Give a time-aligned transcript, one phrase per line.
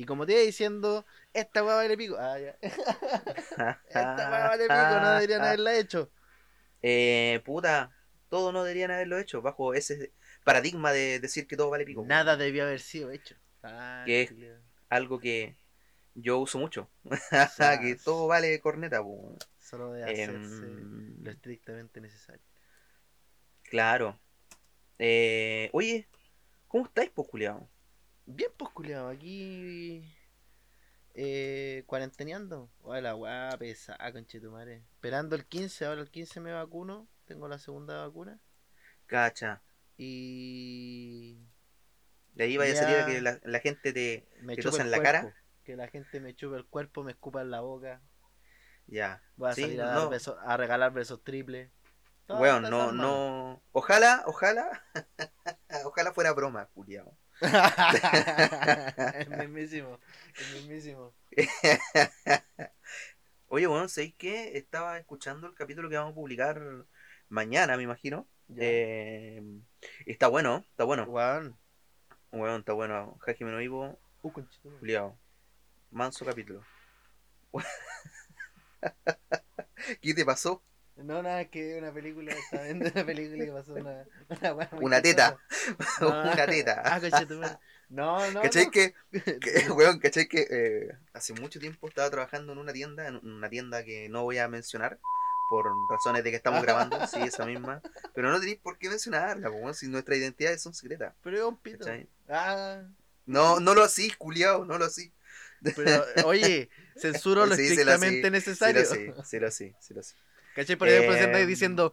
[0.00, 1.04] Y como te iba diciendo,
[1.34, 2.16] esta weá vale pico.
[2.18, 2.56] Ah, ya.
[2.62, 6.10] esta weá vale pico, no deberían haberla hecho.
[6.80, 7.92] Eh, puta,
[8.30, 12.02] todo no deberían haberlo hecho bajo ese paradigma de decir que todo vale pico.
[12.06, 13.36] Nada debió haber sido hecho.
[13.62, 14.32] Ah, Que es-.
[14.88, 15.54] Algo que
[16.14, 16.88] yo uso mucho.
[17.82, 19.36] que todo vale corneta, po.
[19.58, 22.40] Solo de hacerse Em, lo estrictamente necesario.
[23.64, 24.18] claro.
[24.98, 26.08] Eh, oye,
[26.68, 27.28] ¿cómo estáis, pues?
[28.26, 30.04] Bien, pues, culiao, aquí.
[31.14, 32.70] Eh, cuarenteneando.
[32.82, 34.84] Oye, la weá pesada, conchetumare.
[34.94, 37.08] Esperando el 15, ahora el 15 me vacuno.
[37.26, 38.38] Tengo la segunda vacuna.
[39.06, 39.62] Cacha.
[39.96, 41.38] Y.
[42.34, 44.28] De ahí vaya a salir a que la, la gente te.
[44.42, 45.36] Me ¿Te tosa en la cuerpo, cara?
[45.64, 48.00] Que la gente me chupe el cuerpo, me escupa en la boca.
[48.86, 49.22] Ya.
[49.36, 50.10] Voy a Sí, salir a, no.
[50.10, 51.70] besos- a regalar besos triples.
[52.28, 53.60] Weón, no, no.
[53.72, 54.84] Ojalá, ojalá.
[55.84, 57.16] ojalá fuera broma, culiao.
[59.14, 59.98] el mismísimo.
[60.36, 61.14] El mismísimo.
[63.48, 64.56] Oye, bueno, ¿sabéis qué?
[64.56, 66.86] Estaba escuchando el capítulo que vamos a publicar
[67.28, 68.28] mañana, me imagino.
[68.56, 69.42] Eh,
[70.06, 71.04] está bueno, está bueno.
[71.04, 71.58] Weón.
[72.30, 73.18] Bueno, está bueno.
[73.20, 74.32] Jaime no vivo, Uh.
[74.78, 75.18] Juliado.
[75.90, 76.62] Manso capítulo.
[80.00, 80.62] ¿Qué te pasó?
[81.04, 85.38] No, nada, que una película, estaba viendo una película y pasó una, una, Una teta.
[86.00, 86.08] No.
[86.32, 86.82] Una teta.
[86.84, 87.00] Ah.
[87.88, 88.40] No, no.
[88.42, 88.70] ¿Cachai no.
[88.70, 88.94] que,
[89.40, 93.48] que, weón, cachai que eh, hace mucho tiempo estaba trabajando en una tienda, en una
[93.48, 94.98] tienda que no voy a mencionar
[95.50, 97.82] por razones de que estamos grabando, sí, esa misma.
[98.14, 101.14] Pero no tenéis por qué mencionarla, weón, si nuestras identidades son secretas.
[101.22, 101.78] Pero es un pito.
[101.78, 102.08] ¿Cachai?
[102.28, 102.82] Ah,
[103.26, 105.12] No, no lo así, culiao, no lo así.
[105.74, 108.80] pero oye, censuro lo Sí, sí lo estrictamente sí, Sí necesario.
[108.82, 110.14] lo sé, sí lo sé, sí lo sé.
[110.60, 110.76] ¿Cachai?
[110.76, 111.48] Por ejemplo, si andáis Em.
[111.48, 111.92] diciendo.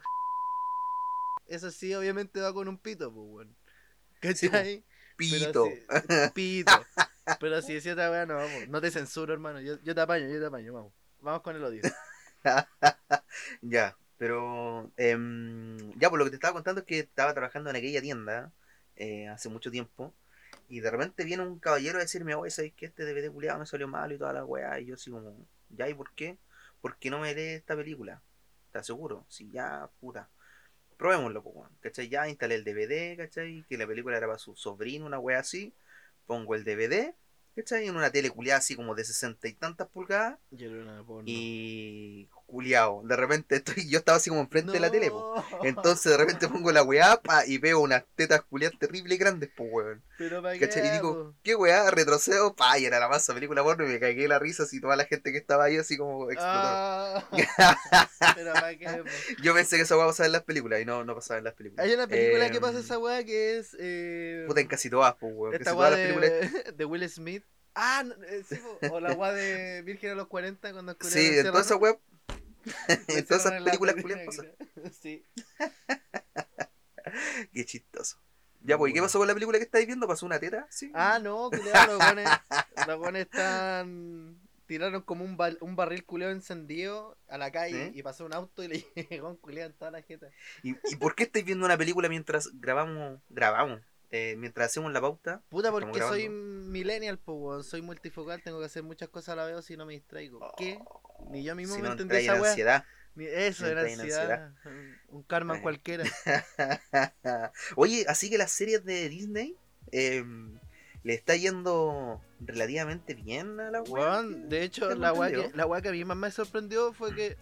[1.48, 3.56] Eso sí, obviamente va con un pito, pues, weón.
[4.20, 4.84] ¿Cachai?
[5.16, 5.70] Pito.
[5.90, 6.86] Pero si- pito.
[7.40, 8.68] Pero si decía otra weá, no, vamos.
[8.68, 9.62] No te censuro, hermano.
[9.62, 10.94] Yo, yo te apaño, yo te apaño, vamos.
[11.22, 11.82] Vamos con el odio.
[13.62, 17.76] Ya, pero em, ya por lo que te estaba contando es que estaba trabajando en
[17.76, 18.52] aquella tienda
[18.96, 20.14] eh, hace mucho tiempo
[20.70, 23.66] y de repente viene un caballero a decirme, oye, ¿sabes que este DVD culiado me
[23.66, 24.80] salió mal y toda la weá?
[24.80, 25.36] Y yo así como,
[25.70, 26.38] ¿ya y por qué?
[26.82, 28.22] ¿Por qué no me lee esta película?
[28.78, 29.26] ¿Estás seguro?
[29.28, 30.30] Sí, ya, puta.
[30.98, 32.10] Probémoslo, pues, ¿cachai?
[32.10, 33.66] Ya instalé el DVD, ¿cachai?
[33.68, 35.74] Que la película era para su sobrino, una weá así.
[36.28, 37.16] Pongo el DVD,
[37.56, 37.88] ¿cachai?
[37.88, 40.38] En una tele culiada así como de sesenta y tantas pulgadas.
[41.08, 41.24] Porno.
[41.26, 45.44] Y culiao, de repente estoy, yo estaba así como enfrente de la tele, po.
[45.64, 49.70] Entonces de repente pongo la weá pa, y veo unas tetas culiadas terribles grandes, pues
[49.72, 50.04] weón.
[50.18, 50.42] Pero.
[50.54, 50.60] Y
[50.92, 51.36] digo, po?
[51.44, 51.92] ¿qué weá?
[51.92, 54.96] Retrocedo, pa, y era la masa película porno y me cagué la risa así toda
[54.96, 56.50] la gente que estaba ahí así como explotó.
[56.50, 57.24] Ah,
[58.36, 59.04] pero para qué, po?
[59.44, 61.44] Yo pensé que eso va a pasar en las películas y no, no pasaba en
[61.44, 61.86] las películas.
[61.86, 63.76] Hay una película Em, que pasa esa weá que es.
[63.80, 65.54] Eh, Puta, en casi todas, pues weón.
[65.54, 66.30] esta weá las películas.
[66.30, 67.44] de, de Will Smith.
[67.76, 71.70] Ah, eh, sí, po, o la weá de Virgen a los 40 cuando Sí, culiao
[71.70, 72.00] en
[73.28, 74.38] todas esas películas culiadas.
[75.02, 75.24] Sí.
[77.54, 78.18] Qué chistoso.
[78.62, 80.08] Ya, pues, ¿y qué pasó con la película que estáis viendo?
[80.08, 80.68] ¿Pasó una teta?
[80.70, 80.92] Sí.
[80.94, 82.32] Ah, no, culiao, los buenos,
[82.88, 84.38] los buenos están.
[84.66, 88.62] Tiraron como un, bar- un barril culeado encendido a la calle y pasó un auto
[88.64, 88.80] y le
[89.10, 90.28] llegó un culeado en toda la jeta.
[90.64, 93.80] ¿Y, ¿Y por qué estáis viendo una película mientras grabamos, grabamos,
[94.12, 95.42] eh, mientras hacemos la pauta?
[95.48, 97.68] Puta, porque soy millennial, pues.
[97.68, 100.40] Soy multifocal, tengo que hacer muchas cosas a la vez si no me distraigo.
[100.58, 100.78] ¿Qué?
[101.30, 102.50] Ni yo mismo Si me no entendí esa weá.
[102.52, 102.86] ansiedad.
[103.16, 104.52] Ni- Eso era ansiedad.
[105.10, 106.04] Un karma cualquiera.
[107.76, 109.56] Oye, así que las series de Disney
[109.92, 110.24] eh,
[111.04, 113.82] le está yendo relativamente bien a la.
[113.82, 117.16] Weón, de hecho, la weá, que, la weá que a mí más me sorprendió fue
[117.16, 117.38] que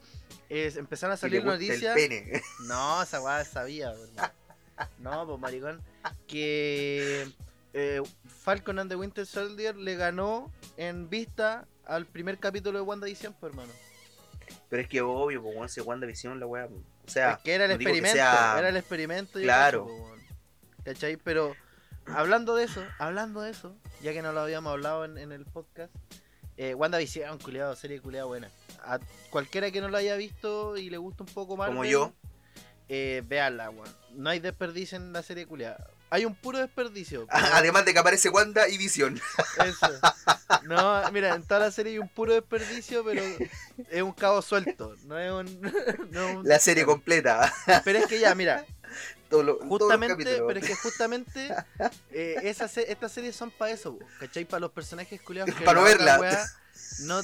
[0.50, 1.96] eh, empezaron a salir noticias.
[2.68, 3.94] No, esa weá sabía.
[5.00, 5.82] No, pues maricón.
[6.28, 7.28] Que
[7.74, 8.02] eh,
[8.44, 13.52] Falcon and the Winter Soldier le ganó en vista al primer capítulo de WandaVision, pues
[13.52, 13.72] hermano.
[14.70, 16.66] Pero es que obvio, pues bueno, si WandaVision la wea.
[16.68, 19.40] O sea, es que era el no experimento, sea- era el experimento.
[19.40, 19.88] Claro.
[20.84, 21.18] ¿Cachai?
[21.18, 21.56] Pero
[22.06, 25.46] hablando de eso, hablando de eso, ya que no lo habíamos hablado en, en el
[25.46, 25.92] podcast,
[26.58, 28.50] eh, WandaVision, culiado, serie culiada buena.
[28.84, 29.00] A
[29.32, 32.14] cualquiera que no lo haya visto y le gusta un poco más, como yo.
[32.88, 33.90] eh, véanla, weón.
[34.12, 35.88] No hay desperdicio en la serie culiada.
[36.10, 37.28] Hay un puro desperdicio.
[37.28, 39.20] pero Además de que aparece Wanda y Vision.
[39.64, 39.88] Eso.
[40.64, 43.22] No, mira, en toda la serie hay un puro desperdicio, pero
[43.90, 44.96] es un cabo suelto.
[45.06, 45.62] No es un.
[46.12, 47.52] no es un- La serie completa.
[47.84, 48.66] Pero es que ya, mira,
[49.68, 51.54] Justamente, pero es que justamente
[52.12, 54.46] eh, esas estas series son para eso, ¿cachai?
[54.46, 56.20] Para los personajes culiados que Pa' no verla.
[57.02, 57.22] No,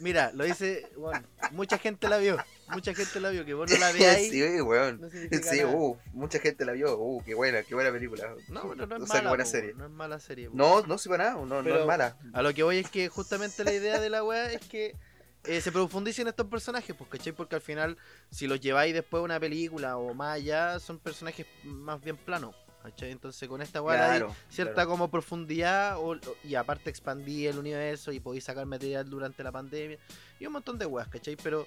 [0.00, 2.36] mira, lo dice, bueno, mucha gente la vio,
[2.68, 5.00] mucha gente la vio, que vos no la veáis, sí, weón.
[5.00, 6.98] no Sí, uh, mucha gente la vio.
[6.98, 8.34] Uh, qué buena, qué buena película.
[8.48, 9.74] No, pero no es O sea, qué mala, buena po, serie.
[9.74, 10.48] no es mala serie.
[10.48, 10.56] po.
[10.56, 12.16] No, no, para nada, no, no es mala.
[12.32, 14.96] A lo que voy es que justamente la idea de la weá es que
[15.44, 17.32] eh, se profundicen estos personajes, pues, ¿cachai?
[17.32, 17.96] Porque al final,
[18.30, 22.54] si los lleváis después a una película o más allá, son personajes más bien planos,
[22.82, 23.10] ¿cachai?
[23.10, 24.90] Entonces con esta weá Claro, cierta claro.
[24.90, 29.98] como profundidad o- y aparte expandí el universo y podéis sacar material durante la pandemia
[30.38, 31.36] y un montón de weas, ¿cachai?
[31.36, 31.66] Pero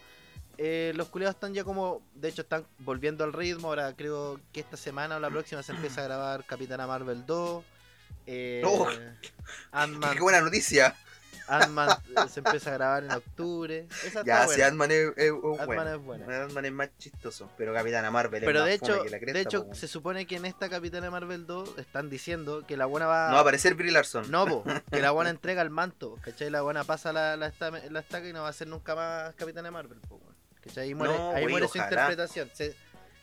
[0.58, 4.60] eh, los culiados están ya como, de hecho están volviendo al ritmo, ahora creo que
[4.60, 7.64] esta semana o la próxima se empieza a grabar Capitana Marvel 2.
[8.26, 8.88] Eh, Oh,
[10.14, 10.96] Qué buena noticia.
[11.48, 13.88] Ant-Man eh, se empieza a grabar en octubre.
[14.06, 16.32] Esa Ya, si Ant-Man es, es- es Ant-Man bueno.
[16.32, 16.40] es.
[16.42, 19.34] Ant-Man es más chistoso, pero Capitana Marvel Pero es de más hecho, que la cresta,
[19.34, 19.76] de hecho po.
[19.76, 23.34] se supone que en esta Capitana Marvel 2 están diciendo que la buena va No
[23.34, 24.30] va a aparecer Brie Larson.
[24.32, 26.50] No, po, que la buena entrega el manto, ¿cachai?
[26.50, 29.34] La buena pasa la, la, esta- la estaca y no va a ser nunca más
[29.36, 30.22] Capitana Marvel, po.
[30.62, 30.86] ¿cachai?
[30.88, 32.50] Ahí muere, No, ahí muere su interpretación.
[32.54, 32.76] Se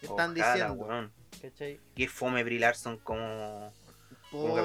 [0.03, 1.13] están Ojalá, diciendo, weón.
[1.41, 1.81] ¿cachai?
[1.95, 3.73] Qué fome Brie Larson como...
[4.31, 4.61] Puta,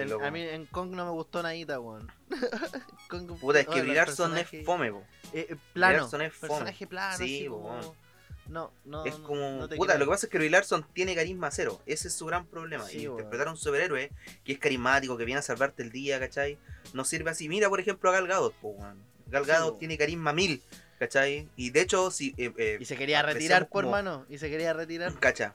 [0.00, 2.10] el- a mí en Kong no me gustó nadita, weón.
[3.08, 5.02] Kong- Puta, es que oh, Brie el Larson personaje- es fome, po.
[5.32, 6.30] eh, eh, plano, es fome.
[6.30, 7.92] personaje plano, Sí, po, como- weón.
[8.48, 9.36] No, no, es como...
[9.60, 9.98] no Puta, creo.
[9.98, 11.82] lo que pasa es que Brie Larson tiene carisma cero.
[11.84, 12.82] Ese es su gran problema.
[12.86, 14.10] Sí, y interpretar a un superhéroe
[14.42, 16.56] que es carismático, que viene a salvarte el día, ¿cachai?
[16.94, 17.46] No sirve así.
[17.50, 19.02] Mira, por ejemplo, a Gal Gadot, po, weón.
[19.26, 19.78] Gal Sí, Gadot po.
[19.80, 20.62] tiene carisma mil,
[20.98, 21.46] ¿cachai?
[21.56, 22.34] Y de hecho, si...
[22.38, 25.12] eh, eh, Y se quería retirar, por como- mano, y se quería retirar.
[25.18, 25.52] Cacha.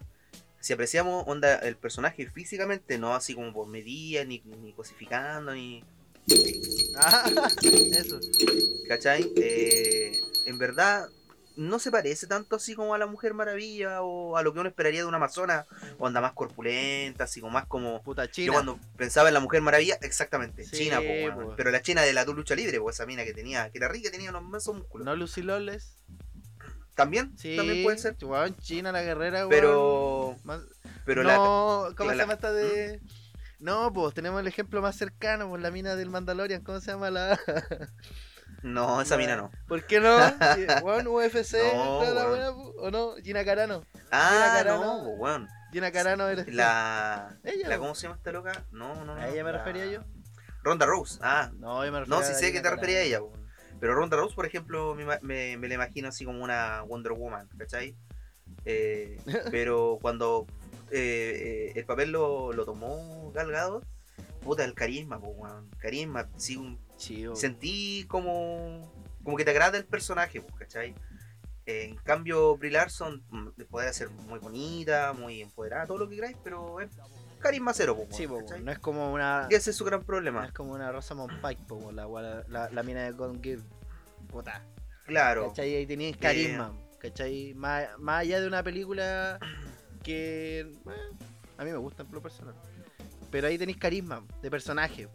[0.64, 5.84] Si apreciamos onda el personaje físicamente, no así como por medidas, ni, ni cosificando, ni.
[6.96, 7.30] Ah,
[7.92, 8.18] eso.
[8.88, 9.30] ¿Cachai?
[9.36, 11.10] Eh, en verdad,
[11.58, 14.70] no se parece tanto así como a la Mujer Maravilla o a lo que uno
[14.70, 15.66] esperaría de una amazona,
[15.98, 18.02] onda más corpulenta, así como más como.
[18.02, 18.54] Puta Yo china.
[18.54, 22.24] cuando pensaba en la Mujer Maravilla, exactamente, Sí, China, po, pero la China de la
[22.24, 25.04] tu lucha libre, pues esa mina que tenía, que era rica, tenía unos inmensos músculos.
[25.04, 25.98] No Lucy Lawless.
[26.96, 29.52] También, Sí, también puede ser, weón, China la guerrera, weón.
[30.36, 30.62] Pero, Más-
[31.06, 33.02] pero la, no, ¿cómo la- se llama esta de.?
[33.60, 37.10] No, pues tenemos el ejemplo más cercano, pues la mina del Mandalorian, ¿cómo se llama
[37.10, 37.40] la.?
[38.64, 39.52] no, esa mina no.
[39.68, 40.16] ¿Por qué no?
[41.12, 42.50] UFC, No, ¿no la buena?
[42.52, 43.16] ¿o no?
[43.24, 43.84] Gina Carano.
[44.12, 44.84] Ah, Carano.
[44.98, 45.48] no, pues, weón.
[45.72, 46.54] Gina Carano eres.
[46.54, 47.78] La, Ella, la.
[47.78, 48.64] ¿Cómo se llama esta loca?
[48.72, 49.22] No, no, no.
[49.22, 50.02] ¿A ella me refería yo?
[50.62, 51.20] Ronda Rose.
[51.22, 53.22] Ah, No, yo me refería no, sí sé Gina que te refería a Carano, ella,
[53.24, 53.50] weón.
[53.80, 57.50] pero Ronda Rose, por ejemplo, me, me, me la imagino así como una Wonder Woman,
[57.58, 57.96] ¿cachai?
[58.66, 59.18] Eh,
[59.52, 60.46] pero cuando
[60.92, 63.86] eh, eh, el papel lo, lo tomó Gal Gadot,
[64.42, 65.36] puta, el carisma, po.
[65.80, 66.80] Carisma, sí, un-
[67.10, 67.36] weón.
[67.36, 68.92] sentí como,
[69.24, 70.94] como que te agrada el personaje, po, ¿cachai?
[71.66, 76.36] En cambio, Brie Larson mm, puede ser muy bonita, muy empoderada, todo lo que queráis,
[76.44, 76.90] pero es
[77.40, 78.08] carisma cero, po,
[78.62, 79.48] no es como una.
[79.50, 80.46] Y ese es su gran No problema.
[80.46, 83.64] es como una Rosamund Pike, po, la, la, la, la mina de Gone Girl.
[84.30, 84.62] Puta.
[85.06, 85.48] Claro.
[85.50, 85.76] ¿Cachai?
[85.76, 86.74] Ahí tenías carisma,
[87.04, 87.54] ¿cachai?
[87.54, 89.38] Más, más allá de una película
[90.04, 90.72] que eh,
[91.58, 92.56] a mí me gusta en lo personal.
[93.30, 95.10] Pero ahí tenéis carisma de personaje.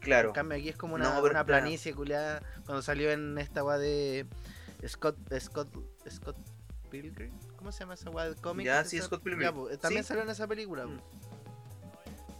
[0.00, 0.28] Claro.
[0.28, 4.26] En cambio aquí es como una, No, planicie culiada cuando salió en esta weá de
[4.86, 5.68] Scott Scott
[6.08, 6.36] Scott
[6.90, 7.32] Pilgrim.
[7.56, 8.66] ¿Cómo se llama esa weá de cómic?
[8.66, 9.42] Ya, sí, Scott Pilgrim.
[9.42, 10.08] ya, pues, también Sí.
[10.08, 10.86] salió en esa película.
[10.86, 11.00] Mm.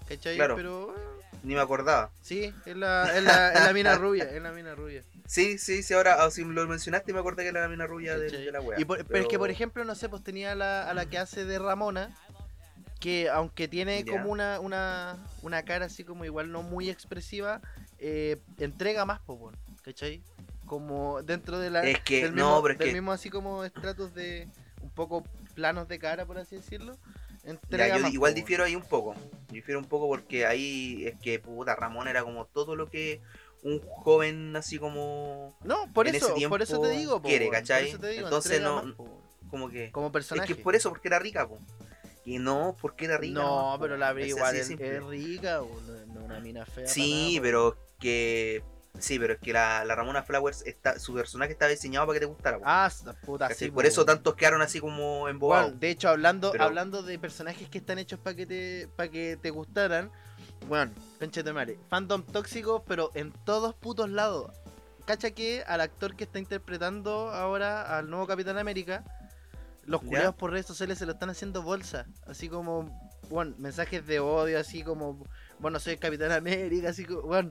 [0.08, 0.36] ¿Cachai?
[0.36, 0.54] Claro.
[0.54, 1.15] Pero eh,
[1.46, 2.10] Ni me acordaba.
[2.22, 5.04] sí, es la, es la, es la mina rubia, es la mina rubia.
[5.26, 8.18] Sí, sí, sí, ahora ah, si lo mencionaste me acordé que era la mina rubia
[8.18, 8.80] de, de la wea.
[8.80, 9.20] Y por- pero...
[9.22, 11.60] es que, por ejemplo, no sé, pues tenía a la, a la que hace de
[11.60, 12.10] Ramona,
[12.98, 14.10] que aunque tiene Ya.
[14.10, 17.60] como una, una, una cara así como igual no muy expresiva,
[18.00, 19.54] eh, entrega más, pues,
[19.84, 20.24] ¿cachai?
[20.66, 23.30] Como dentro de la, Es que- del, no, mismo, pero es del que- mismo así
[23.30, 24.48] como estratos de
[24.82, 25.22] un poco
[25.54, 26.98] planos de cara, por así decirlo.
[27.46, 29.14] Ya, Entrega yo más, igual po, difiero ahí un poco.
[29.50, 33.20] Difiero un poco porque ahí es que puta Ramón era como todo lo que
[33.62, 37.82] un joven así como No, por eso, por eso te digo, po, quiere, ¿cachai?
[37.84, 38.94] Por eso te digo, Entonces no- más,
[39.48, 40.46] como que como es personaje.
[40.48, 41.58] que es por eso porque era rica, po.
[42.24, 43.40] Y no porque era rica.
[43.40, 45.60] no, pero la Es igual es, es rica,
[46.12, 46.88] no, una mina fea.
[46.88, 48.62] Sí, nada, pero que
[48.98, 52.20] sí, pero es que la, la Ramona Flowers está, su personaje está diseñado para que
[52.20, 52.64] te gustara, po.
[52.66, 52.90] Ah,
[53.24, 53.70] puta, sí.
[53.70, 55.66] por po, eso tantos quedaron así como embobados.
[55.66, 59.10] Bueno, de hecho, hablando, Pero- hablando de personajes que están hechos para que te para
[59.10, 60.10] que te gustaran,
[60.68, 64.50] bueno, concha de madre, fandom tóxico, pero en todos putos lados.
[65.04, 69.04] Cacha que al actor que está interpretando ahora al nuevo Capitán América,
[69.84, 72.06] los culiados por redes sociales se lo están haciendo bolsa.
[72.26, 72.90] Así como,
[73.30, 75.24] bueno, mensajes de odio, así como,
[75.60, 77.50] bueno, soy el Capitán América, así como, bueno,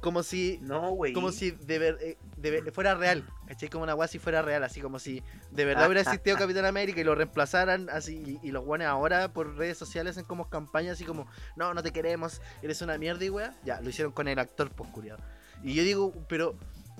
[0.00, 1.12] como si No, güey.
[1.12, 3.68] como si de ver- eh, de ver- fuera real, ¿cachai?
[3.68, 7.00] Como una weá si fuera real, así como si de verdad hubiera existido Capitán América
[7.00, 10.94] y lo reemplazaran así, y, y los guanes ahora por redes sociales hacen como campañas
[10.94, 11.26] así como,
[11.56, 13.54] no, no te queremos, eres una mierda y weá.
[13.64, 15.20] Ya, lo hicieron con el actor, pues culiado.
[15.62, 16.56] Y yo digo, pero,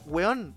[0.07, 0.55] weón,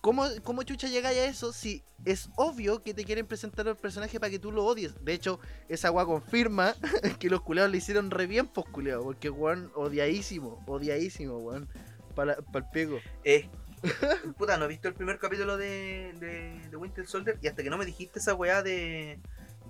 [0.00, 4.20] ¿cómo, ¿cómo chucha llegáis a eso si es obvio que te quieren presentar al personaje
[4.20, 4.94] para que tú lo odies?
[5.04, 6.74] De hecho, esa weá confirma
[7.18, 11.68] que los culiados le hicieron re bien, pues porque weón, odiadísimo, odiadísimo, weón,
[12.14, 12.98] para el pego.
[13.24, 13.48] Eh,
[14.38, 17.70] puta, no he visto el primer capítulo de, de, de Winter Soldier y hasta que
[17.70, 19.20] no me dijiste esa weá de,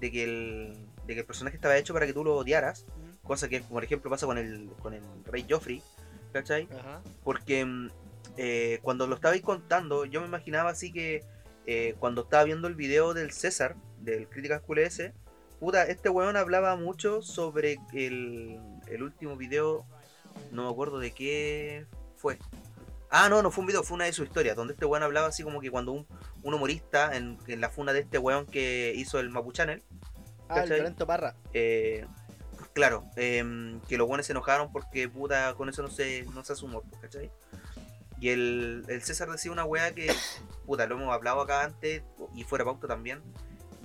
[0.00, 2.86] de, que el, de que el personaje estaba hecho para que tú lo odiaras,
[3.22, 5.82] cosa que por ejemplo pasa con el, con el rey Joffrey,
[6.32, 6.68] ¿cachai?
[6.78, 7.02] Ajá.
[7.22, 7.90] Porque mm,
[8.38, 11.24] eh, cuando lo estabais contando, yo me imaginaba así que
[11.66, 15.12] eh, cuando estaba viendo el video del César, del Críticas QLS,
[15.60, 19.84] puta, este weón hablaba mucho sobre el, el último video,
[20.52, 21.84] no me acuerdo de qué
[22.16, 22.38] fue.
[23.10, 25.26] Ah, no, no fue un video, fue una de sus historias, donde este weón hablaba
[25.28, 26.06] así como que cuando un,
[26.42, 29.82] un humorista en, en la funa de este weón que hizo el Mapu Channel,
[30.50, 30.68] Ah, el.
[30.70, 31.34] Lorenzo Parra.
[31.52, 32.06] eh,
[32.72, 36.52] claro, em, que los buenos se enojaron porque puta, con eso no se, no se
[36.54, 37.30] hace humor, ¿cachai?
[38.20, 40.12] Y el, César decía una weá que,
[40.66, 42.02] puta, lo hemos hablado acá antes
[42.34, 43.22] y fuera pauta también,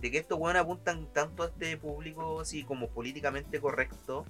[0.02, 4.26] de que estos weones apuntan tanto a este público así como políticamente correcto,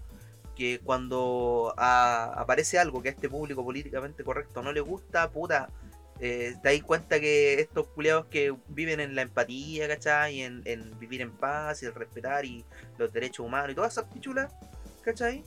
[0.56, 5.70] que cuando aparece algo que a este público políticamente correcto no le gusta, puta,
[6.20, 10.42] eh, te das cuenta que estos culiados que viven en la empatía, ¿cachai?
[10.42, 10.64] En,
[11.00, 12.64] vivir en paz y el respetar y
[12.98, 14.54] los derechos humanos y todas esas pichulas,
[15.02, 15.44] ¿cachai?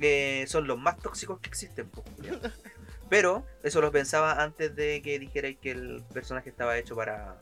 [0.00, 2.38] Eh, son los más tóxicos que existen, culiao.
[3.10, 7.38] Pero eso lo pensaba antes de que dijerais que el personaje estaba hecho para,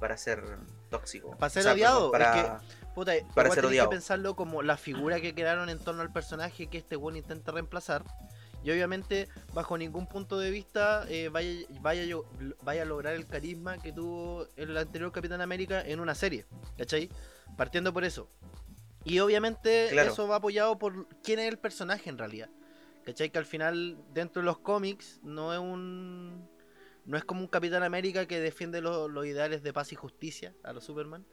[0.00, 0.42] para ser
[0.88, 1.36] tóxico.
[1.36, 2.60] Para ser O sea, odiado, perdón, es para...
[2.94, 3.90] Puta, Para ser odiado.
[3.90, 7.50] que pensarlo como la figura que quedaron en torno al personaje que este weón intenta
[7.50, 8.04] reemplazar.
[8.62, 12.16] Y obviamente, bajo ningún punto de vista, eh, vaya, vaya,
[12.62, 16.46] vaya a lograr el carisma que tuvo el anterior Capitán América en una serie.
[16.78, 17.10] ¿Cachai?
[17.56, 18.28] Partiendo por eso.
[19.04, 20.12] Y obviamente Claro.
[20.12, 22.48] eso va apoyado por quién es el personaje en realidad.
[23.04, 23.30] ¿Cachai?
[23.30, 26.48] Que al final, dentro de los cómics, no es un.
[27.06, 30.54] No es como un Capitán América que defiende lo- los ideales de paz y justicia
[30.62, 31.24] a los Superman.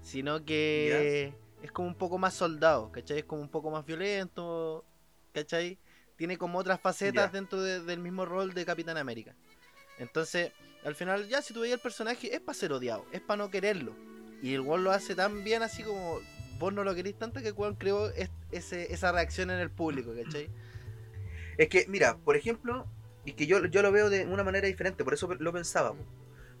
[0.00, 3.18] Sino que es como un poco más soldado, ¿cachai?
[3.20, 4.84] Es como un poco más violento,
[5.32, 5.78] ¿cachai?
[6.16, 9.36] Tiene como otras facetas dentro de- del mismo rol de Capitán América.
[9.98, 10.50] Entonces,
[10.84, 13.50] al final, ya si tú veías el personaje, es para ser odiado, es para no
[13.50, 13.94] quererlo.
[14.42, 16.18] Y el weón lo hace tan bien así como
[16.58, 20.12] vos no lo querís tanto que el creó es- ese- esa reacción en el público,
[20.20, 20.48] ¿cachai?
[21.58, 22.86] Es que, mira, por ejemplo,
[23.24, 25.92] y que yo, yo lo veo de una manera diferente, por eso lo pensaba.
[25.92, 26.04] po.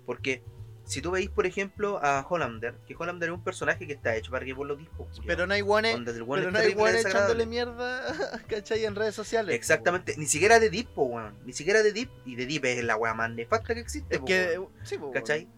[0.06, 0.42] Porque
[0.84, 4.30] si tú veis, por ejemplo, a Hollander, que Hollander es un personaje que está hecho
[4.30, 5.08] para que vos lo dispo.
[5.26, 8.02] Pero no hay guanes, pero no hay guanes echándole mierda,
[8.48, 8.84] ¿cachai?
[8.84, 9.54] En redes sociales.
[9.54, 11.34] Exactamente, ni siquiera de Deep, po, weón.
[11.44, 14.20] Ni siquiera de Deep, y de Deep es la weá más nefasta que existe, Es
[14.20, 14.72] po, que, weón.
[14.82, 15.48] sí, po, ¿cachai?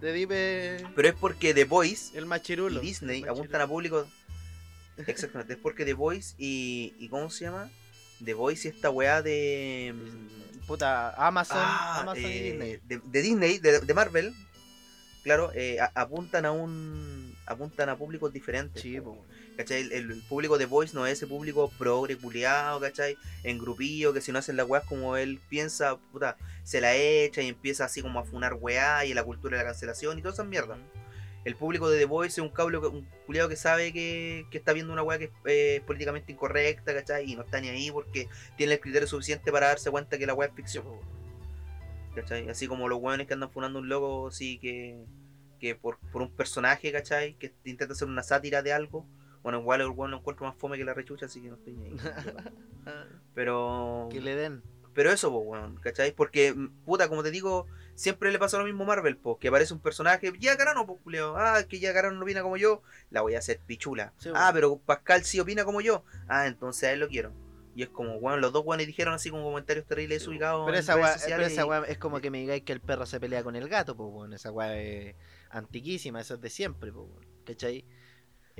[0.00, 2.80] De Deep es Pero es porque The Voice el machirulo.
[2.80, 4.06] y Disney el apuntan a público.
[4.96, 7.08] Exactamente, es porque The Voice y, y.
[7.08, 7.68] ¿Cómo se llama?
[8.24, 9.94] The Voice y esta weá de.
[9.96, 10.28] machirulo.
[10.66, 12.80] Puta, Amazon, Ah, Amazon y eh, Disney.
[12.86, 14.34] De, de Disney, de, de Marvel,
[15.22, 17.34] claro, eh, a- apuntan a un.
[17.46, 18.82] apuntan a públicos diferentes.
[18.82, 19.24] Sí, po.
[19.56, 19.80] ¿Cachai?
[19.80, 23.16] El, el público de Voice no es ese público progre, culiado, ¿cachai?
[23.42, 27.42] En grupillo, que si no hacen las weas como él piensa, puta, se la echa
[27.42, 30.36] y empieza así como a funar weá y la cultura de la cancelación y todas
[30.36, 30.78] esas mierdas.
[31.44, 34.58] El público de The Voice es un cablo, que- un culiado que sabe que, que
[34.58, 37.30] está viendo una weá que es eh, políticamente incorrecta, ¿cachai?
[37.32, 40.34] Y no está ni ahí porque tiene el criterio suficiente para darse cuenta que la
[40.34, 40.84] weá es ficción.
[42.14, 42.48] ¿Cachai?
[42.50, 45.04] Así como los weones que andan funando un loco así que,
[45.60, 47.34] que por, por un personaje, ¿cachai?
[47.34, 49.06] Que intenta hacer una sátira de algo.
[49.42, 51.74] Bueno, igual el weón lo encuentro más fome que la rechucha, así que no estoy
[51.74, 51.96] ni ahí.
[53.34, 54.08] Pero.
[54.10, 54.62] que le den.
[54.98, 56.10] Pero eso, pues, weón, ¿cachai?
[56.10, 56.52] Porque,
[56.84, 59.78] puta, como te digo, siempre le pasa lo mismo a Marvel, pues, que aparece un
[59.78, 63.36] personaje, ya Carano, pues, culeo, ah, que ya Carano no opina como yo, la voy
[63.36, 64.12] a hacer pichula.
[64.18, 67.32] Sí, ah, pero Pascal sí opina como yo, ah, entonces a él lo quiero.
[67.76, 70.66] Y es como, weón, los dos weones dijeron así como comentarios terribles Sí, desubicados.
[70.66, 73.68] Pero esa pero es como que me digáis que el perro se pelea con el
[73.68, 75.14] gato, pues bueno, esa weá es
[75.50, 77.84] antiquísima, eso es de siempre, pues bueno, ¿cachai?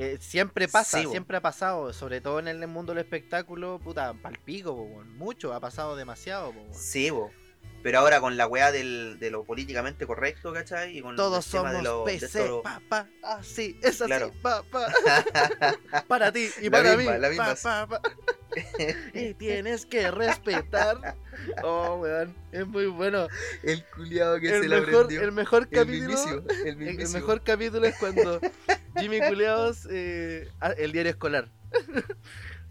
[0.00, 4.14] Eh, siempre pasa, Sí, siempre ha pasado, sobre todo en el mundo del espectáculo, puta,
[4.14, 6.70] palpico, bueno, mucho, ha pasado demasiado, bueno.
[6.72, 7.32] Sí, bo.
[7.80, 10.98] Pero ahora con la weá del, de lo políticamente correcto, ¿cachai?
[10.98, 14.04] Y con Todos el tema somos de lo, de PC, esto- papá, así, es así,
[14.06, 14.32] Claro.
[14.42, 14.92] papá,
[16.08, 17.54] para ti y La para misma, mí, la misma.
[17.54, 18.10] pa, pa, pa.
[19.14, 21.14] y tienes que respetar.
[21.62, 23.28] Oh, weón, es muy bueno.
[23.62, 25.22] el culiado que El se la aprendió.
[25.22, 26.76] el mejor El capítulo el
[27.10, 28.40] mejor capítulo es cuando
[28.98, 31.48] Jimmy Culeados, eh, ah, el diario escolar.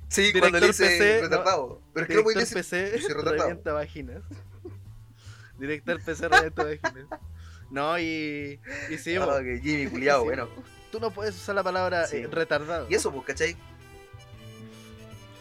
[0.09, 1.81] Sí, cuando le dice PC, retardado.
[1.93, 2.57] Pero es que no Director puede decir.
[2.57, 3.61] PC soy retardado.
[5.57, 5.85] Vaginas.
[5.85, 7.19] Director PC revienta vaginas.
[7.69, 8.59] No, y.
[8.89, 10.47] Y sí, que Jimmy, culiado, Sí, bueno.
[10.91, 12.17] Tú no puedes usar la palabra Sí.
[12.17, 12.87] eh, retardado.
[12.89, 13.57] Y eso, pues, ¿cachai?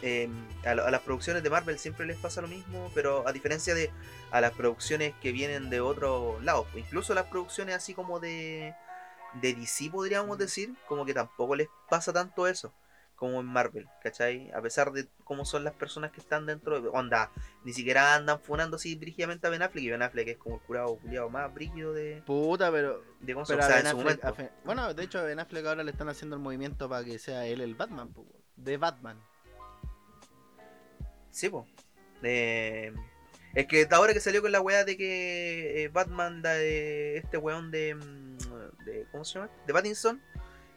[0.02, 0.28] Eh,
[0.64, 3.90] a, a las producciones de Marvel siempre les pasa lo mismo, pero a diferencia de
[4.30, 8.74] a las producciones que vienen de otros lados, pues, incluso las producciones así como de,
[9.40, 12.72] de DC podríamos decir, como que tampoco les pasa tanto eso
[13.16, 14.50] como en Marvel, ¿cachai?
[14.52, 16.88] A pesar de cómo son las personas que están dentro de...
[16.90, 17.32] Onda,
[17.64, 20.60] ni siquiera andan funando así brígidamente a Ben Affleck, y Ben Affleck es como el
[20.62, 23.02] curado culiado más brígido de, Puta, pero.
[23.20, 25.40] de cómo se pero a Ben en su Affleck- a bueno, de hecho, a Ben
[25.40, 28.76] Affleck ahora le están haciendo el movimiento para que sea él el Batman, po, de
[28.76, 29.18] Batman.
[31.30, 31.66] Sí, po.
[32.22, 32.92] Eh,
[33.54, 37.38] es que ahora que salió con la weá de que eh, Batman, da, eh, este
[37.38, 39.06] weón de, mm, de.
[39.12, 39.50] ¿Cómo se llama?
[39.66, 40.22] De Pattinson,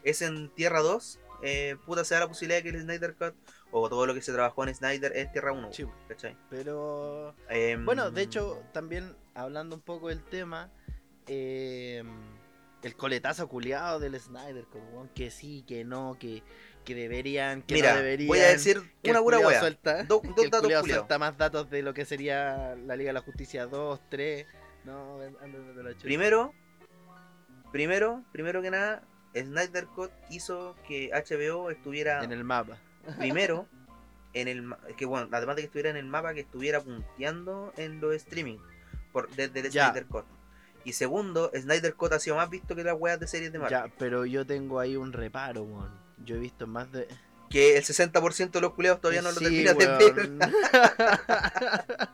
[0.03, 1.19] es en Tierra 2.
[1.41, 3.33] Eh, puta, se da la posibilidad de que el Snyder Cut
[3.71, 5.71] o todo lo que se trabajó en Snyder es Tierra 1.
[5.73, 5.85] Sí.
[6.07, 6.35] ¿Cachai?
[6.49, 7.35] Pero.
[7.49, 10.69] Em, Bueno, de hecho, también hablando un poco del tema,
[11.27, 12.03] eh,
[12.83, 16.43] el coletazo culiado del Snyder, como que sí, que no, que,
[16.85, 18.27] que deberían, que Mira, no deberían.
[18.29, 19.59] voy a decir que una pura weá.
[19.59, 23.09] Suelta, Do- que dos el datos suelta más datos de lo que sería la Liga
[23.09, 24.45] de la Justicia 2, 3.
[24.85, 25.29] No, de
[25.83, 26.03] la chucha.
[26.03, 26.53] Primero,
[27.71, 29.03] primero, primero que nada,
[29.35, 32.77] Snyder Cut hizo que HBO estuviera En el mapa.
[33.17, 33.67] primero
[34.33, 37.99] en el que bueno además de que estuviera en el mapa que estuviera punteando en
[37.99, 38.57] los streaming
[39.11, 39.85] por desde el Ya.
[39.89, 40.25] Snyder Cut
[40.85, 43.77] y segundo Snyder Cut ha sido más visto que las weas de series de Marvel
[43.89, 45.91] Ya, pero yo tengo ahí un reparo, weón.
[46.25, 47.07] Yo he visto más de.
[47.49, 50.29] que el 60% de los culeados todavía no lo terminan de ver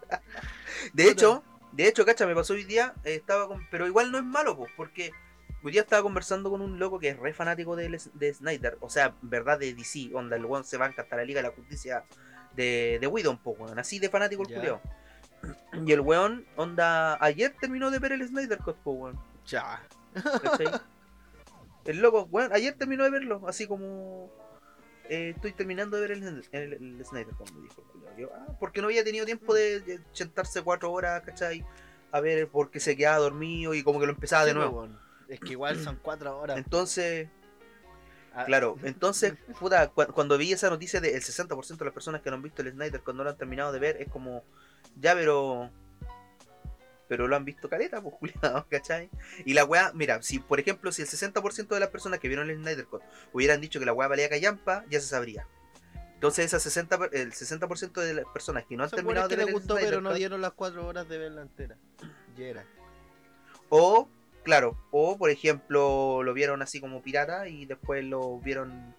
[0.94, 1.44] de hecho
[1.74, 4.56] de hecho cacha me pasó hoy día eh, estaba con pero igual no es malo
[4.56, 5.12] pues porque
[5.66, 8.90] hoy día estaba conversando con un loco que es re fanático de, de Snyder o
[8.90, 12.04] sea verdad de DC onda el weón se va hasta la Liga de la Justicia
[12.56, 13.78] de, de Widow, po, weón.
[13.78, 14.82] Así de fanático el culiao.
[15.86, 19.20] Y el weón, onda, ayer terminó de ver el Snyder Cut, po, weón.
[19.46, 19.84] Ya.
[21.86, 24.32] el loco, weón, ayer terminó de verlo, así como.
[25.10, 28.18] eh, estoy terminando de ver el, el- el Snyder Cut, me dijo el culiao.
[28.18, 31.64] Yo, ah, porque no había tenido tiempo de, de sentarse cuatro horas, ¿cachai?
[32.12, 34.78] A ver, porque se quedaba dormido y como que lo empezaba de nuevo.
[34.80, 35.05] weón.
[35.28, 36.58] Es que igual son cuatro horas.
[36.58, 37.28] Entonces,
[38.38, 42.30] Ah, Claro, entonces, puta, cu- cuando vi esa noticia del 60% de las personas que
[42.30, 44.44] no han visto el Snyder cuando lo han terminado de ver, es como,
[45.00, 45.70] ya, pero.
[47.08, 49.10] Pero lo han visto caleta, pues, culiado, ¿cachai?
[49.46, 52.50] Y la weá, mira, si por ejemplo, si el 60% de las personas que vieron
[52.50, 55.48] el Snyder Cut hubieran dicho que la weá valía callampa, ya se sabría.
[56.16, 59.36] Entonces, esa 60, per- el 60% de las personas que no han Son terminado de
[59.36, 61.78] que ver el gustó, Snyder pero no dieron las cuatro horas de verla entera.
[62.36, 62.66] Ya era.
[63.70, 64.10] O,
[64.46, 68.96] claro, o por ejemplo, lo vieron así como pirata y después lo vieron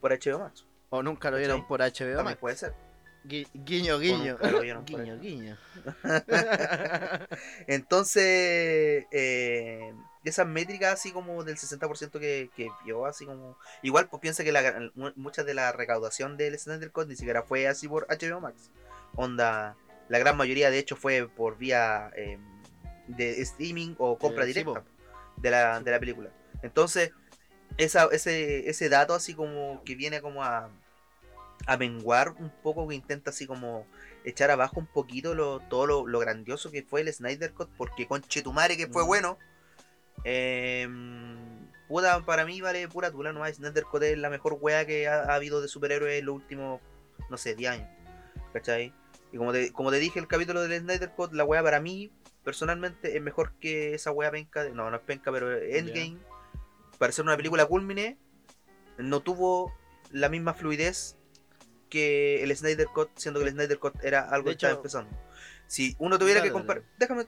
[0.00, 0.64] por HBO Max.
[0.90, 1.46] O nunca lo ¿Cachai?
[1.48, 2.38] vieron por HBO También Max.
[2.38, 2.74] puede ser.
[3.24, 4.38] Gui- Guiño, guiño.
[4.86, 5.58] guiño, guiño.
[7.66, 9.92] Entonces, eh,
[10.24, 13.56] esas métricas así como del 60% que, que vio, así como...
[13.82, 17.68] Igual pues piensa que la, mucha de la recaudación del Snyder Cut ni siquiera fue
[17.68, 18.70] así por HBO Max.
[19.16, 19.76] Onda,
[20.08, 22.38] la gran mayoría de hecho fue por vía eh,
[23.16, 24.84] de streaming o compra Eh, sí, directa
[25.36, 26.30] de, la, Sí, de la película.
[26.62, 27.12] Entonces,
[27.78, 30.70] esa, ese, ese dato así como que viene como a,
[31.66, 33.86] a menguar un poco, que intenta así como
[34.24, 38.06] echar abajo un poquito lo, todo lo, lo grandioso que fue el Snyder Cut, porque
[38.06, 39.06] con Chetumare que fue Mm.
[39.06, 39.38] bueno.
[40.24, 40.86] Eh,
[41.88, 43.56] puta, para mí vale pura tula nomás.
[43.56, 46.80] Snyder Cut es la mejor wea que ha, ha habido de superhéroes en los últimos,
[47.30, 47.88] no sé, 10 años.
[48.52, 48.92] ¿Cachai?
[49.32, 52.10] Y como te, como te dije, el capítulo del Snyder Cut, la wea para mí,
[52.44, 54.62] personalmente, es mejor que esa wea penca.
[54.64, 56.18] de- no, no es penca, pero Endgame.
[56.98, 58.18] Para ser una película culmine,
[58.98, 59.72] no tuvo
[60.10, 61.16] la misma fluidez
[61.88, 65.10] que el Snyder Cut, siendo que el Snyder Cut era algo De que estaba empezando.
[65.66, 66.84] Si uno tuviera Dale, que comparar.
[66.98, 67.26] Déjame.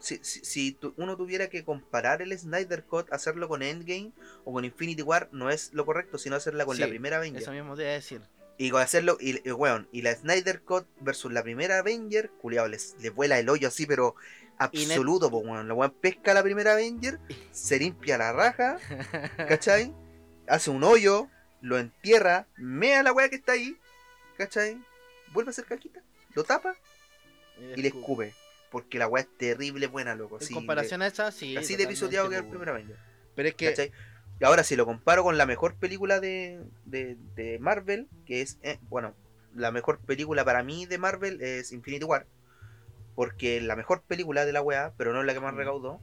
[0.00, 4.12] Si, si, si tu- uno tuviera que comparar el Snyder Cut, hacerlo con Endgame
[4.44, 7.42] o con Infinity War, no es lo correcto, sino hacerla con la primera Avenger.
[7.42, 8.20] Eso mismo te iba a decir.
[8.60, 12.66] Y con hacerlo, y, y, weón, y la Snyder Cut versus la primera Avenger, culiao,
[12.66, 14.16] les, les vuela el hoyo así, pero
[14.58, 15.68] absoluto, pues weón.
[15.68, 17.20] La weón pesca la primera Avenger,
[17.52, 18.78] se limpia la raja,
[19.48, 19.94] ¿cachai?
[20.48, 21.28] Hace un hoyo,
[21.60, 23.76] lo entierra, mea la weá que está ahí,
[24.36, 24.82] ¿cachai?
[25.32, 26.02] Vuelve a hacer caquita,
[26.34, 26.74] lo tapa
[27.76, 28.34] y le escupe.
[28.70, 30.38] Porque la weá es terrible buena, loco.
[30.40, 31.56] En sí, comparación a esa, sí.
[31.56, 32.98] así de pisoteado que el po, primer Avenger.
[33.34, 33.70] Pero es que.
[33.70, 33.92] ¿cachai?
[34.40, 38.58] Y ahora si lo comparo con la mejor película de, de, de Marvel, que es,
[38.62, 39.14] eh, bueno,
[39.54, 42.26] la mejor película para mí de Marvel es Infinity War,
[43.14, 45.56] porque es la mejor película de la weá, pero no es la que más Mm.
[45.56, 46.00] recaudó,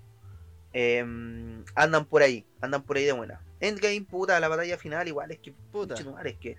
[0.73, 3.39] em, andan por ahí, andan por ahí de buena.
[3.61, 5.95] Endgame, puta, la batalla final igual es que, Puta.
[6.25, 6.57] es que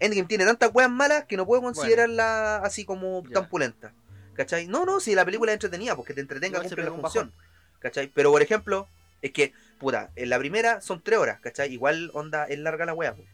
[0.00, 3.34] Endgame tiene tantas weas malas que no puedo considerarla así como Ya.
[3.34, 3.92] tan pulenta.
[4.34, 4.66] ¿Cachai?
[4.66, 7.32] No, no, si la película es entretenida, porque te entretenga, Igual cumple la función.
[7.78, 8.08] ¿Cachai?
[8.08, 8.88] Pero por ejemplo,
[9.20, 9.52] es que,
[9.82, 11.72] puta, en la primera son tres horas, ¿cachai?
[11.72, 13.14] Igual onda, es larga la wea.
[13.14, 13.24] po.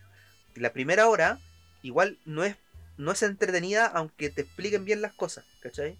[0.56, 1.38] La primera hora,
[1.82, 2.56] igual no es,
[2.96, 5.98] no es entretenida, aunque te expliquen bien las cosas, ¿cachai?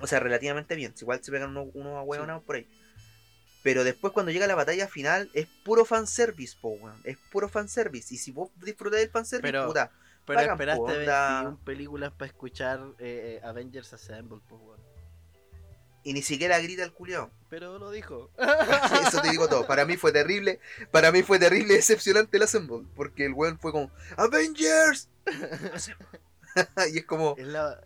[0.00, 0.94] O sea, relativamente bien.
[0.98, 2.66] Igual se pegan unos, unos ahueonados por ahí.
[3.62, 6.98] Pero después cuando llega la batalla final es puro fanservice, po, weón.
[7.04, 8.14] Es puro fanservice.
[8.14, 9.90] Y si vos disfrutáis del fanservice, Pero- puta.
[10.26, 11.42] Pero Pagan, esperaste po, onda.
[11.42, 14.80] 21 películas para escuchar eh, eh, Avengers Assemble, weón.
[16.02, 17.30] Y ni siquiera grita el culiao.
[17.50, 18.30] Pero lo dijo.
[19.08, 19.66] Eso te digo todo.
[19.66, 20.60] Para mí fue terrible.
[20.90, 22.86] Para mí fue terrible y decepcionante el Assemble.
[22.94, 25.08] Porque el weón fue como ¡Avengers!
[26.92, 27.80] y es como, Es la...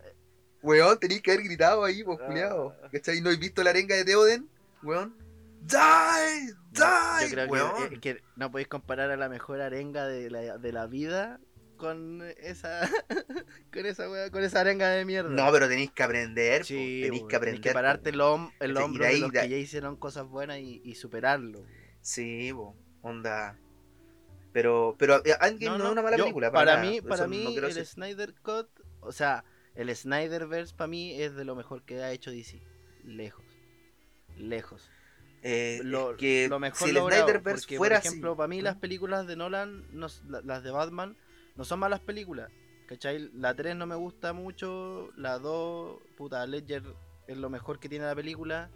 [0.61, 2.25] weón, tenéis que haber gritado ahí, pues Ah.
[2.27, 2.75] culiao.
[2.91, 3.21] ¿Cachai?
[3.21, 4.49] ¿No he visto la arenga de Theoden?
[4.83, 5.15] Weón.
[5.61, 6.53] ¡Die!
[6.71, 7.27] ¡Die!
[7.27, 7.89] Yo creo weón!
[7.89, 11.39] que, eh, que no podéis comparar a la mejor arenga de la, de la vida
[11.75, 12.89] con esa
[13.73, 15.29] con esa wea- con esa arenga de mierda.
[15.29, 16.65] No, pero tenéis que aprender.
[16.65, 17.61] sí, tenéis que aprender.
[17.61, 20.27] tenés que pararte el, hom- el hombro de de, ahí- los que ya hicieron cosas
[20.27, 21.65] buenas y, y superarlo.
[22.01, 22.53] Sí,
[23.01, 23.57] onda.
[24.53, 26.51] Pero, pero eh, Endgame no, es una mala yo- película.
[26.51, 27.85] Para, nada, mí, para mí el.
[27.85, 28.67] Snyder Cut,
[29.01, 29.43] o sea,
[29.75, 32.61] el Snyderverse para mí es de lo mejor que ha hecho DC.
[33.03, 33.43] Lejos.
[34.37, 34.89] Lejos.
[35.47, 38.37] Eh, Lo, es que lo mejor si el logrado, Snyderverse porque, fuera por ejemplo, así,
[38.37, 39.85] para mí las películas de Nolan,
[40.43, 41.15] las de Batman,
[41.55, 42.49] no son malas películas.
[42.87, 43.31] ¿Cachai?
[43.33, 46.83] La 3 no me gusta mucho, la 2, puta, Ledger
[47.27, 48.69] es lo mejor que tiene la película,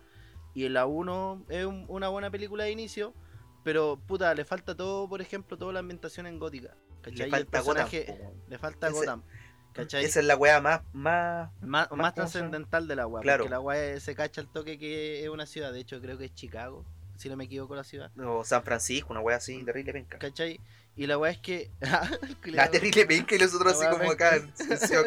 [0.55, 3.13] y la 1 es un- una buena película de inicio,
[3.63, 6.75] pero puta, le falta todo, por ejemplo, toda la ambientación en gótica.
[7.01, 7.27] ¿Cachai?
[7.27, 7.87] le falta Gotham,
[8.49, 9.23] le falta Ese- Gotham.
[9.73, 10.03] ¿Cachai?
[10.03, 11.51] Esa es la weá más, más.
[11.61, 13.43] Más, más trascendental de la weá, Claro.
[13.43, 16.25] porque la weá se cacha el toque que es una ciudad, de hecho creo que
[16.25, 16.83] es Chicago,
[17.15, 18.11] si no me equivoco la ciudad.
[18.19, 20.17] O San Francisco, una weá así, terrible penca.
[20.17, 20.59] ¿Cachai?
[20.99, 21.71] Y la weá es que.
[22.43, 24.51] El La terrible penca y los otros así como acá en,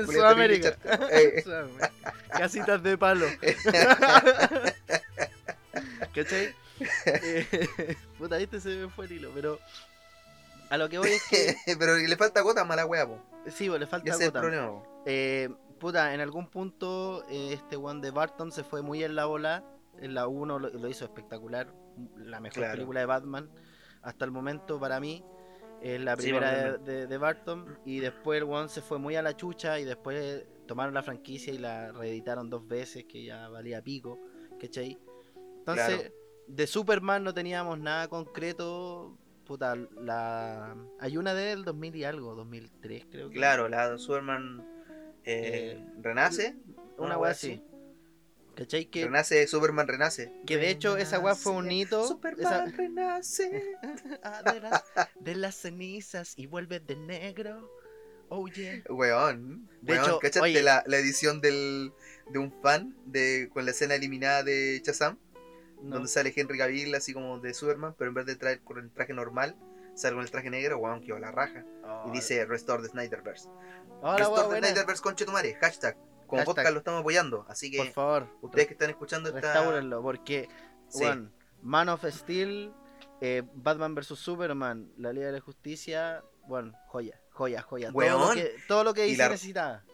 [0.06, 0.74] Sudamérica.
[1.12, 1.44] Eh.
[2.30, 3.26] Casitas de palo.
[6.14, 6.54] ¿Cachai?
[7.04, 9.32] Eh, puta, viste, se me fue el hilo.
[9.34, 9.58] Pero
[10.70, 11.56] a lo que voy es que.
[11.78, 13.18] Pero le falta gota a la weá, po.
[13.48, 14.42] Sí, le falta ese es el Gotham.
[14.42, 14.82] problema.
[15.04, 19.26] Eh, puta, en algún punto eh, este one de Barton se fue muy en la
[19.26, 19.62] bola.
[20.00, 21.70] En la 1 lo, lo hizo espectacular.
[22.16, 22.72] La mejor Claro.
[22.72, 23.50] película de Batman.
[24.00, 25.22] Hasta el momento para mí.
[25.82, 27.78] Es la Sí, primera de, de- Barton.
[27.84, 29.80] Y después el one se fue muy a la chucha.
[29.80, 33.04] Y después tomaron la franquicia y la reeditaron dos veces.
[33.04, 34.18] Que ya valía pico.
[34.60, 34.98] ¿Cachai?
[35.58, 36.14] Entonces, Claro.
[36.46, 39.18] de Superman no teníamos nada concreto.
[39.44, 40.76] Puta, la.
[41.00, 43.34] Hay una del 2000 y algo, 2003 creo que.
[43.34, 44.64] Claro, la Superman
[45.24, 46.56] eh, Eh, renace.
[46.96, 47.60] Una wea así.
[48.54, 48.84] ¿Cachai?
[48.86, 50.30] Que, Renace, Superman renace.
[50.46, 52.06] que de hecho esa weá fue un hito.
[52.06, 53.76] Superman esa- renace.
[54.22, 54.84] Ah, de, las,
[55.18, 57.70] de las cenizas y vuelve de negro.
[58.28, 58.82] Oh yeah.
[58.88, 59.68] Weón.
[59.80, 61.92] De weón, hecho, ¿cachaste oye- la, la edición del,
[62.30, 65.18] de un fan de, con la escena eliminada de Shazam?
[65.82, 65.96] No.
[65.96, 68.90] Donde sale Henry Cavill así como de Superman, pero en vez de traer con el
[68.90, 69.56] traje normal,
[69.94, 71.64] sale con el traje negro, weón, que va la raja.
[71.84, 73.48] Oh, Y dice Restore the Snyderverse.
[74.00, 74.66] Hola, weá, Restore the.
[74.68, 75.96] Snyderverse, conchetumare, hashtag.
[76.32, 76.54] Como Hashtag.
[76.56, 79.52] podcast lo estamos apoyando, así que Por favor, ustedes que están escuchando esta...
[80.00, 80.48] Porque,
[80.88, 81.04] Sí.
[81.60, 82.72] Man of Steel,
[83.20, 87.92] eh, Batman vs Superman, La Liga de la Justicia, bueno, joya, joya, joya.
[87.92, 89.84] Todo lo que, todo lo que la- necesitaba.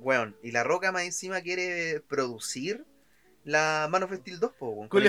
[0.00, 2.84] Weón, y la Roca más encima quiere producir
[3.44, 5.02] la Man of Steel 2, po, weón, con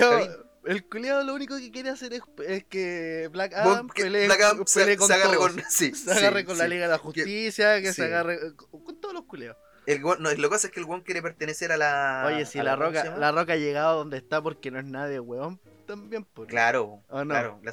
[0.66, 4.64] el culiado lo único que quiere hacer es, es que Black Adam pelee, Black Adam
[4.66, 5.50] se, con se agarre todos.
[5.52, 5.62] con...
[5.68, 6.62] Sí, se agarre sí, con sí.
[6.62, 9.56] la Liga de la Justicia, que se agarre con, con todos los culeos.
[9.86, 12.24] El no, lo que pasa es que el weón quiere pertenecer a la...
[12.26, 14.84] Oye, si la, ¿cómo se roca, la roca ha llegado donde está porque no es
[14.84, 16.46] nadie, weón, también por.
[16.46, 17.30] Claro, ¿O no?
[17.30, 17.60] claro.
[17.62, 17.72] la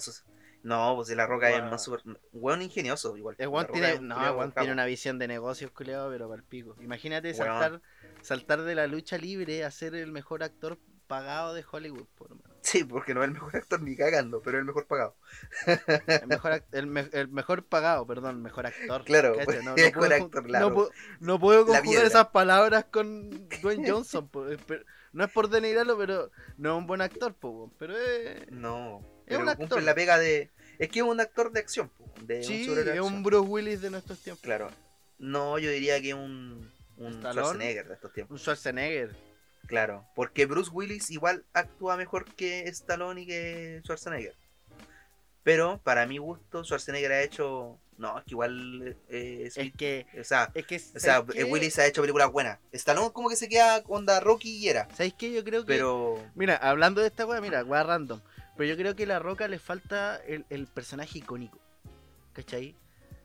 [0.64, 1.66] No, pues si la roca Bueno.
[1.66, 2.02] es más super...
[2.32, 3.36] Weón ingenioso igual.
[3.38, 6.28] El weón tiene, es no, culiao el weón tiene una visión de negocios, culeado, pero
[6.28, 6.76] para el pico.
[6.82, 7.38] Imagínate Weón.
[7.38, 7.82] saltar,
[8.22, 12.47] saltar de la lucha libre a ser el mejor actor pagado de Hollywood, por hermano.
[12.70, 15.16] Sí, porque no es el mejor actor ni cagando, pero es el mejor pagado.
[15.66, 19.06] El mejor, el, me- el mejor pagado, perdón, mejor actor.
[19.06, 23.48] Claro, Cacha, no, no mejor puedo, actor, no puedo- no puedo conjugar esas palabras con
[23.62, 24.30] Dwayne Johnson.
[24.50, 28.52] eh, pero- no es por denigrarlo, pero no es un buen actor, po, pero es...
[28.52, 29.84] No, Es pero un cumple actor.
[29.84, 30.52] la pega de...
[30.78, 33.24] Es que es un actor de acción, po, de un Sí, es un.
[33.24, 34.44] Bruce Willis de nuestros tiempos.
[34.44, 34.70] Claro.
[35.18, 37.34] No, yo diría que un, un Stallone.
[37.42, 38.34] Schwarzenegger de estos tiempos.
[38.34, 39.16] Un Schwarzenegger.
[39.68, 44.36] Claro, porque Bruce Willis igual actúa mejor que Stallone y que Schwarzenegger.
[45.44, 47.80] Pero para mi gusto, Schwarzenegger ha hecho.
[47.98, 48.96] No, es que igual.
[49.10, 50.06] eh, es- Es que...
[50.20, 51.44] o sea, Es que o sea ¿sabes eh?
[51.46, 52.60] Willis ha hecho películas buenas.
[52.72, 54.88] Stallone como que se queda onda Rocky y era.
[54.96, 55.32] ¿Sabes qué?
[55.34, 55.68] Yo creo que...
[55.74, 56.24] Pero.
[56.36, 58.22] Mira, hablando de esta weá, mira, weá random.
[58.56, 61.60] Pero yo creo que a La Roca le falta el, el personaje icónico.
[62.34, 62.76] ¿Cachai?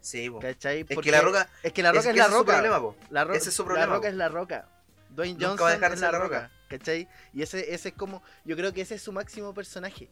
[0.01, 0.41] Sí, po.
[0.41, 0.87] ¿Cachai?
[0.89, 1.49] Es que la roca.
[1.63, 2.53] Es que la roca es, que la roca.
[2.55, 2.97] problema, po.
[3.11, 4.09] La Ese es su La problema, roca po.
[4.09, 4.69] es la roca.
[5.15, 6.41] Dwayne Nunca Johnson va a dejar de ser la roca.
[6.43, 6.53] Roca.
[6.69, 7.09] ¿Cachai?
[7.33, 8.23] Y ese, ese es como.
[8.45, 10.11] Yo creo que ese es su máximo personaje.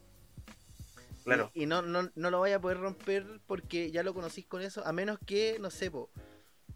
[1.25, 1.51] Claro.
[1.55, 4.63] Y, y no, no, no lo vaya a poder romper porque ya lo conocís con
[4.63, 4.85] eso.
[4.87, 6.11] A menos que, no sé, po,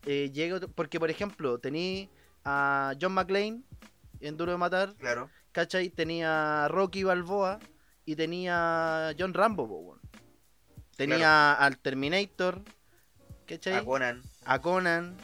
[0.07, 2.11] eh, llegue otro- Porque, por ejemplo, tení
[2.45, 3.63] a John McClane
[4.21, 4.95] en Duro de Matar.
[4.97, 5.31] Claro.
[5.53, 5.89] ¿Cachai?
[5.91, 7.59] Tenía a Rocky Balboa
[8.05, 9.99] y tenía a John Rambo, po.
[10.97, 12.63] Tenía al Terminator.
[13.47, 13.75] ¿Cachai?
[13.77, 14.23] A Conan.
[14.45, 15.17] a Conan.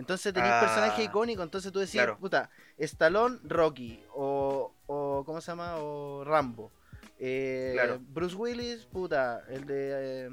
[0.00, 1.44] Entonces tenéis Ah, personajes icónicos.
[1.44, 2.18] Entonces tú decís, claro.
[2.18, 4.02] puta, Stallone, Rocky.
[4.14, 5.76] O, o, ¿cómo se llama?
[5.76, 6.72] O Rambo.
[7.18, 7.98] Eh, Claro.
[8.00, 10.30] Bruce Willis, puta, el de eh,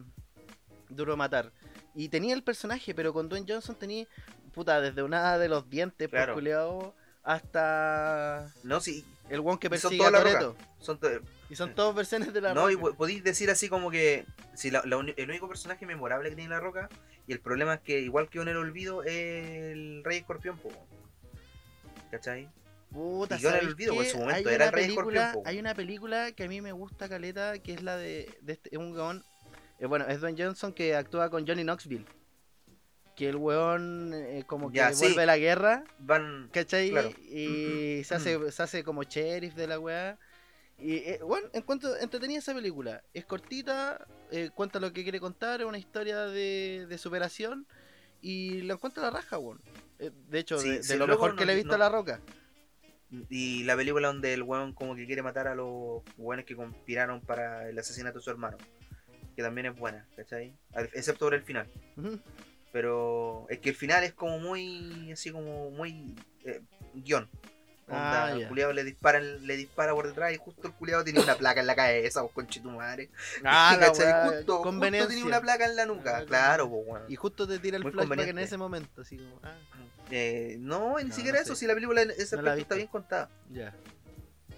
[0.90, 1.52] Duro Matar.
[1.94, 4.06] Y tenía el personaje, pero con Dwayne Johnson tenía,
[4.54, 6.34] puta, desde una de los dientes, por Claro.
[6.36, 9.06] culiao, hasta No, sí.
[9.30, 10.56] el one que son persigue a todas La Toretto.
[10.80, 11.10] Son to-
[11.50, 12.88] Y son todas versiones de la No, y Roca.
[12.92, 16.50] po- podéis decir así como que si la- la el único personaje memorable que tiene
[16.50, 16.90] la roca
[17.28, 20.70] y el problema es que igual que en el olvido es el Rey Escorpión, po.
[22.12, 22.50] ¿Cachai?
[22.92, 23.98] Puta, Y yo en el ¿sabes olvido, qué?
[24.00, 25.50] por su momento, era el Rey película, Escorpión, po.
[25.50, 28.70] Hay una película que a mí me gusta, Caleta, que es la de, de este,
[28.72, 29.24] es un weón,
[29.80, 32.06] eh, bueno, es Dwayne Johnson que actúa con Johnny Knoxville.
[33.16, 35.06] Que el weón eh, como que Ya, sí.
[35.06, 36.50] vuelve a la guerra, Van.
[36.54, 36.92] ¿cachai?
[36.92, 37.10] Claro.
[37.30, 40.18] Y se hace, se hace como sheriff de la weá.
[40.80, 43.04] Y eh, bueno, encuentro entretenida esa película.
[43.14, 47.66] Es cortita, eh, cuenta lo que quiere contar, es una historia de, de superación.
[48.22, 49.62] Y lo encuentro la raja, weón.
[50.00, 52.22] Eh, de hecho, Sí, de, lo mejor que le he visto no- a La Roca.
[53.30, 57.22] Y la película donde el weón como que quiere matar a los weones que conspiraron
[57.22, 58.58] para el asesinato de su hermano.
[59.36, 60.54] Que también es buena, ¿cachai?
[60.94, 61.70] Excepto por el final.
[62.72, 65.12] Pero es que el final es como muy.
[65.12, 66.16] Así como muy.
[66.44, 66.62] eh,
[66.96, 67.30] guion.
[67.90, 71.22] Ah, Onda, el culiado le disparan, le dispara por detrás y justo el culiado tenía
[71.22, 73.10] una placa en la cabeza, vos conchetumare.
[73.46, 76.18] Ah, la justo, justo tenía una placa en la nuca.
[76.18, 77.06] Ah, claro, pues bueno.
[77.08, 79.56] Y justo te tira el flashback en ese momento, así como, ah,
[80.12, 81.62] Eh, no, ni No, siquiera no eso, sé.
[81.62, 83.30] si la película en ese No aspecto está bien contada.
[83.52, 83.74] ya.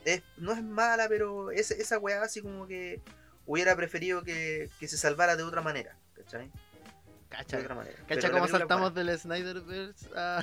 [0.05, 2.99] Es, no es mala, pero es, esa weá así como que
[3.45, 6.49] hubiera preferido que, que se salvara de otra manera, ¿cachai?
[7.39, 7.95] Cacha, De otra manera.
[8.07, 10.39] cacha Pero la cómo saltamos del Snyderverse a,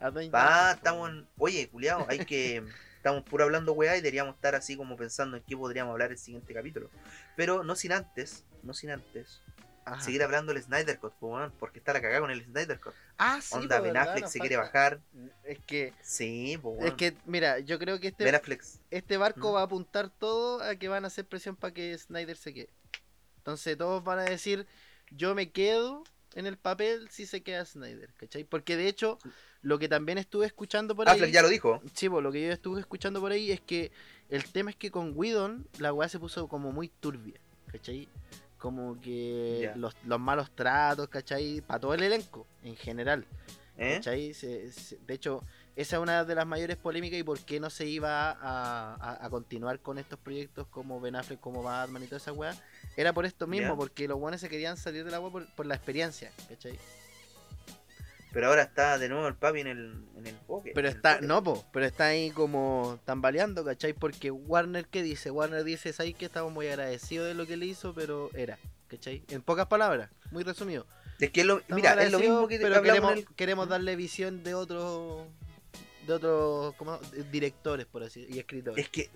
[0.00, 1.28] a Johnson, estamos en...
[1.38, 2.62] Oye, culiao, hay que...
[2.96, 6.18] Estamos puro hablando weá y deberíamos estar así como pensando en qué podríamos hablar el
[6.18, 6.88] siguiente capítulo.
[7.36, 9.40] Pero no sin antes, no sin antes,
[9.84, 10.00] Ajá.
[10.00, 11.12] seguir hablando del Snyder Cut,
[11.58, 12.94] porque está la cagada con el Snyder Cut.
[13.18, 15.00] Ah, sí, Onda, po, Ben Affleck se quiere bajar.
[15.42, 18.62] Es que, Sí, po, es que, mira, yo creo que este, Ben Affleck.
[18.92, 19.54] este barco Mm.
[19.56, 22.70] va a apuntar todo a que van a hacer presión para que Snyder se quede.
[23.38, 24.68] Entonces todos van a decir,
[25.10, 28.44] yo me quedo en el papel si se queda Snyder, ¿cachai?
[28.44, 29.18] Porque de hecho,
[29.62, 31.32] lo que también estuve escuchando por Affleck ahí...
[31.32, 31.80] ya lo dijo.
[31.94, 33.92] Sí, pues lo que yo estuve escuchando por ahí es que
[34.28, 37.34] el tema es que con Whedon la weá se puso como muy turbia,
[37.70, 38.08] ¿cachai?
[38.58, 39.76] Como que Ya.
[39.76, 41.60] los, los malos tratos, ¿cachai?
[41.60, 43.26] Para todo el elenco, en general,
[43.76, 43.94] ¿eh?
[43.96, 44.32] ¿cachai?
[44.34, 45.42] Se- se- de hecho,
[45.74, 49.24] esa es una de las mayores polémicas y por qué no se iba a, a-
[49.26, 52.54] a continuar con estos proyectos como Ben Affleck, como Batman y toda esa weá.
[52.96, 55.74] Era por esto mismo, porque los buenos se querían salir del agua por, por la
[55.74, 56.78] experiencia, ¿cachai?
[58.32, 60.72] Pero ahora está de nuevo el papi en el, en el poke.
[60.74, 63.92] Pero en está, no, po, pero está ahí como tambaleando, ¿cachai?
[63.92, 65.30] Porque Warner, ¿qué dice?
[65.30, 69.22] Warner dice, ¿sabes que Estamos muy agradecidos de lo que le hizo, pero era, ¿cachai?
[69.28, 70.86] En pocas palabras, muy resumido.
[71.20, 73.70] Es que es lo, mira, es lo mismo que pero queremos, el- queremos ¿Mm?
[73.70, 75.26] darle visión de otros
[76.06, 76.74] de otros
[77.30, 78.82] directores, por así y escritores.
[78.84, 79.10] Es que,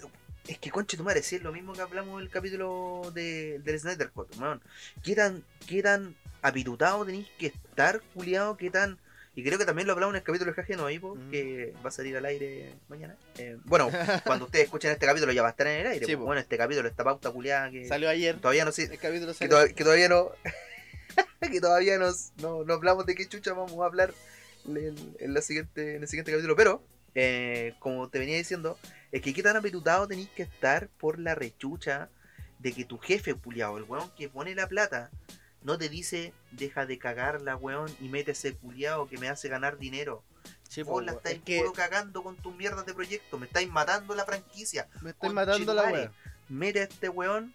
[0.49, 3.59] es que conche tu madre, sí, es lo mismo que hablamos en el capítulo de,
[3.61, 4.61] del Snyder Cut, weón.
[5.03, 8.57] ¿Qué tan, qué tan apitutado tenéis que estar, culiado?
[8.57, 8.99] ¿Qué tan.?
[9.35, 11.31] Y creo que también lo hablamos en el capítulo de Jajeno ahí, Mm.
[11.31, 13.17] que va a salir al aire mañana.
[13.37, 13.91] Eh, bueno,
[14.25, 16.07] cuando ustedes escuchen este capítulo ya va a estar en el aire.
[16.07, 16.25] Sí, po.
[16.25, 18.89] Bueno, este capítulo, esta pauta culiada que Salió ayer, todavía no sé.
[18.97, 20.31] capítulo Que, toda- que todavía no.
[21.53, 24.15] que todavía nos, no, no hablamos de qué chucha vamos a hablar
[24.67, 26.57] en, en la siguiente, en el siguiente capítulo.
[26.57, 26.83] Pero,
[27.15, 28.79] eh, como te venía diciendo,
[29.17, 32.11] es que qué tan apetutado tenéis que estar por la rechucha
[32.59, 35.11] de que tu jefe, culiado, el weón que pone la plata,
[35.63, 39.79] no te dice deja de cagarla, weón, y mete ese culiado que me hace ganar
[39.79, 40.23] dinero.
[40.69, 41.17] Sí, Vos la weón.
[41.19, 44.89] estáis es que puro cagando con tus mierdas de proyecto, me estáis matando la franquicia.
[45.01, 46.13] me estoy matando la wea.
[46.49, 47.53] Mira a este weón,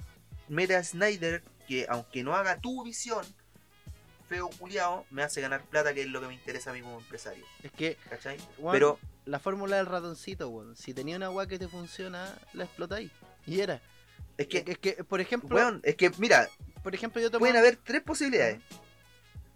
[0.48, 3.26] mira a Snyder, que aunque no haga tu visión,
[4.28, 6.98] feo culiao, me hace ganar plata, que es lo que me interesa a mí como
[7.00, 7.46] empresario.
[7.64, 8.38] Es que ¿Cachai?
[8.58, 10.76] weón, Pero, la fórmula del ratoncito, weón.
[10.76, 13.12] Si tenía una weá que te funciona, la explotáis.
[13.46, 13.82] Y era.
[14.38, 16.50] es que, es que, por ejemplo, weón, es que, mira,
[16.84, 18.60] por ejemplo, yo tomo pueden haber tres posibilidades.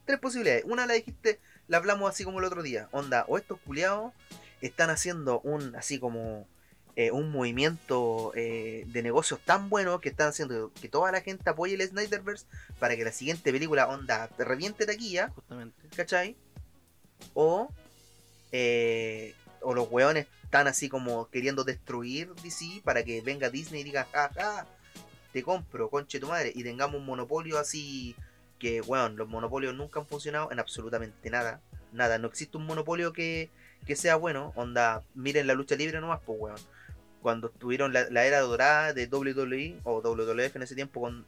[0.05, 0.63] Tres posibilidades.
[0.65, 2.87] Una la dijiste, la hablamos así como el otro día.
[2.91, 4.13] Onda, o estos culiados
[4.61, 6.47] están haciendo un, así como,
[6.95, 11.49] eh, un movimiento eh, de negocios tan bueno que están haciendo que toda la gente
[11.49, 12.45] apoye el Snyderverse
[12.79, 15.75] para que la siguiente película onda te reviente taquilla, Justamente.
[15.95, 16.37] ¿cachai?
[17.33, 17.69] O,
[18.51, 19.33] eh,
[19.65, 24.07] o los weones están así como queriendo destruir DC para que venga Disney y diga,
[24.13, 24.67] ja, ja,
[25.33, 28.15] te compro, conche tu madre, y tengamos un monopolio así
[28.59, 31.59] que, weón, los monopolios nunca han funcionado en absolutamente nada.
[31.91, 33.49] Nada, no existe un monopolio que,
[33.85, 34.53] que sea bueno.
[34.55, 36.59] Onda, miren la lucha libre nomás, pues, weón.
[37.21, 41.25] Cuando tuvieron la, la era dorada de WWE o WWF en ese tiempo con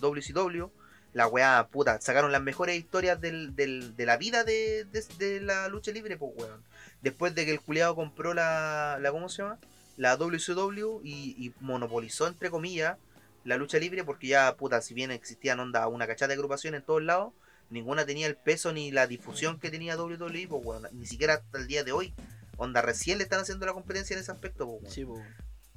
[0.00, 0.66] WCW,
[1.12, 5.40] la weá, puta, sacaron las mejores historias del, del- de la vida de, de- de
[5.40, 6.62] la lucha libre, pues, weón.
[7.02, 9.58] Después de que el culiado compró la, la, ¿cómo se llama?
[9.96, 12.98] La WCW y, monopolizó, entre comillas,
[13.44, 16.86] la lucha libre porque ya, puta, si bien existían onda una cachada de agrupaciones en
[16.86, 17.32] todos lados,
[17.70, 20.88] ninguna tenía el peso ni la difusión que tenía WWE, pues, weón.
[20.92, 22.14] Ni siquiera hasta el día de hoy.
[22.58, 24.92] Onda, recién le están haciendo la competencia en ese aspecto, pues.
[24.92, 25.22] Sí, po.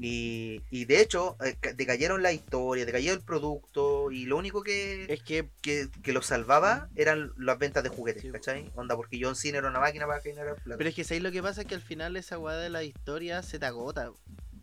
[0.02, 4.64] Y, y de hecho, eh, ca- decayeron la historia, decayó el producto, y lo único
[4.64, 8.32] que, Es que que, que lo salvaba eran las ventas de juguetes, Sí.
[8.32, 8.72] ¿cachai?
[8.76, 10.78] Onda, porque John Cena era una máquina para generar plata.
[10.78, 11.62] Pero es que ¿sabes lo que pasa?
[11.62, 14.12] Es que al final esa weá de la historia se te agota,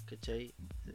[0.07, 0.55] ¿cachai?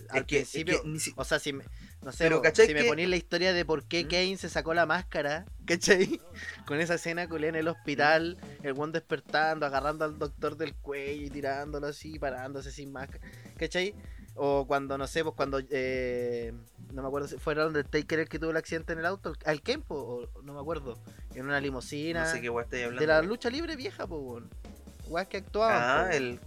[0.09, 1.63] Al Es que- es que principio, si- o sea, si me,
[2.01, 4.07] no sé, Pero, po, ¿cachai si me que- ponís la historia de por qué ¿Mm?
[4.07, 6.19] Kane se sacó la máscara, ¿cachai?
[6.65, 11.25] Con esa escena culé en el hospital, el one despertando, agarrando al doctor del cuello
[11.27, 13.23] y tirándolo así, parándose sin máscara,
[13.57, 13.93] ¿cachai?
[14.35, 16.53] O cuando, no sé, pues cuando, eh,
[16.93, 19.61] no me acuerdo si fue Undertaker el que tuvo el accidente en el auto, al
[19.61, 20.97] Kempo, o no me acuerdo,
[21.35, 23.01] en una limusina, no sé qué estoy hablando.
[23.01, 24.49] de la lucha libre vieja, pues, weón.
[25.29, 25.77] Que actuaban.
[25.77, 26.39] Ah, po, el.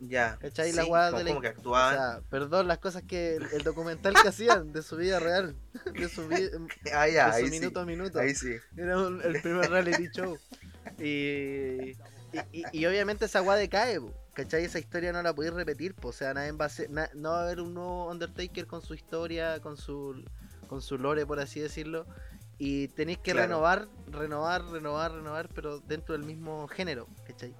[0.00, 0.38] Ya.
[0.40, 0.72] ¿Cachai?
[0.72, 1.94] La Sí, como, de la- como que O actuaban.
[1.94, 5.54] sea, perdón, las cosas que el, el documental que hacían de su vida real,
[5.94, 6.58] de su, vi- de
[6.94, 7.50] ah, ya, su ahí sí.
[7.50, 8.18] minuto a minuto.
[8.18, 8.54] Ahí sí.
[8.78, 10.38] Era un- el primer reality show.
[10.98, 14.64] Y, y, y- y obviamente esa weá decae, po, ¿cachai?
[14.64, 17.30] Esa historia no la podéis repetir, po, o sea, nadie va a ser- na- no
[17.30, 20.22] va a haber un nuevo Undertaker con su historia, con su,
[20.68, 22.06] con su lore, por así decirlo.
[22.58, 23.46] Y tenéis que Claro.
[23.48, 27.54] renovar, renovar, renovar, renovar, pero dentro del mismo género, ¿cachai?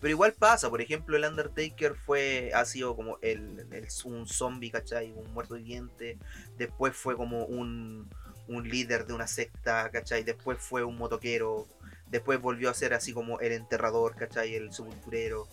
[0.00, 4.70] Pero igual pasa, por ejemplo, el Undertaker fue, ha sido como el, el- un zombie,
[4.70, 5.12] ¿cachai?
[5.12, 6.18] Un muerto viviente.
[6.58, 8.08] Después fue como un,
[8.48, 10.22] un líder de una secta, ¿cachai?
[10.22, 11.66] Después fue un motoquero.
[12.08, 14.54] Después volvió a ser así como el enterrador, ¿cachai?
[14.54, 15.48] El sepulturero.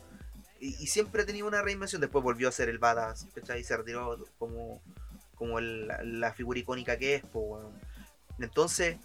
[0.64, 2.00] Y, y siempre ha tenido una reinvención.
[2.02, 3.64] Después volvió a ser el badass, ¿cachai?
[3.64, 4.82] Se retiró como,
[5.36, 7.66] como el- la, la figura icónica que es, pues.
[8.40, 8.98] Entonces,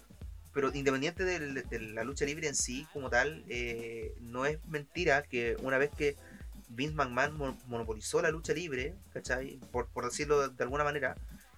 [0.53, 5.55] pero independiente de, la lucha libre en sí, como tal, eh, no es mentira que
[5.61, 6.15] una vez que
[6.69, 9.59] Vince McMahon mon- monopolizó la lucha libre, ¿cachai?
[9.71, 11.15] Por, por decirlo de, de alguna manera,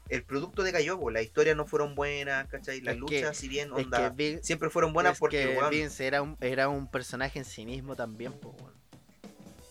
[0.09, 2.81] el producto decayó, pues, las historias no fueron buenas, ¿cachai?
[2.81, 6.37] Las Es que- luchas, si bien onda, siempre fueron buenas porque, que Vince era un,
[6.41, 8.33] era un personaje en sí mismo también.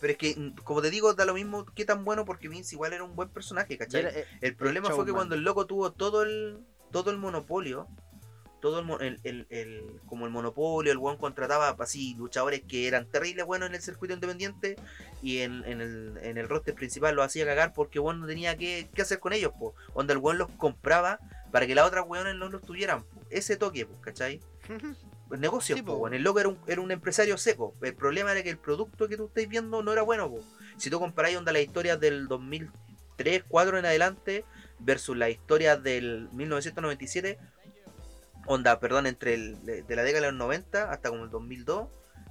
[0.01, 2.75] Pero es que, mm, como te digo, da lo mismo qué tan bueno porque Vince
[2.75, 4.01] igual era un buen personaje, ¿cachai?
[4.01, 6.59] era- eh, El problema fue que cuando el loco tuvo todo el
[6.91, 7.87] todo el monopolio,
[8.59, 12.87] todo el, mo- el, el- el- como el monopolio, el weón contrataba así luchadores que
[12.87, 14.75] eran terribles buenos en el circuito independiente
[15.23, 18.57] y en, en el, en el roster principal lo hacía cagar porque weón no tenía
[18.57, 19.73] que, qué hacer con ellos, po.
[19.95, 21.19] Donde el weón los compraba
[21.51, 23.21] para que las otras weones no los tuvieran, po.
[23.29, 24.41] Ese toque, pues, ¿cachai?
[25.31, 26.07] El negocio, Sí, po.
[26.07, 27.75] El loco era un, era un empresario seco.
[27.81, 30.39] El problema era que el producto que tú estáis viendo no era bueno, po.
[30.77, 32.81] Si tú comparáis onda la historia del 2003,
[33.23, 34.45] 2004 en adelante
[34.79, 37.37] versus la historia del 1997,
[38.47, 41.87] onda, perdón, entre el, de la década de los 90 hasta como el 2002,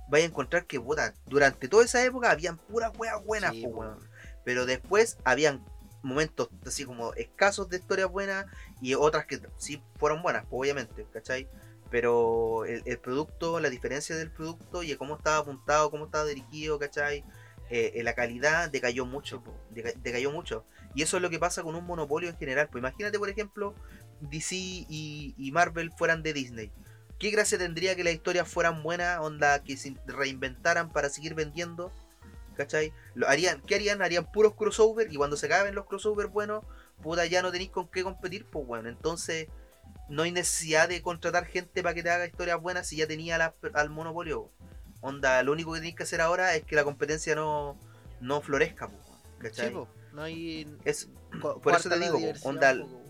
[0.08, 3.96] vais a encontrar que puta, durante toda esa época habían puras weas buenas, Sí, po.
[4.44, 5.64] Pero después habían
[6.02, 8.46] momentos así como escasos de historias buenas
[8.80, 11.48] y otras que sí fueron buenas, pues, obviamente, ¿cachai?
[11.90, 16.78] Pero el, el producto, la diferencia del producto y cómo estaba apuntado, cómo estaba dirigido,
[16.78, 17.24] ¿cachai?
[17.70, 20.64] Eh, eh, la calidad decayó mucho, decayó mucho.
[20.92, 22.68] Y eso es lo que pasa con un monopolio en general.
[22.68, 23.76] Pues imagínate, por ejemplo,
[24.20, 26.72] DC y, Marvel fueran de Disney.
[27.20, 31.92] ¿Qué gracia tendría que las historias fueran buenas, onda, que reinventaran para seguir vendiendo?
[32.56, 32.92] ¿Cachai?
[33.14, 34.02] Lo harían, ¿Qué harían?
[34.02, 36.64] Harían puros crossover y cuando se acaben los crossover buenos,
[37.00, 38.88] puta, ya no tenéis con qué competir, pues bueno.
[38.88, 39.46] Entonces,
[40.10, 43.38] no hay necesidad de contratar gente para que te haga historias buenas si ya tenía
[43.38, 44.50] la- al monopolio.
[45.00, 47.78] Onda, lo único que tenéis que hacer ahora es que la competencia no,
[48.20, 49.00] no florezca, weón,
[49.38, 49.68] ¿cachai?
[49.68, 50.76] Sí, po, no hay.
[50.84, 51.08] Es,
[51.62, 53.00] por eso te digo, po, onda, po.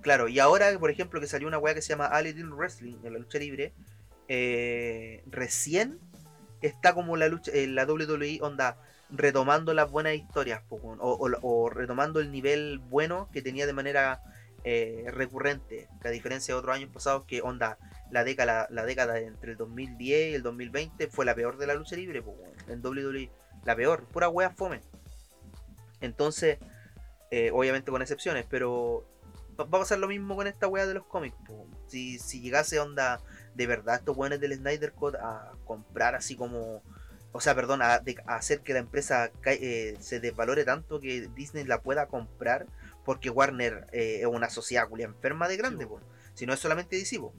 [0.00, 2.96] Claro, y ahora, por ejemplo, que salió una weá que se llama All Elite Wrestling
[3.04, 3.72] en la lucha libre,
[4.28, 5.98] eh, recién
[6.60, 8.78] está como la lucha, eh, la WWE onda
[9.10, 13.72] retomando las buenas historias, po, o, o- o retomando el nivel bueno que tenía de
[13.72, 14.22] manera
[14.64, 17.78] eh, recurrente, a diferencia de otros años pasados que onda
[18.10, 21.74] la década, la década entre el 2010 y el 2020 fue la peor de la
[21.74, 22.22] lucha libre,
[22.68, 23.30] en WWE,
[23.64, 24.80] la peor, pura wea fome.
[26.00, 26.58] Entonces,
[27.30, 29.04] eh, obviamente con excepciones, pero
[29.58, 31.36] va a pasar lo mismo con esta weá de los cómics.
[31.88, 33.20] Si, si llegase onda
[33.54, 36.82] de verdad estos weones del Snyder Cut a comprar así como...
[37.32, 41.64] O sea, perdón, a, de- hacer que la empresa eh, se desvalore tanto que Disney
[41.64, 42.66] la pueda comprar
[43.08, 45.94] porque Warner eh, es una sociedad culia enferma de grande, Sí,
[46.34, 47.18] si no es solamente DC.
[47.18, 47.32] po.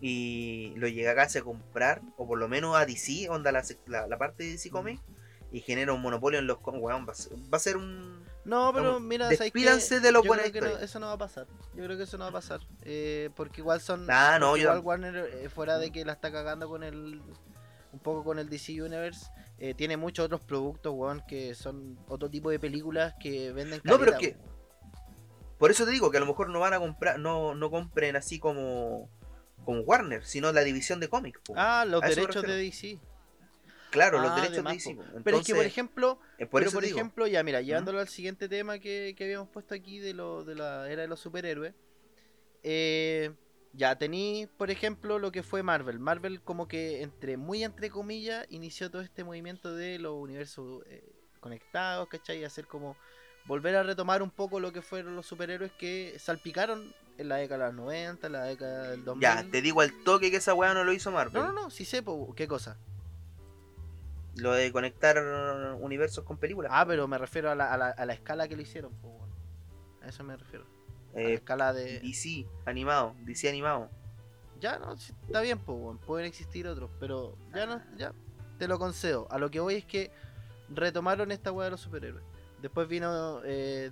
[0.00, 4.16] Y lo llegase a comprar, o por lo menos a DC, onda la, la, la
[4.16, 5.02] parte de DC Comics,
[5.50, 8.22] y genera un monopolio en los cómics, weón, va a ser, va a ser un...
[8.44, 11.14] No, pero Vamos, mira, despídanse de lo Yo buena creo que no- eso no va
[11.14, 11.48] a pasar.
[11.74, 12.60] Yo creo que eso no va a pasar.
[12.82, 14.06] Eh, porque igual son.
[14.06, 17.20] No, yo igual Warner, eh, fuera de que la está cagando con el.
[17.92, 19.26] Un poco con el DC Universe,
[19.58, 23.98] eh, tiene muchos otros productos, weón, que son otro tipo de películas que venden No,
[23.98, 24.55] pero es que- weón.
[25.58, 28.16] Por eso te digo que a lo mejor no van a comprar, no, no compren
[28.16, 29.10] así como,
[29.64, 31.40] como Warner, sino la división de cómics.
[31.44, 31.54] po.
[31.56, 32.56] Ah, los a derechos de.
[32.56, 33.00] DC.
[33.90, 34.98] claro, los ah, derechos de DC.
[35.24, 38.78] Pero es que, por ejemplo, eh, por pero ejemplo, ya mira, llevándolo al siguiente tema
[38.78, 41.74] que, que habíamos puesto aquí de lo de la era de los superhéroes.
[42.62, 43.32] eh,
[43.76, 45.98] ya tení, por ejemplo, lo que fue Marvel.
[45.98, 51.04] Marvel como que entre muy entre comillas inició todo este movimiento de los universos eh,
[51.40, 52.40] conectados, ¿cachai?
[52.40, 52.96] Y hacer como
[53.46, 57.66] volver a retomar un poco lo que fueron los superhéroes que salpicaron en la década
[57.66, 59.22] de los 90, en la década del 2000.
[59.22, 61.34] ya, te digo al toque que esa weá no lo hizo Marvel.
[61.42, 62.76] No, no, no, sí sé, po, ¿qué cosa?
[64.36, 65.16] Lo de conectar
[65.80, 66.70] universos con películas.
[66.74, 69.26] Ah, pero me refiero a la, a la, a la escala que lo hicieron, po.
[70.02, 70.66] A eso me refiero.
[71.14, 72.00] A la Eh, escala de...
[72.00, 73.88] DC animado, DC animado.
[74.60, 78.12] Ya, no, está bien, weón, pueden existir otros, pero ya no, ya,
[78.58, 79.26] te lo concedo.
[79.30, 80.10] A lo que voy es que
[80.68, 82.24] retomaron esta weá de los superhéroes.
[82.62, 83.90] Después vino, eh,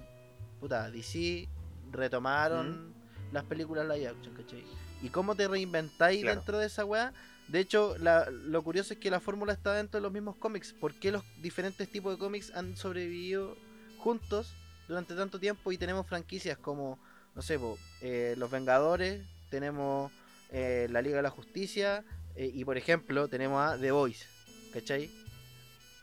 [0.61, 1.49] puta, DC,
[1.91, 2.95] retomaron
[3.33, 4.65] las películas live action, ¿cachai?
[5.03, 6.37] Y cómo te reinventáis Claro.
[6.37, 7.13] dentro de esa weá.
[7.49, 10.73] De hecho, la- lo curioso es que la fórmula está dentro de los mismos cómics.
[10.73, 13.57] ¿Por qué los diferentes tipos de cómics han sobrevivido
[13.99, 14.55] juntos
[14.89, 16.99] durante tanto tiempo y tenemos franquicias como,
[17.35, 20.11] no sé, po, eh, Los Vengadores, tenemos
[20.51, 22.05] eh, la Liga de la Justicia
[22.37, 24.25] eh, y, por ejemplo, tenemos a The Voice,
[24.73, 25.11] ¿cachai?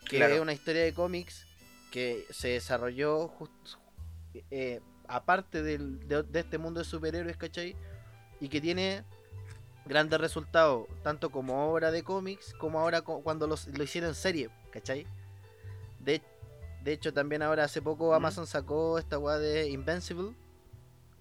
[0.09, 0.35] Que Claro.
[0.35, 1.47] es una historia de cómics
[1.91, 3.31] que se desarrolló
[4.49, 7.75] eh, aparte del- de, de este mundo de superhéroes, ¿cachai?
[8.39, 9.03] Y que tiene
[9.85, 14.15] grandes resultados, tanto como obra de cómics, como ahora co- cuando los- lo hicieron en
[14.15, 15.05] serie, ¿cachai?
[15.99, 16.21] De,
[16.83, 18.13] de hecho, también ahora hace poco.
[18.15, 20.33] Amazon sacó esta weá de Invincible,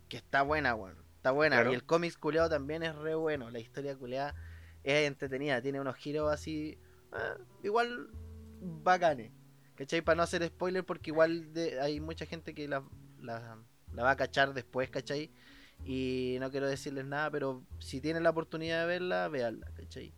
[0.09, 0.97] que está buena, weón.
[1.16, 1.57] Está buena.
[1.57, 1.73] Claro.
[1.73, 3.51] Y el cómics culeado también es re bueno.
[3.51, 4.35] La historia culeada
[4.85, 6.79] es entretenida, tiene unos giros así,
[7.12, 8.09] ah, igual
[8.61, 9.33] bacanes.
[9.81, 10.03] ¿Cachai?
[10.03, 12.85] Para no hacer spoiler, porque igual de- hay mucha gente que la,
[13.24, 15.31] va a cachar después, ¿cachai?
[15.87, 20.12] Y no quiero decirles nada, pero si tienen la oportunidad de verla, véanla, ¿cachai?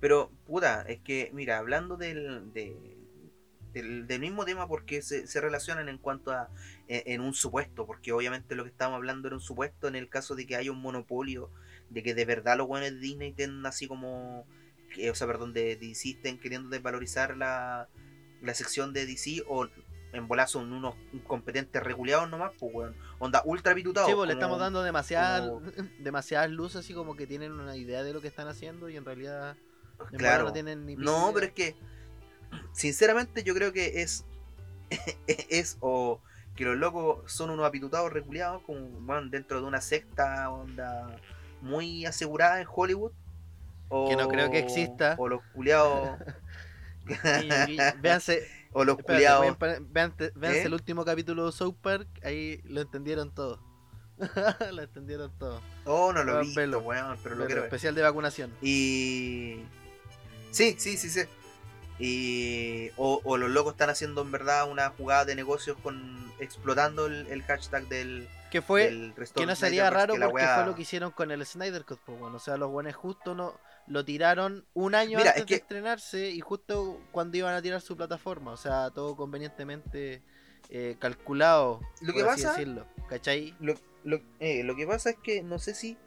[0.00, 2.98] Pero, puta, es que, mira, hablando del, de-
[3.72, 6.50] del, mismo tema, porque se, relacionan en cuanto a.
[6.88, 10.10] En, en un supuesto, porque obviamente lo que estábamos hablando era un supuesto en el
[10.10, 11.50] caso de que haya un monopolio,
[11.88, 14.46] de que de verdad los buenos de Disney estén así como.
[14.94, 17.88] Que- o sea, perdón, de DC estén queriendo desvalorizar la,
[18.40, 19.68] la sección de DC o.
[20.12, 20.94] En bola son unos
[21.26, 22.94] competentes reguleados nomás, pues, weón.
[23.18, 24.08] Onda ultra pitutados.
[24.08, 25.60] Sí, pues le estamos dando demasiadas, como-
[25.98, 29.04] demasiadas luces, así como que tienen una idea de lo que están haciendo y en
[29.04, 29.56] realidad
[30.12, 30.44] en Claro.
[30.44, 31.74] no tienen ni No, pero es que,
[32.72, 34.24] sinceramente, yo creo que es.
[35.26, 36.20] es o
[36.54, 41.16] que los locos son unos apitutados reculeados, como van dentro de una secta onda
[41.60, 43.10] muy asegurada en Hollywood.
[43.88, 45.14] O, Que no creo que exista.
[45.18, 46.18] O los culiados.
[48.00, 49.56] Véanse, o los culiados.
[49.90, 50.66] véanse, véanse ¿Eh?
[50.66, 53.60] el último capítulo de South Park, ahí lo entendieron todo.
[54.72, 55.60] lo entendieron todo.
[55.84, 57.64] Oh, no lo weón, pero lo Pero quiero ver.
[57.64, 58.52] especial de vacunación.
[58.62, 59.64] Y.
[60.50, 61.22] Sí, sí, sí, sí.
[61.98, 62.90] Y.
[62.96, 66.32] O, o los locos están haciendo en verdad una jugada de negocios con.
[66.38, 68.28] explotando el, el hashtag del.
[68.50, 71.44] Que fue, del que no sería raro la porque fue lo que hicieron con el
[71.44, 75.30] Snyder Cut, pues bueno, o sea, los buenos justo no lo tiraron un año Mira,
[75.30, 78.90] antes es que- de estrenarse y justo cuando iban a tirar su plataforma, o sea,
[78.90, 80.22] todo convenientemente
[80.70, 83.54] eh, calculado, Lo por que así pasa- decirlo, ¿cachai?
[83.60, 83.74] Lo,
[84.04, 85.98] lo, eh, lo que pasa es que no sé si.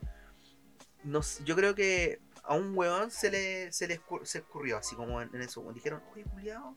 [1.03, 5.21] No, yo creo que a un weón se le, se le se escurrió así como
[5.21, 5.61] en, en eso.
[5.73, 6.75] Dijeron, oye, culiao,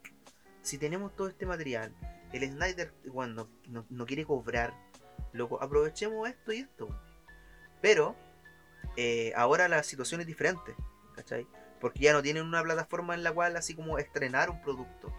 [0.62, 1.94] si tenemos todo este material,
[2.32, 3.48] el Snyder bueno,
[3.88, 4.74] no, quiere cobrar,
[5.32, 6.84] loco, aprovechemos esto y esto.
[6.86, 7.00] weón".
[7.80, 8.14] Pero
[8.96, 10.74] eh, ahora la situación es diferente,
[11.20, 11.46] ¿cachai?
[11.80, 15.12] Porque ya no tienen una plataforma en la cual así como estrenar un producto,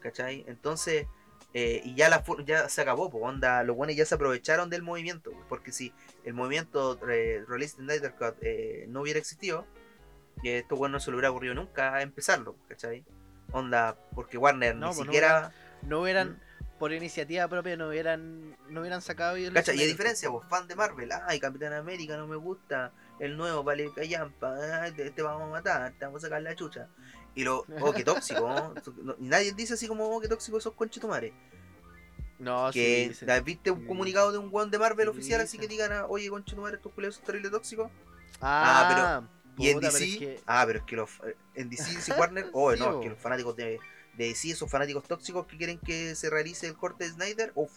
[0.00, 0.44] ¿cachai?
[0.48, 1.06] Entonces,
[1.52, 4.82] eh, y ya la ya se acabó, pues onda, los buenos ya se aprovecharon del
[4.82, 5.92] movimiento, pues, porque si
[6.24, 9.66] el movimiento eh, Release the Snyder Cut eh, no hubiera existido,
[10.42, 13.04] esto bueno no se le hubiera ocurrido nunca a empezarlo, ¿cachai?
[13.52, 15.52] Onda, porque Warner No, ni pues no siquiera
[15.82, 16.40] no hubieran,
[16.78, 19.36] por iniciativa propia, no hubieran, no hubieran sacado.
[19.36, 23.62] Y a diferencia, vos, fan de Marvel, ay, Capitán América no me gusta, el nuevo
[23.62, 26.88] vale callampa, ay, te, te vamos a matar, te vamos a sacar la chucha.
[27.34, 28.74] Y lo, oh, qué tóxico, ¿no?
[29.04, 31.32] No- y nadie dice así como, oh, qué tóxico esos conchetumares.
[32.38, 33.28] No, que sí, dicen.
[33.28, 33.86] ¿la- ¿Viste un sí.
[33.86, 36.92] comunicado de un weón de Marvel Sí, oficial así que digan, ah, oye, conchetumares, estos
[36.92, 37.90] culeros son terribles tóxicos?
[38.40, 39.22] Ah,
[39.58, 41.10] Y en DC, pero es que- ah, pero es que los,
[41.54, 43.78] en DC, DC Warner, oh, no, es que los fanáticos de,
[44.16, 47.76] de DC, esos fanáticos tóxicos que quieren que se realice el corte de Snyder, uff,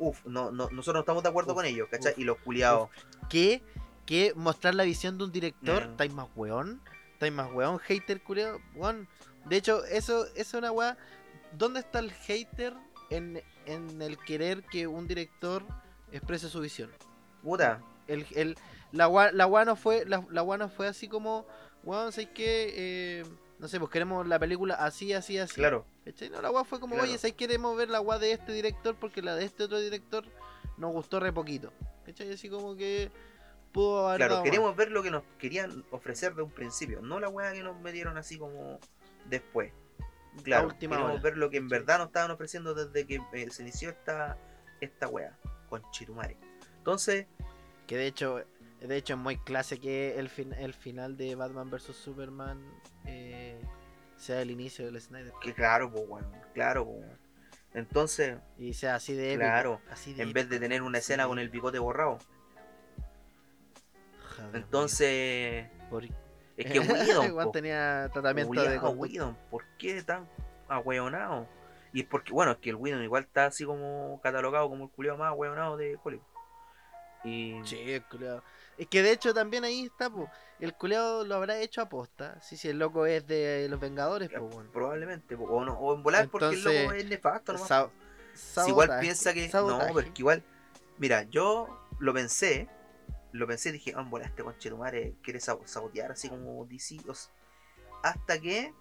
[0.00, 2.12] uff, no, no, nosotros no estamos de acuerdo Uf, con ellos, ¿cachai?
[2.12, 2.88] uf, y los culiados,
[3.28, 3.62] que,
[4.10, 5.90] que mostrar la visión de un director, No.
[5.92, 6.80] estáis más weón,
[7.12, 9.06] estáis más weón, hater culiao, weón.
[9.44, 10.98] De hecho, eso, eso es una weá.
[11.56, 12.74] ¿Dónde está el hater
[13.08, 15.62] en, en el querer que un director
[16.10, 16.90] exprese su visión?
[17.44, 18.56] puta, El, el,
[18.90, 21.46] la weá la no fue, la, la no fue así como,
[21.84, 22.74] weón, ¿sabes qué?
[23.20, 23.24] Eh,
[23.60, 25.54] no sé, pues queremos la película así, así, así.
[25.54, 26.30] claro, ¿Cachai?
[26.30, 27.08] No, la weá fue como, Claro.
[27.08, 28.96] oye, ¿sabes queremos ver la weá de este director?
[28.96, 30.24] Porque la de este otro director
[30.78, 31.72] nos gustó re poquito.
[32.04, 32.32] ¿Cachai?
[32.32, 33.08] Así como que
[33.72, 37.28] pudo haber claro, queremos ver lo que nos querían ofrecer de un principio, no la
[37.28, 38.78] weá que nos metieron así como
[39.26, 39.72] después.
[40.44, 41.22] Claro, última queremos hora.
[41.22, 44.38] ver lo que en verdad nos estaban ofreciendo desde que eh, se inició esta,
[44.80, 45.36] esta weá,
[45.68, 46.36] con Chitumare.
[46.78, 47.26] Entonces,
[47.86, 48.44] Que de hecho,
[48.80, 52.60] de hecho es muy clase que el, fin, el final de Batman vs Superman
[53.06, 53.60] eh,
[54.16, 55.32] sea el inicio del Snyder.
[55.42, 56.98] que claro, pues bueno, claro, pues.
[57.00, 57.18] weón.
[57.74, 59.46] Entonces, Y sea así de épico.
[59.48, 61.28] Claro, así de en vez de tener una escena Sí.
[61.28, 62.18] con el bigote borrado.
[64.46, 68.78] Joder, Entonces, por- es que Whedon, po, tenía tratamiento de.
[68.78, 70.28] Whedon, ¿por qué tan
[70.68, 71.46] ahueonado?
[71.92, 74.90] Y es porque, bueno, es que el Whedon igual está así como catalogado como el
[74.90, 76.24] culiao más ahueonado de Hollywood.
[77.24, 78.42] Y Sí, el culiao.
[78.78, 80.30] Es que de hecho también ahí está, po.
[80.58, 82.40] El culeado lo habrá hecho aposta.
[82.40, 84.70] Sí, si el loco es de los Vengadores, bueno.
[84.72, 87.88] probablemente, po, o, no, o en volar porque el Entonces, loco es nefasto nomás.
[88.34, 89.48] Si igual piensa que.
[89.50, 89.88] sabotaje.
[89.88, 90.42] No, pero es que igual.
[90.98, 92.68] Mira, yo lo pensé.
[93.32, 96.98] Lo pensé, dije, ah, en volar este conchetumare quiere sabo- sabotear así como DC.
[97.08, 97.14] o
[98.02, 98.72] hasta que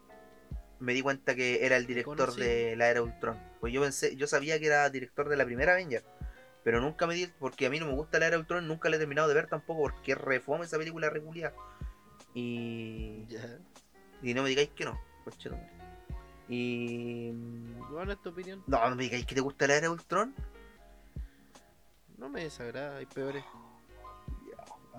[0.80, 3.38] me di cuenta que era el director de la era Ultron.
[3.60, 6.04] Pues yo pensé, yo sabía que era director de la primera Avenger.
[6.64, 8.96] Pero nunca me di, porque a mí no me gusta la era Ultron, nunca la
[8.96, 11.54] he terminado de ver tampoco, porque refome esa película regular.
[12.34, 13.26] Y.
[13.28, 13.60] Ya.
[14.22, 15.70] Y no me digáis que no, conchetumare.
[16.48, 17.32] Y.
[17.92, 18.64] Bueno, es tu opinión.
[18.68, 20.34] No, no me digáis que te gusta la era Ultron.
[22.18, 23.44] No me desagrada, hay peores.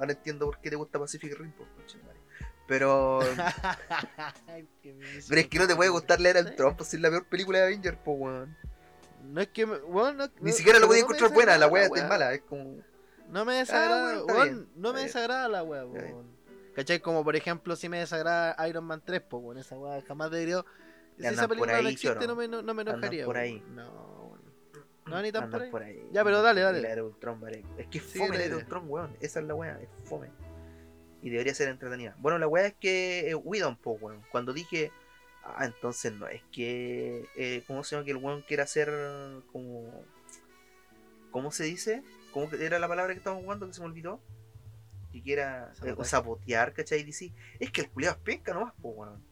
[0.01, 2.19] Ahora entiendo por qué te gusta Pacific Rim, conchetumare.
[2.67, 3.21] Pero.
[5.29, 6.27] Pero es que no te puede gustar Sí.
[6.27, 8.57] Ultron, pues si es la peor película de Avengers, pues weón.
[9.25, 11.91] No es que me, weón, no- Ni siquiera lo podía no encontrar buena, la desagrada
[11.91, 12.77] wea es mala, es como.
[13.29, 15.93] No me desagrada, bueno, está weón, bien, no me desagrada la bien.
[15.93, 16.41] weón.
[16.75, 17.01] ¿Cachai?
[17.01, 20.65] Como por ejemplo, si me desagrada Iron Man 3, pues weón, esa wea jamás debería.
[21.19, 23.27] Si esa por película ahí, no existe, no me, no, no me enojaría.
[23.27, 23.63] por ahí.
[23.71, 24.20] No.
[25.11, 25.97] No, ni tan por ahí.
[25.99, 26.09] ahí.
[26.13, 26.81] Ya, pero dale, dale.
[26.95, 27.65] La Ultron, vale.
[27.79, 28.57] Es que es fome la idea.
[28.57, 29.17] Ultron, weón.
[29.21, 30.29] Esa es la wea, es fome.
[31.23, 32.15] Y debería ser entretenida.
[32.19, 34.23] Bueno, la wea es que eh, Whedon, pues weón.
[34.31, 34.91] Cuando dije.
[35.45, 37.27] Ah, entonces no, es que.
[37.37, 38.89] Eh, ¿Cómo se llama que el weón quiere hacer
[39.53, 40.05] como.
[41.31, 42.03] ¿Cómo se dice?
[42.33, 44.21] ¿Cómo que era la palabra que estábamos jugando que se me olvidó?
[45.13, 47.03] Que quiera eh, sabotear, ¿cachai?
[47.05, 47.33] DC.
[47.59, 49.23] Es que el culiado es penca nomás, pues weón.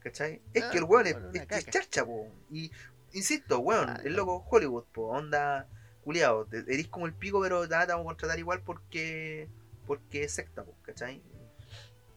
[0.00, 0.40] ¿Cachai?
[0.54, 2.28] Es Ah, que el weón es, bueno, es- es charcha, po.
[2.50, 2.70] Y
[3.12, 5.08] insisto, weón, Ah, el loco Hollywood, po.
[5.08, 5.68] Onda,
[6.02, 6.46] culiado.
[6.52, 9.48] Eres como el pico, pero nada, te vamos a contratar igual porque.
[9.86, 11.22] Porque es secta, po, ¿cachai?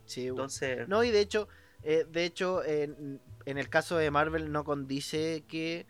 [0.05, 0.27] Sí.
[0.27, 0.87] Entonces.
[0.87, 1.47] No, y de hecho,
[1.83, 5.85] eh, de hecho, en, en el caso de Marvel no condice que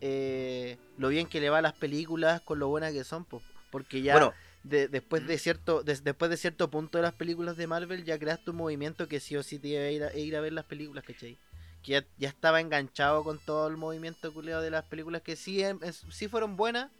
[0.00, 3.40] eh, lo bien que le va a las películas con lo buenas que son, po,
[3.70, 4.34] porque ya bueno,
[4.64, 8.18] de- después de cierto des- después de cierto punto de las películas de Marvel ya
[8.18, 10.52] creaste un movimiento que sí o sí te iba a ir a, ir a ver
[10.52, 11.38] las películas, ¿cachai?
[11.82, 15.62] Que ya, ya estaba enganchado con todo el movimiento culiado de las películas que sí,
[15.62, 15.80] em-
[16.10, 16.90] sí fueron buenas,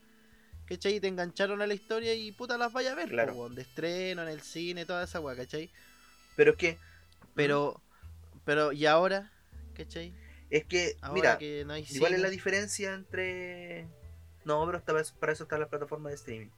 [0.67, 0.97] ¿cachai?
[0.97, 3.49] Y te engancharon a la historia y puta las vaya a ver, Claro.
[3.49, 5.71] de estreno, en el cine, toda esa weá, ¿cachai?
[6.37, 6.79] pero es que.
[7.35, 7.81] Pero,
[8.45, 9.31] pero, ¿y ahora?
[9.75, 10.13] ¿Cachai?
[10.51, 13.87] Es que, Ahora mira, que no hay igual es la diferencia entre.
[14.45, 16.51] No, pero esta vez, para eso está la plataforma de streaming.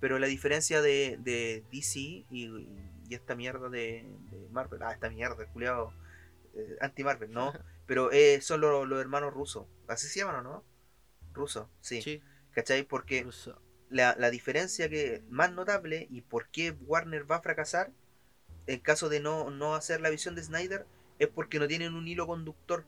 [0.00, 4.82] Pero la diferencia de, de DC y, y esta mierda de, de Marvel.
[4.82, 5.92] Ah, esta mierda, culiado.
[6.80, 7.52] Anti-Marvel, ¿no?
[7.86, 9.66] Pero eh, son los, los hermanos rusos.
[9.88, 10.64] ¿Así se llaman o no?
[11.32, 12.02] Rusos, sí.
[12.02, 12.82] Sí, ¿Cachai?
[12.84, 17.92] Porque incluso- la, la diferencia que más notable y por qué Warner va a fracasar
[18.66, 20.86] en caso de no, no hacer la visión de Snyder
[21.20, 22.84] es porque no tienen un hilo conductor.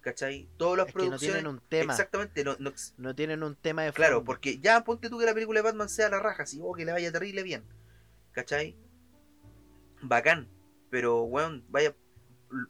[0.00, 0.48] ¿Cachai?
[0.56, 1.34] Todas las es que no producciones.
[1.42, 1.92] tienen un tema.
[1.92, 4.26] Exactamente, no, no- No tienen un tema de claro, fondo.
[4.26, 6.84] porque ya ponte tú que la película de Batman sea la raja, así, o que
[6.84, 7.64] le vaya terrible bien.
[8.32, 8.76] ¿Cachai?
[10.02, 10.48] Bacán,
[10.90, 11.94] pero weón, vaya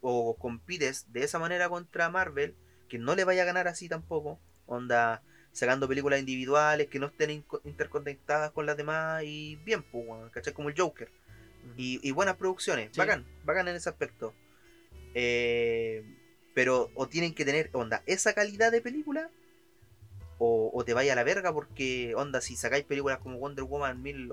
[0.01, 2.55] o compites de esa manera contra Marvel,
[2.89, 5.23] que no le vaya a ganar así tampoco, Onda,
[5.53, 10.53] sacando películas individuales que no estén interconectadas con las demás y bien, pues, ¿cachai?
[10.53, 11.11] Como el Joker.
[11.77, 12.99] Y, y buenas producciones, Sí.
[12.99, 14.35] bacán, bacán en ese aspecto.
[15.15, 16.05] Eh,
[16.55, 19.31] pero o tienen que tener, onda, esa calidad de película,
[20.39, 24.03] o, o te vaya a la verga porque, onda, si sacáis películas como Wonder Woman
[24.03, 24.29] 1000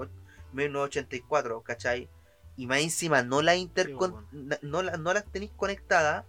[0.53, 2.09] 1984, ¿cachai?
[2.55, 6.25] Y más encima no la intercon Sí, no, la- no las tenéis conectadas,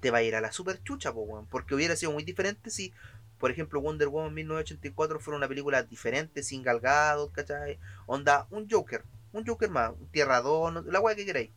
[0.00, 2.92] te va a ir a la super chucha, po, porque hubiera sido muy diferente si,
[3.38, 7.78] por ejemplo, Wonder Woman 1984 fuera una película diferente, sin galgados, ¿cachai?
[8.06, 11.50] Onda, un Joker, un Joker más, un Tierra 2, no- la weá que queráis,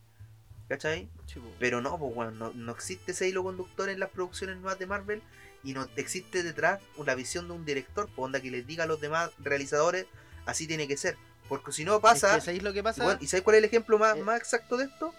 [0.68, 1.08] ¿cachai?
[1.26, 1.40] Sí.
[1.58, 4.86] Pero no, pues bueno, no, no existe ese hilo conductor en las producciones nuevas de
[4.86, 5.22] Marvel
[5.64, 8.86] y no existe detrás una visión de un director, pues onda que les diga a
[8.86, 10.06] los demás realizadores,
[10.46, 11.16] así tiene que ser.
[11.48, 13.04] Porque si no Es pasa, que, ¿sabéis lo que pasa?
[13.04, 15.12] bueno, ¿y sabes cuál es el ejemplo más, Eh, más exacto de esto?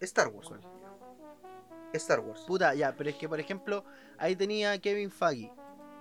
[0.00, 0.50] Star Wars.
[1.92, 2.42] Star Wars.
[2.46, 3.84] Puta, ya, pero es que por ejemplo,
[4.18, 5.50] ahí tenía a Kevin Feige.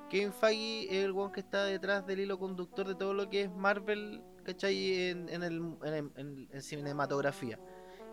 [0.09, 3.43] Kevin Feige es el weón que está detrás del hilo conductor de todo lo que
[3.43, 5.09] es Marvel, ¿cachai?
[5.09, 7.59] En, en, el, en, el- en- en cinematografía.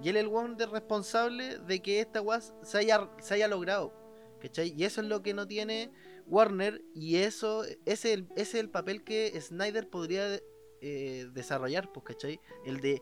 [0.03, 3.49] Y él es el weón de responsable de que esta weá se haya, se haya
[3.49, 3.93] logrado,
[4.41, 4.73] ¿cachai?
[4.77, 5.91] Y eso es lo que no tiene
[6.27, 10.39] Warner y eso ese es el papel que Snyder podría
[10.83, 12.41] eh, desarrollar, pues, ¿cachai?
[12.67, 13.01] El de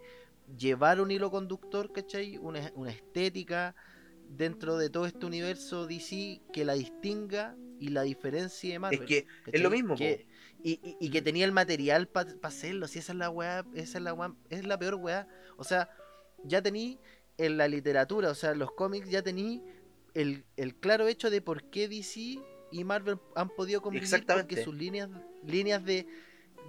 [0.58, 2.36] llevar un hilo conductor, ¿cachai?
[2.38, 3.74] Una, una estética
[4.28, 9.00] dentro de todo este universo DC que la distinga y la diferencie de Marvel.
[9.02, 9.60] es que ¿cachai?
[9.60, 10.26] lo mismo, Que-
[10.62, 13.98] y, y- y que tenía el material para hacerlo, si esa es la weá, esa
[13.98, 15.26] es la weá, es la peor weá.
[15.56, 15.88] O sea,
[16.44, 16.98] ya tení
[17.38, 19.62] en la literatura, o sea, en los cómics ya tení
[20.12, 22.38] el, el claro hecho de por qué DC
[22.72, 24.06] y Marvel han podido convivir
[24.42, 25.08] porque sus líneas
[25.46, 26.06] líneas de,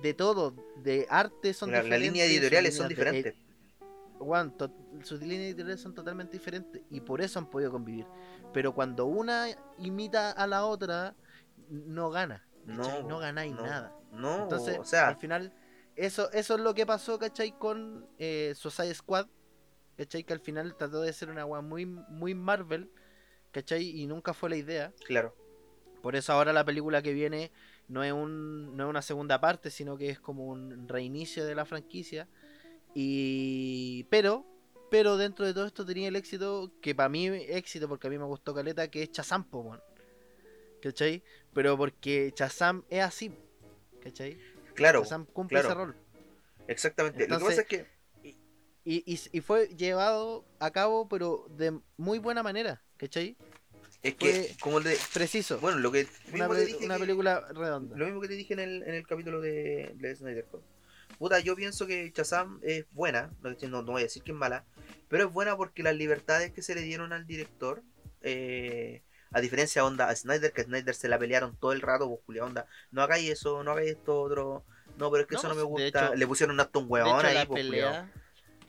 [0.02, 2.08] de todo, de arte son la, diferentes.
[2.12, 3.34] línea sus editoriales son líneas diferentes.
[3.34, 3.46] eh,
[4.20, 4.72] Juan, to-
[5.04, 8.06] sus líneas editoriales son totalmente diferentes y por eso han podido convivir.
[8.54, 9.48] Pero cuando una
[9.78, 11.16] imita a la otra,
[11.70, 12.46] no gana.
[12.68, 13.02] ¿cachai?
[13.04, 13.64] No, no ganáis no.
[13.64, 13.96] nada.
[14.12, 15.54] no, Entonces, o sea, al final,
[15.96, 17.58] eso, eso es lo que pasó, ¿cachai?
[17.58, 19.28] Con eh, Suicide Squad,
[19.98, 20.24] ¿cachai?
[20.24, 22.92] Que al final trató de ser una weá muy, muy Marvel,
[23.52, 23.84] ¿cachai?
[24.02, 24.94] Y nunca fue la idea.
[25.06, 25.36] claro.
[26.04, 27.52] Por eso ahora la película que viene
[27.92, 31.56] no es, un, no es una segunda parte, sino que es como un reinicio de
[31.56, 32.28] la franquicia.
[32.94, 34.46] Y pero
[34.90, 38.18] pero dentro de todo esto tenía el éxito que para mí éxito porque a mí
[38.18, 39.82] me gustó Caleta que es Chazam, po, weón.
[40.82, 41.24] ¿Cachai?
[41.54, 43.32] Pero porque Chazam es así,
[44.02, 44.38] ¿cachai?
[44.74, 45.70] Claro, Chazam cumple claro.
[45.70, 45.96] ese rol.
[46.68, 47.28] exactamente.
[47.28, 47.92] Lo que Entonces, pasa es que
[48.84, 53.38] Y, y, y fue llevado a cabo, pero de muy buena manera, ¿cachai?
[54.04, 55.60] Es que fue- como el de Preciso.
[55.60, 57.98] bueno, lo que una, mismo te pe- dije una que- película redonda.
[57.98, 60.62] Lo mismo que te dije en el, en el capítulo de, de Snyder Cut.
[61.20, 64.38] Puta, yo pienso que Shazam es buena, no, no, no voy a decir que es
[64.38, 64.66] mala,
[65.08, 67.84] pero es buena porque las libertades que se le dieron al director,
[68.22, 72.08] eh, a diferencia onda a Snyder, que a Snyder se la pelearon todo el rato,
[72.10, 74.66] pues Julia, onda, no hagáis eso, no hagáis esto otro,
[74.98, 76.80] no, pero es que No, eso no me de gusta, hecho- le pusieron un de
[76.80, 77.90] huevón hecho, ahí, la pues, culiao.
[77.92, 78.12] pelea,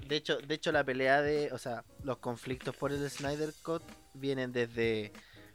[0.09, 3.83] de hecho, de hecho la pelea de, o sea, los conflictos por el Snyder Cut
[4.15, 5.13] vienen desde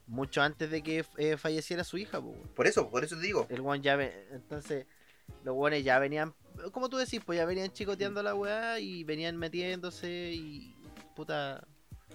[0.08, 2.34] mucho antes de que eh, falleciera su hija, po.
[2.56, 4.86] Por eso, por eso te digo, El one ya ve- entonces
[5.44, 6.34] los guanes ya venían,
[6.72, 10.74] como tú decís, pues ya venían chicoteando la weá y venían metiéndose y
[11.16, 11.66] puta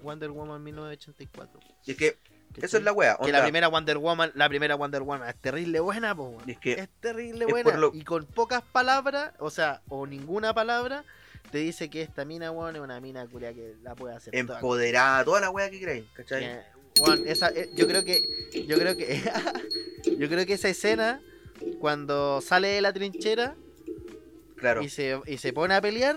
[0.02, 1.60] Wonder Woman 1984.
[1.86, 2.16] y es que
[2.60, 5.36] eso es la wea, Que onda, la primera Wonder Woman, la primera Wonder Woman es
[5.36, 7.76] terrible buena, po, es que Es terrible buena.
[7.76, 11.04] lo- Y con pocas palabras, o sea, o ninguna palabra,
[11.52, 14.32] te dice que esta mina, weón, es una mina culia que la puede hacer.
[14.32, 14.58] toda.
[14.58, 16.40] empoderada, toda la wea que queréis, ¿cachai?
[16.40, 18.26] Que, weón, esa, eh, yo creo que,
[18.66, 19.20] yo creo que,
[20.18, 21.20] yo creo que esa escena,
[21.78, 23.54] cuando sale de la trinchera
[24.56, 26.16] Claro, y se, y se pone a pelear,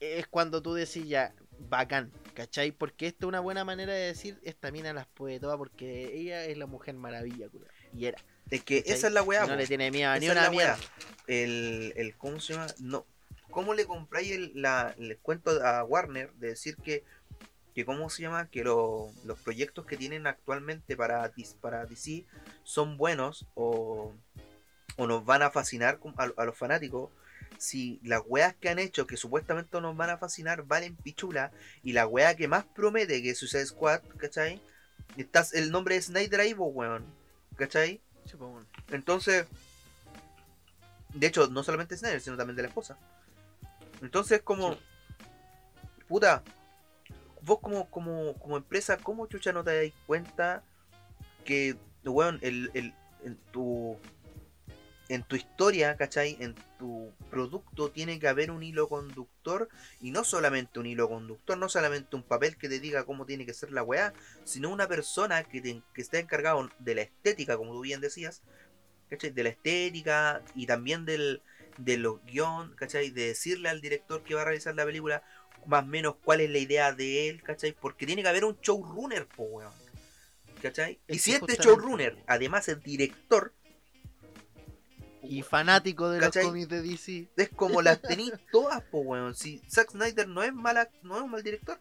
[0.00, 1.34] es cuando tú decís ya,
[1.68, 2.72] bacán, ¿cachai?
[2.72, 6.46] Porque esto es una buena manera de decir, esta mina las puede todas porque ella
[6.46, 7.68] es la mujer maravilla, culia.
[7.92, 8.18] Y era.
[8.50, 8.96] es que ¿cachai?
[8.96, 9.58] esa es la wea, Y no po.
[9.58, 10.74] le tiene miedo a ni una mierda.
[10.74, 10.78] weá.
[11.26, 12.66] el, el ¿cómo se llama?
[12.80, 13.06] No,
[13.54, 17.04] ¿cómo le compráis el, la, el cuento a Warner de decir que,
[17.74, 18.48] que cómo se llama?
[18.50, 22.26] Que lo- los proyectos que tienen actualmente para, para DC
[22.64, 24.12] son buenos o,
[24.96, 27.10] o nos van a fascinar a, a los fanáticos
[27.58, 31.52] si las weas que han hecho que supuestamente nos van a fascinar valen pichula
[31.84, 34.60] y la wea que más promete que es Suicide Squad, ¿cachai?
[35.16, 37.04] Estás, el nombre de Snyder ahí, weón,
[37.56, 38.00] ¿cachai?
[38.90, 39.46] Entonces,
[41.14, 42.98] de hecho, no solamente Snyder, sino también de la esposa.
[44.02, 44.80] Entonces, como, Sí.
[46.08, 46.42] puta,
[47.42, 50.62] vos como, como, como empresa, ¿cómo chucha no te dais cuenta
[51.44, 53.98] que, weón, el, el, en tu,
[55.08, 56.36] en tu historia, ¿cachai?
[56.40, 59.68] En tu producto tiene que haber un hilo conductor
[60.00, 63.44] y no solamente un hilo conductor, no solamente un papel que te diga cómo tiene
[63.44, 64.14] que ser la weá,
[64.44, 68.42] sino una persona que, te- que esté encargado de la estética, como tú bien decías,
[69.10, 69.30] ¿cachai?
[69.30, 71.42] De la estética y también del,
[71.78, 73.10] de los guion, ¿cachai?
[73.10, 75.22] De decirle al director que va a realizar la película
[75.66, 77.72] más o menos cuál es la idea de él, ¿cachai?
[77.72, 79.72] Porque tiene que haber un showrunner, po, weón.
[80.62, 80.98] ¿Cachai?
[81.08, 83.52] Y si este showrunner, además es director,
[85.22, 86.44] Y fanático de los ¿Cachai?
[86.44, 87.28] cómics de DC.
[87.36, 89.34] es como las tenéis todas, po, weón.
[89.34, 91.78] Si Zack Snyder no es mala, no es un mal director.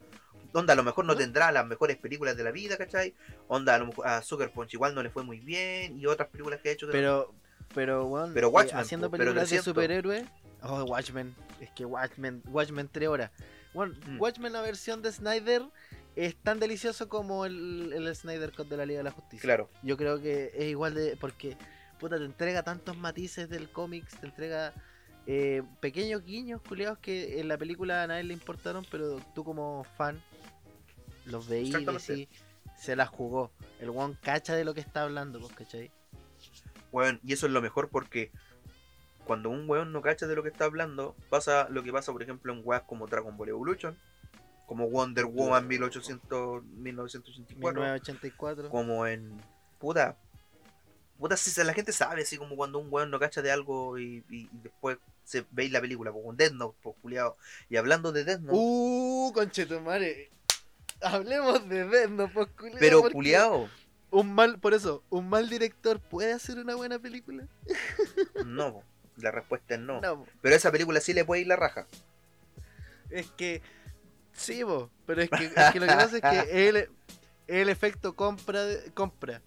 [0.54, 3.16] Onda, a lo mejor no tendrá las mejores películas de la vida, ¿cachai?
[3.48, 5.98] Onda, a, lo mejor a Sucker Punch igual no le fue muy bien.
[5.98, 7.28] Y otras películas que ha hecho que no-
[7.70, 9.66] Pero, pero, weón, Pero eh, Watchmen, haciendo pero películas de 300.
[9.66, 10.24] superhéroes.
[10.62, 11.36] Oh, Watchmen.
[11.60, 13.32] Es que Watchmen, Watchmen 3 horas.
[13.74, 14.22] Bueno, Mm.
[14.22, 15.64] Watchmen, la versión de Snyder,
[16.16, 19.42] es tan delicioso como el, el Snyder Cut de la Liga de la Justicia.
[19.42, 19.70] Claro.
[19.82, 21.18] Yo creo que es igual de.
[21.18, 21.58] Porque,
[22.00, 24.74] puta, te entrega tantos matices del cómics, te entrega
[25.26, 29.86] eh, pequeños guiños, culiados, que en la película a nadie le importaron, pero tú como
[29.98, 30.22] fan
[31.26, 32.28] los veías y
[32.78, 33.52] se la jugó.
[33.80, 35.92] El one cacha de lo que está hablando, pues, ¿cachai?
[36.94, 38.32] Weón, y eso es lo mejor porque
[39.26, 42.24] cuando un weón no cacha de lo que está hablando, pasa lo que pasa, por
[42.24, 43.98] ejemplo, en weas como Dragon Ball Evolution,
[44.68, 48.70] como Wonder Woman 1800, 1984, 1984.
[48.70, 49.42] como en.
[49.80, 50.16] Puta.
[51.20, 53.98] Puta, si se- la gente sabe, así como cuando un weón no cacha de algo
[53.98, 57.38] y, y- y después se veis la película, con Death Note, pues, culiao.
[57.70, 60.30] Y hablando de Death Note, Uh, conchetumare.
[61.02, 63.70] Hablemos de Death Note, pues, culiao, pero porque culiao,
[64.14, 67.48] Un mal, por eso, un mal director puede hacer una buena película.
[68.46, 68.84] no, po.
[69.18, 70.02] la respuesta es no.
[70.02, 71.88] No, Pero esa película sí le puede ir la raja.
[73.10, 73.62] es que
[74.34, 76.90] sí, vos, pero es que, es que lo que pasa es que el,
[77.48, 79.42] el efecto compra, compra.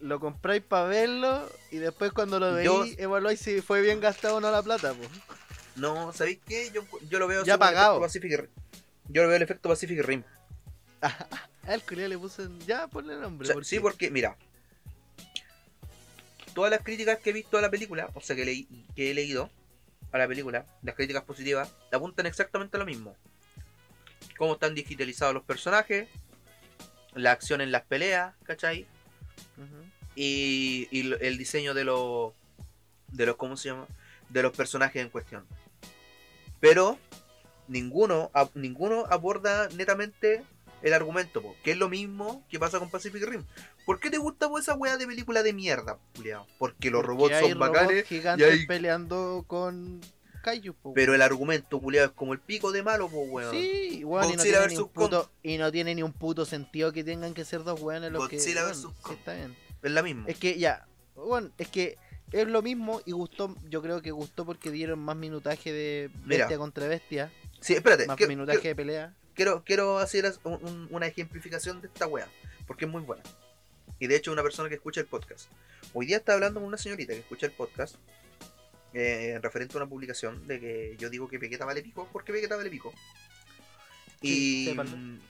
[0.00, 4.36] Lo compráis para verlo y después cuando lo Yo- veis evaluáis si fue bien gastado
[4.36, 5.10] o no la plata, pues.
[5.74, 6.70] No, ¿sabéis qué?
[6.70, 8.00] Yo, yo lo veo Ya pagado.
[8.00, 8.48] Pacific.
[9.08, 10.22] Yo lo veo el efecto Pacific Rim.
[11.66, 13.44] A el culiao le puse en- ya ponle nombre.
[13.44, 14.36] O sea, porque- sí, porque, mira,
[16.54, 19.14] todas las críticas que he visto a la película, o sea, que, leí, que he
[19.14, 19.50] leído
[20.12, 23.16] a la película, las críticas positivas, apuntan exactamente a lo mismo.
[24.38, 26.08] Cómo están digitalizados los personajes,
[27.14, 28.86] la acción en las peleas, ¿cachai?
[30.14, 32.32] Y, el diseño de los,
[33.08, 33.86] de los, ¿cómo se llama?
[34.28, 35.44] De los personajes en cuestión.
[36.60, 36.98] Pero
[37.68, 40.42] ninguno, ninguno aborda netamente
[40.86, 43.44] el argumento, po, que es lo mismo que pasa con Pacific Rim.
[43.84, 46.46] ¿Por qué te gusta po, esa wea de película de mierda, culiao?
[46.58, 50.00] Porque los Porque robots hay son bacanes, robots gigantes y hay- peleando con
[50.42, 53.50] Kaiju, po, pero el argumento, culiao, es como el pico de malo, pues weón.
[53.50, 54.36] Sí, weón, y
[54.76, 58.12] no, puto, y no tiene ni un puto sentido que tengan que ser dos weones
[58.12, 58.36] los que.
[58.36, 58.76] Godzilla vs.
[58.78, 59.16] sí, Kong.
[59.18, 59.56] está bien.
[59.82, 60.24] Es la misma.
[60.28, 61.96] Es que ya, bueno, es que
[62.32, 66.44] es lo mismo y gustó, yo creo que gustó porque dieron más minutaje de Mira,
[66.44, 69.14] bestia contra bestia, Sí, espérate, más minutaje de pelea.
[69.36, 72.26] Quiero, quiero hacer un- un- una ejemplificación de esta wea,
[72.66, 73.22] porque es muy buena.
[74.00, 75.48] Y de hecho, una persona que escucha el podcast.
[75.94, 77.94] Hoy día está hablando con una señorita que escucha el podcast,
[78.92, 82.56] eh, referente a una publicación de que yo digo que Vegeta vale pico, porque Vegeta
[82.56, 82.92] vale pico.
[84.22, 85.20] Sí, Y.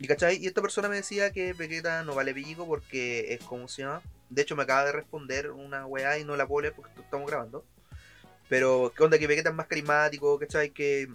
[0.00, 3.68] Y cachai, y esta persona me decía que Vegeta no vale pico porque es como
[3.68, 4.02] se llama.
[4.28, 7.30] De hecho, me acaba de responder una weá y no la puedo leer porque estamos
[7.30, 7.64] grabando.
[8.48, 9.18] Pero, ¿qué onda?
[9.18, 10.70] Que Vegeta es más carismático, ¿cachai?
[10.70, 11.08] Que,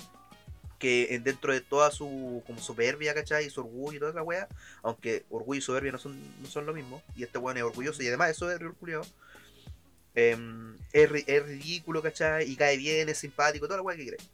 [0.79, 3.45] que en- dentro de toda su como soberbia, ¿cachai?
[3.45, 4.47] Y su orgullo y toda esa weá.
[4.81, 7.03] Aunque orgullo y soberbia no son, no son lo mismo.
[7.15, 9.11] Y este weón es orgulloso y además es soberbio, orgulloso.
[10.15, 12.49] Em, es, es ridículo, ¿cachai?
[12.49, 14.29] Y cae bien, es simpático, toda la weá que crees.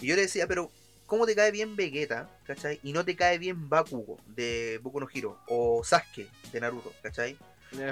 [0.00, 0.70] Y yo le decía, pero
[1.06, 2.78] ¿cómo te cae bien Vegeta, ¿cachai?
[2.82, 7.36] Y no te cae bien Bakugo de Boku no Hero o Sasuke de Naruto, ¿cachai?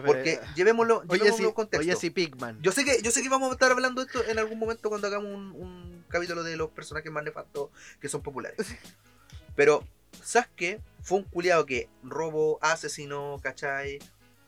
[0.05, 1.81] Porque llevémoslo, oye, llevémoslo sí, en contexto.
[1.91, 2.61] oye, sí, Pigman.
[2.62, 4.89] Yo sé que yo sé que vamos a estar hablando de esto en algún momento
[4.89, 7.70] cuando hagamos un, un capítulo de los personajes más nefastos
[8.01, 8.59] que son populares.
[9.55, 9.85] Pero
[10.22, 13.99] Sasuke fue un culiado que robó, asesinó, ¿cachai?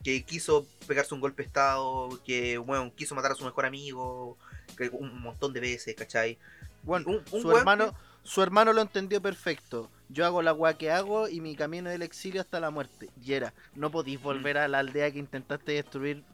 [0.02, 4.36] Que quiso pegarse un golpe de estado, que bueno, quiso matar a su mejor amigo,
[4.76, 6.38] que un montón de veces, ¿cachai?
[6.82, 9.90] Bueno, un- un su hermano, su hermano lo entendió perfecto.
[10.12, 13.08] Yo hago la weá que hago y mi camino es el exilio hasta la muerte.
[13.22, 16.24] Y era, no podís volver a la aldea que intentaste destruir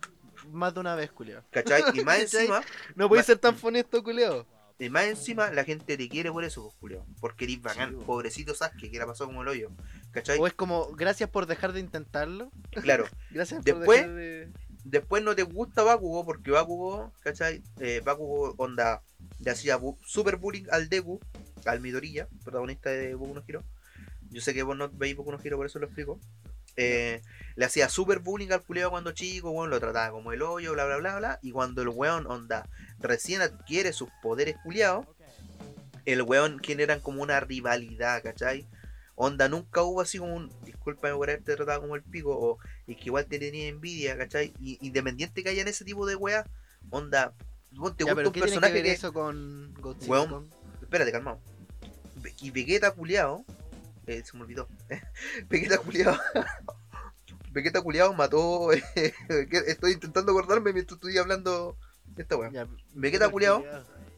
[0.50, 1.42] más de una vez, culeo.
[1.50, 1.82] ¿Cachai?
[1.94, 2.62] Y más encima,
[2.94, 4.46] No podís Ma- ser tan funesto, culeo.
[4.78, 7.06] y más encima la gente te quiere por eso, pues, culiao.
[7.20, 9.70] Porque eres bacán, pobrecito Sasuke, que la pasó como el hoyo.
[10.12, 10.38] ¿Cachai?
[10.38, 12.50] O es como, gracias por dejar de intentarlo.
[12.70, 13.04] Claro.
[13.30, 14.48] Gracias Después- por dejar de...
[14.84, 17.60] Después no te gusta Bakugo porque Bakugo, ¿cachai?
[17.80, 19.02] Eh, Bakugo onda
[19.40, 21.18] le hacía bu- super bullying al Deku,
[21.64, 23.64] al Midoriya, protagonista de Boku no Hero.
[24.30, 26.20] Yo sé que vos no veis Boku no Hero, por eso lo explico.
[26.76, 27.22] eh,
[27.56, 30.84] le hacía super bullying al culiado cuando chico, weón, lo trataba como el hoyo, bla,
[30.84, 31.38] bla, bla, bla.
[31.42, 35.06] Y cuando el weón, onda, recién adquiere sus poderes culiados,
[36.04, 38.66] el weón generan como una rivalidad, ¿cachai?
[39.14, 42.94] Onda, nunca hubo así como un, discúlpame por haberte tratado como el pico, o y
[42.96, 44.52] que igual te tenía envidia, ¿cachai?
[44.60, 46.46] Y, independiente que haya en ese tipo de weas,
[46.90, 47.32] onda,
[47.96, 48.92] te gusta un ¿qué tiene personaje que.
[48.92, 50.12] eso con Godzilla?
[50.12, 50.50] Weón.
[50.86, 51.40] Espérate, calmado.
[52.40, 53.44] Y Vegeta culiao,
[54.06, 54.68] eh, se me olvidó.
[55.48, 56.16] Vegeta culiao.
[57.52, 58.70] Vegeta culiao mató.
[59.66, 61.76] estoy intentando acordarme mientras estoy hablando
[62.16, 62.36] esta.
[62.52, 63.64] Ya, Vegeta culiao.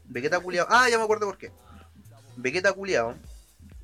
[0.05, 0.67] Vegeta culiao.
[0.69, 1.51] Ah, ya me acuerdo por qué.
[2.37, 3.15] Vegeta culiao.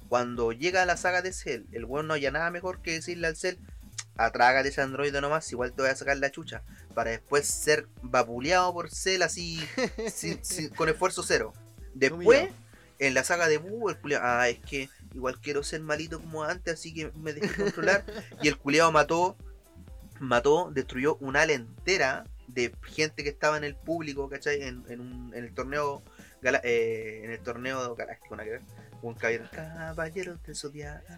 [0.10, 3.26] Cuando llega a la saga de Cell, el weón no haya nada mejor que decirle
[3.28, 3.58] al Cell.
[4.18, 6.62] Atrágate ese androide nomás, igual te voy a sacar la chucha.
[6.94, 9.60] Para después ser vapuleado por Cell así,
[10.14, 11.54] sin- sin- con esfuerzo cero.
[11.94, 12.50] Después.
[13.00, 16.44] En la saga de Buu, el culiao, ah, es que igual quiero ser malito como
[16.44, 18.04] antes, así que me dejé controlar.
[18.42, 19.36] y el culiao mató,
[20.20, 24.62] mató, destruyó una ala entera de gente que estaba en el público, ¿cachai?
[24.62, 26.04] En, en, un- en el torneo
[26.42, 28.62] gala- eh, en el torneo galáctico, ver.
[29.02, 31.14] Un caballero, caballero del zodiaco.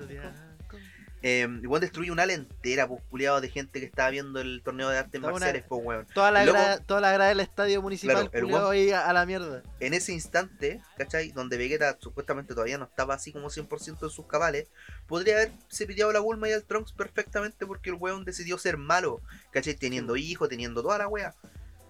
[1.24, 4.90] Eh, igual destruyó una ala entera, pues, culiao, de gente que estaba viendo el torneo
[4.90, 6.06] de artes marciales, pues, weón.
[6.14, 6.60] Toda la, Loco.
[6.60, 9.64] gra- toda la grada del estadio municipal Claro, el ahí a, a la mierda.
[9.80, 11.32] en ese instante, ¿cachai?
[11.32, 14.68] Donde Vegeta supuestamente todavía no estaba así como 100% en sus cabales,
[15.08, 19.20] podría haberse piteado la Bulma y al Trunks perfectamente porque el weón decidió ser malo,
[19.52, 19.74] ¿cachai?
[19.74, 21.34] Teniendo hijos, teniendo toda la wea.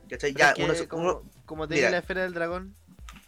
[0.10, 0.32] ¿Cachai?
[0.32, 1.92] Pero Ya, es que uno se- como, uno- como tenía mira.
[1.92, 2.76] la esfera del dragón.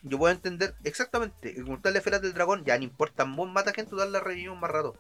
[0.02, 3.74] yo puedo entender exactamente, como está la esfera del dragón, ya no importa, vos mata
[3.74, 4.96] gente, total la revivimos más rato.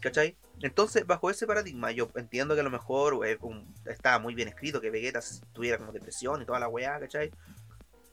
[0.00, 0.36] ¿Cachai?
[0.60, 4.48] Entonces, bajo ese paradigma, yo entiendo que a lo mejor eh, un- estaba muy bien
[4.48, 5.20] escrito que Vegeta
[5.52, 7.30] tuviera como depresión y toda la weá, ¿cachai?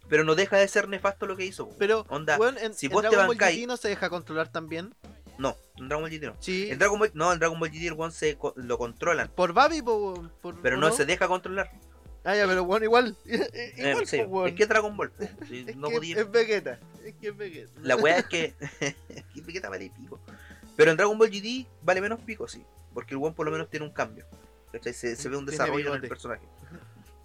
[0.07, 1.69] Pero no deja de ser nefasto lo que hizo.
[1.79, 4.09] Pero, Onda, weón, en, si en vos te Dragon Ball bancáis- GT no se deja
[4.09, 4.93] controlar también.
[5.39, 6.35] No, en Dragon Ball GT no.
[6.39, 6.69] Sí.
[6.69, 9.53] En Dragon Ball, no, en Dragon Ball GT el weón se co- lo controlan, Por
[9.53, 11.71] Babi, po, weón, por, pero ¿o no, se deja controlar.
[12.23, 13.15] Ah, ya, pero weón, igual.
[13.25, 14.49] Eh, igual, sí, weón.
[14.49, 15.11] es que es Dragon Ball.
[15.19, 16.79] Es no que podía- es Vegeta.
[17.03, 17.71] Es que es Vegeta.
[17.81, 18.53] La weá es que.
[19.33, 20.19] que Vegeta vale pico.
[20.75, 22.63] Pero en Dragon Ball GT vale menos pico, sí.
[22.93, 24.25] Porque el weón por lo menos tiene un cambio.
[24.71, 24.93] ¿cachai?
[24.93, 26.45] Se, se ve un desarrollo en el personaje.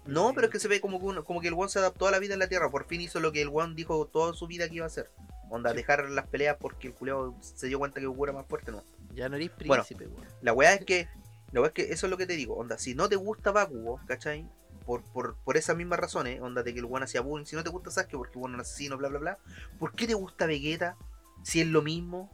[0.05, 2.07] No, pero es que se ve como que, uno- como que el weón se adaptó
[2.07, 2.69] a la vida en la Tierra.
[2.71, 5.11] Por fin hizo lo que el weón dijo toda su vida que iba a hacer.
[5.49, 8.71] Onda, dejar las peleas porque el culeado se dio cuenta que Goku era más fuerte,
[8.71, 8.83] no.
[9.13, 9.83] Ya no eres Bueno.
[9.83, 10.27] príncipe, weón.
[10.41, 11.07] La weá es que.
[11.51, 12.55] La weá es que eso es lo que te digo.
[12.55, 14.47] Onda, si no te gusta Bakugo, ¿cachai?
[14.85, 17.45] Por, por, por esas mismas razones, onda de que el weón hacía bullying.
[17.45, 19.37] Si no te gusta Sasuke porque el weón es un asesino, bla bla bla.
[19.77, 20.95] ¿Por qué te gusta Vegeta?
[21.43, 22.31] Si es lo mismo,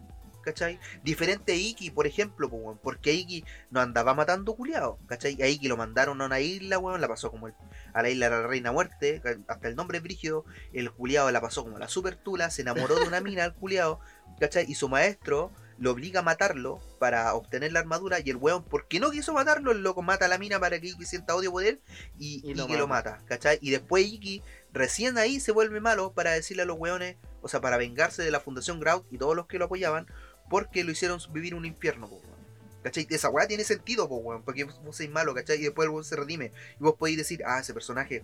[0.48, 0.80] ¿cachai?
[1.04, 5.42] Diferente a Iki, por ejemplo, pues, weón, porque Iki no andaba matando culiados, ¿cachai?
[5.42, 7.54] A Iki lo mandaron a una isla, weón, la pasó como el-
[7.94, 11.42] a la isla de la Reina Muerte, hasta el nombre es brígido, el culiado la
[11.42, 14.00] pasó como la super tula, se enamoró de una mina, el culiado,
[14.40, 14.66] ¿cachai?
[14.70, 19.00] Y su maestro lo obliga a matarlo para obtener la armadura y el weón, porque
[19.02, 21.64] no quiso matarlo, el loco mata a la mina para que Iki sienta odio por
[21.66, 21.82] él
[22.18, 23.12] y, Y y lo que lo mata.
[23.12, 23.60] mata, ¿cachai?
[23.62, 24.42] Y después Iki
[24.74, 28.32] recién ahí se vuelve malo para decirle a los weones, o sea, para vengarse de
[28.32, 30.08] la Fundación Grout y todos los que lo apoyaban,
[30.50, 32.38] porque lo hicieron vivir un infierno, po, weón.
[32.84, 33.08] ¿Cachai?
[33.10, 35.58] Esa weá tiene sentido, po, weón, porque vos sois malo, ¿cachai?
[35.60, 36.52] Y después el weón se redime.
[36.80, 38.24] Y vos podéis decir, ah, ese personaje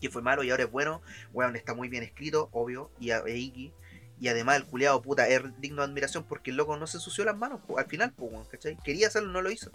[0.00, 1.02] que fue malo y ahora es bueno,
[1.32, 3.72] weón, está muy bien escrito, obvio, y a e.
[4.20, 7.24] Y además el culiado puta es digno de admiración porque el loco no se ensució
[7.24, 8.76] las manos al final, po, weón, ¿cachai?
[8.84, 9.70] Quería hacerlo, no lo hizo.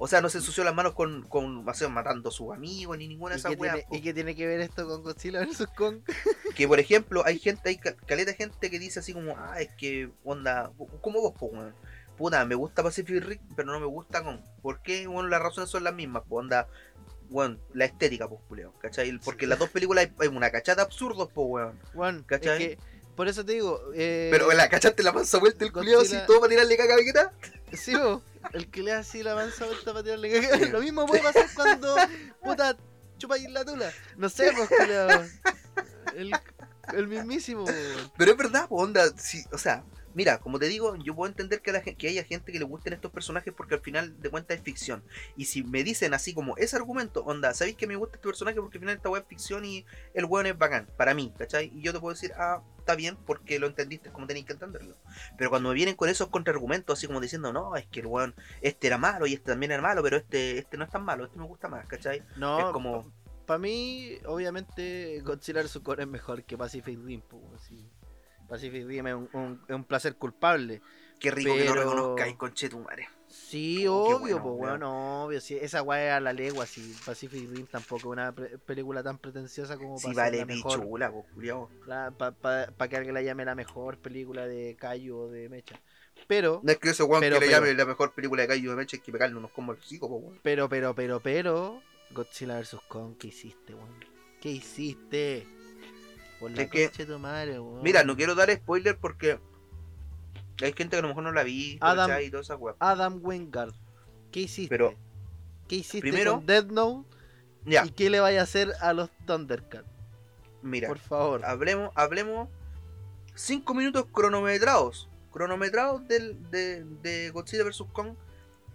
[0.00, 2.96] O sea, no se ensució las manos con, con o sea, matando a sus amigos
[2.96, 3.80] ni ninguna de ¿Y esas weas.
[3.90, 5.66] ¿Y qué tiene que ver esto con Godzilla vs.
[5.76, 5.98] Kong?
[6.54, 9.70] Que por ejemplo, hay gente, hay ca- caleta gente que dice así como, ah, es
[9.76, 11.74] que, onda, como vos, po, weón.
[12.16, 14.42] Puta, me gusta Pacific Rim, pero no me gusta con.
[14.62, 15.06] ¿Por qué?
[15.06, 16.66] Bueno, las razones son las mismas, pues, onda,
[17.30, 19.16] weón, la estética, pues, culeo, ¿cachai?
[19.18, 21.78] Porque en las dos películas hay, hay una cachata absurdos, pues, weón.
[21.94, 22.58] Weón, es ¿Cachai?
[22.58, 22.78] que,
[23.18, 23.82] por eso te digo.
[23.96, 26.96] Eh, Pero la cachaste la mansa vuelta el culiao así, todo para tirarle caca a
[26.96, 27.32] Vegeta.
[27.72, 27.92] Sí,
[28.52, 30.56] el que le hace así la mansa vuelta para tirarle caca.
[30.66, 31.96] Lo mismo puede pasar cuando
[32.40, 32.76] puta
[33.18, 33.92] chupáis la tula.
[34.16, 35.24] No sé, pues, culiao.
[36.14, 36.32] El,
[36.94, 37.64] el mismísimo.
[38.16, 39.82] Pero es verdad, onda, sí, o sea,
[40.18, 42.92] mira, como te digo, yo puedo entender que, la, que haya gente que le gusten
[42.92, 45.04] estos personajes porque al final de cuentas es ficción.
[45.36, 48.60] Y si me dicen así como ese argumento, onda, ¿sabéis que me gusta este personaje
[48.60, 50.88] porque al final esta web es ficción y el weón es bacán?
[50.96, 51.70] Para mí, ¿cachai?
[51.72, 54.96] Y yo te puedo decir, ah, está bien porque lo entendiste como tenéis que entenderlo.
[55.36, 58.34] Pero cuando me vienen con esos contraargumentos, así como diciendo, no, es que el weón,
[58.60, 61.26] este era malo y este también era malo, pero este, este no es tan malo,
[61.26, 62.24] este me gusta más, ¿cachai?
[62.36, 63.12] No, es como,
[63.46, 65.62] para mí, obviamente, Godzilla.
[65.80, 67.88] Kong es mejor que Pacific Rim, weón, sí.
[68.48, 70.80] Pacific Rim es un, un- es un placer culpable.
[71.20, 73.08] qué rico que no pero- reconozcáis, conchetumare.
[73.26, 75.40] Sí, Oh, obvio, bueno, pues, weón, obvio.
[75.40, 76.94] Sí, esa weá es a la legua, sí.
[77.04, 80.80] Pacific Rim tampoco es una película tan pretenciosa como Si ser vale la mejor.
[80.80, 81.68] pichula, pues, culiao.
[82.16, 85.78] Para que alguien la llame la mejor película de Cayo o de Mecha.
[86.26, 88.48] Pero, No es que ese weón Pero, que le pero- llame la mejor película de
[88.48, 90.38] Kaiju de Mecha es que pegarle unos combos al hocico, po, weón.
[90.42, 91.82] pero, pero, pero, pero,
[92.12, 92.78] Godzilla vs.
[92.88, 93.94] Kong, ¿qué hiciste, weón?
[94.40, 95.46] ¿Qué hiciste?
[96.40, 97.82] Por la que- de tu madre, weón.
[97.82, 99.38] Mira, no quiero dar spoiler porque
[100.62, 102.20] hay gente que a lo mejor no la vi, Adam-.
[102.22, 102.58] Y toda esa.
[102.80, 103.74] Adam Wingard,
[104.30, 104.68] ¿qué hiciste?
[104.68, 104.94] Pero-
[105.68, 107.08] ¿Qué hiciste primero- con Death Note?
[107.66, 109.86] Ya, ¿Y qué le vaya a hacer a los Thundercats?
[110.62, 111.44] mira, Por favor.
[111.44, 112.48] hablemos, hablemos
[113.34, 115.08] cinco minutos cronometrados.
[115.32, 117.84] Cronometrados del, de, de Godzilla vs.
[117.92, 118.14] Kong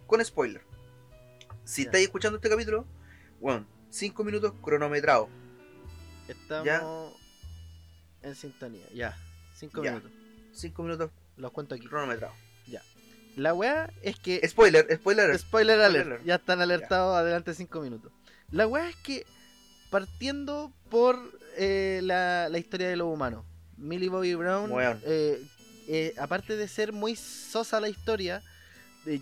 [0.06, 0.62] con spoiler.
[1.66, 1.88] Si Ya.
[1.88, 2.86] estáis escuchando este capítulo,
[3.42, 5.30] bueno, cinco minutos cronometrados.
[6.28, 6.82] Estamos ya.
[8.24, 8.86] En sintonía.
[8.94, 9.18] Ya.
[9.56, 9.92] Cinco Ya.
[9.92, 10.12] minutos.
[10.54, 11.86] Cinco minutos Los cuento aquí.
[11.88, 12.36] cronometrados.
[13.36, 14.48] La weá es que.
[14.48, 15.36] Spoiler, spoiler.
[15.40, 16.24] Spoiler alert.
[16.24, 18.12] Ya están alertados adelante cinco minutos.
[18.52, 19.26] La weá es que.
[19.90, 21.20] Partiendo por
[21.58, 23.44] eh, la, la historia de los humanos.
[23.78, 24.72] Millie Bobby Brown.
[25.04, 25.42] Eh,
[25.88, 28.44] eh, aparte de ser muy sosa la historia.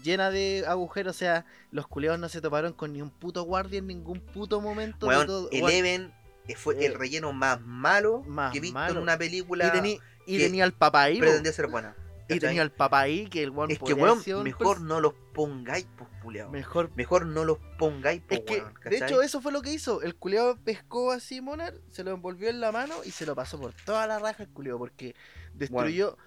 [0.04, 1.16] llena de agujeros.
[1.16, 4.60] O sea, los culeados no se toparon con ni un puto guardia en ningún puto
[4.60, 5.08] momento.
[5.08, 6.14] de todo- Eleven
[6.56, 8.98] fue Eh, el relleno más malo más que he visto malo.
[8.98, 11.20] en una película y, tení- y que tenía al papá ahí.
[11.20, 11.96] pretendía ser buena.
[12.30, 15.86] Y tenía al papá ahí que el weón Es que, weón, mejor no los pongáis,
[15.98, 16.50] pues, culiao.
[16.50, 16.90] Mejor.
[16.96, 20.02] Mejor no los pongáis, pues, Es que, weón, de hecho, eso fue lo que hizo.
[20.02, 23.60] El culeado pescó así Monarch, se lo envolvió en la mano y se lo pasó
[23.60, 25.14] por toda la raja el culeado porque
[25.54, 26.18] destruyó.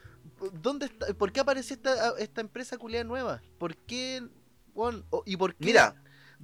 [0.53, 1.07] ¿Dónde está?
[1.15, 3.41] ¿Por qué apareció esta, esta empresa culeada nueva?
[3.59, 4.23] ¿Por qué?
[4.75, 5.07] weón?
[5.25, 5.65] ¿Y por qué?
[5.65, 5.95] Mira,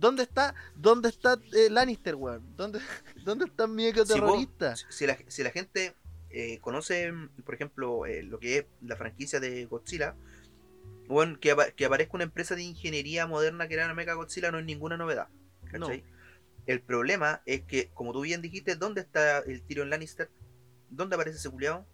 [0.01, 2.57] ¿Dónde está, dónde está eh, Lannister, weón?
[2.57, 2.81] ¿Dónde,
[3.25, 4.75] ¿Dónde está mi eco Si vos- terrorista?
[4.77, 5.95] si la, si la gente
[6.31, 7.13] eh, conoce,
[7.45, 10.15] por ejemplo, eh, lo que es la franquicia de Godzilla,
[11.07, 14.51] bueno, que, apa- que aparezca una empresa de ingeniería moderna que era la Mega Godzilla
[14.51, 15.29] no es ninguna novedad.
[15.71, 16.03] ¿cachai?
[16.67, 20.31] El problema es que, como tú bien dijiste, ¿dónde está el Tyrion Lannister?
[20.89, 21.51] ¿Dónde aparece ese?
[21.51, 21.85] ¿Cachai?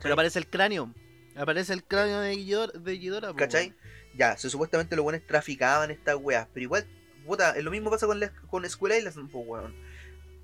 [0.00, 0.94] Pero aparece el cráneo.
[1.34, 3.28] Aparece el cráneo de Ghidorah.
[3.28, 3.74] De ¿Cachai?
[4.16, 6.86] Ya, se, supuestamente los buenos traficaban estas weas, pero igual,
[7.26, 9.74] puta, lo mismo pasa con, la, con Skull Island, pues, weón.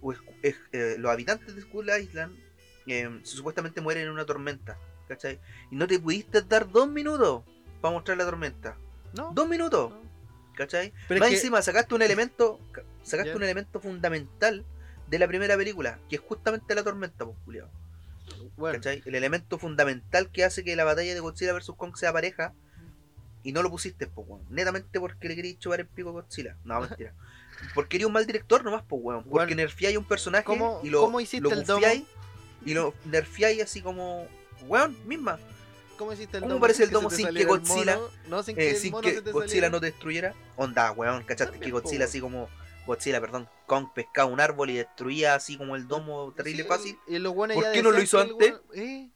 [0.01, 2.37] O eh, los habitantes de Skull Island
[2.87, 5.39] eh, supuestamente mueren en una tormenta, ¿cachai?
[5.71, 7.43] Y no te pudiste dar dos minutos
[7.81, 8.77] para mostrar la tormenta.
[9.15, 9.33] ¿No?
[9.35, 10.03] Dos minutos, no.
[10.57, 10.93] ¿cachai?
[11.09, 14.65] Pero Más es que- encima sacaste un elemento, ca- sacaste un elemento fundamental
[15.09, 17.69] de la primera película, que es justamente la tormenta, pues, culiao.
[18.57, 19.03] bueno, ¿cachai?
[19.05, 21.73] El elemento fundamental que hace que la batalla de Godzilla vs.
[21.77, 22.55] Kong sea pareja
[23.49, 24.45] y no lo pusiste, po, weón.
[24.51, 26.57] Netamente porque le querías chupar el pico a Godzilla.
[26.65, 27.15] No, mentira.
[27.75, 29.25] Porque eres un mal director nomás, po, weón.
[29.25, 29.57] Porque Weón.
[29.57, 31.87] nerfiáis a un personaje ¿Cómo- y lo, cómo hiciste lo el domo?
[32.67, 34.27] y lo nerfiáis así como,
[34.67, 35.39] weón, misma.
[35.97, 38.09] ¿Cómo hiciste el ¿Cómo domo parece el domo sin que Godzilla- mono?
[38.29, 39.71] No, sin Eh, que el sin que Godzilla saliera.
[39.71, 40.35] no te destruyera.
[40.57, 41.53] Onda, weón, ¿cachaste?
[41.53, 42.49] También, que Godzilla así como...
[42.87, 46.99] Godzilla, perdón, Kong pescaba un árbol y destruía así como el domo terrible Sí, fácil.
[47.07, 48.55] Y ¿Por qué no lo hizo antes?
[48.75, 49.11] eh,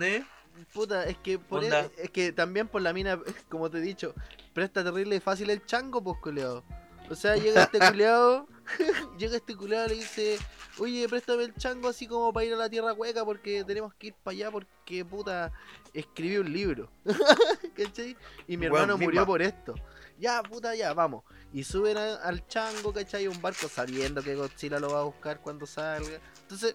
[0.00, 0.24] ¿Eh?
[0.72, 4.14] Puta, es que por e- es que también por la mina, como te he dicho,
[4.52, 6.62] presta terrible fácil el chango, pues culeado.
[7.10, 8.46] O sea, llega este culeado,
[9.18, 10.38] llega este culeado y le dice,
[10.78, 14.08] oye, préstame el chango así como para ir a la tierra hueca porque tenemos que
[14.08, 15.52] ir para allá porque puta
[15.92, 16.88] escribí un libro.
[17.76, 18.16] ¿Cachai?
[18.46, 19.74] Y mi hermano murió por esto.
[20.18, 21.24] Ya, puta, ya, vamos.
[21.52, 23.26] Y suben a- al chango, ¿cachai?
[23.26, 26.18] Un barco sabiendo que Godzilla lo va a buscar cuando salga.
[26.42, 26.74] Entonces,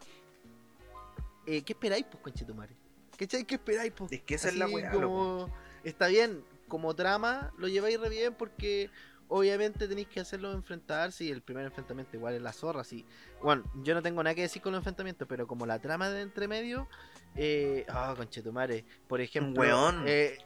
[1.46, 2.76] eh, ¿qué esperáis, pues, conchetumare?
[3.18, 3.46] ¿Cachai?
[3.46, 4.12] ¿Qué esperáis, pues?
[4.12, 5.50] Es que esa es la weá, como-
[5.84, 8.90] Está bien, como trama lo lleváis re bien porque
[9.30, 13.06] obviamente tenéis que hacerlo enfrentarse y el primer enfrentamiento igual es la zorra, sí.
[13.42, 16.22] Bueno, yo no tengo nada que decir con los enfrentamientos, pero como la trama de
[16.22, 16.88] entre medio,
[17.36, 20.04] eh, ah, conchetumare, por ejemplo, Weón.
[20.08, 20.38] eh,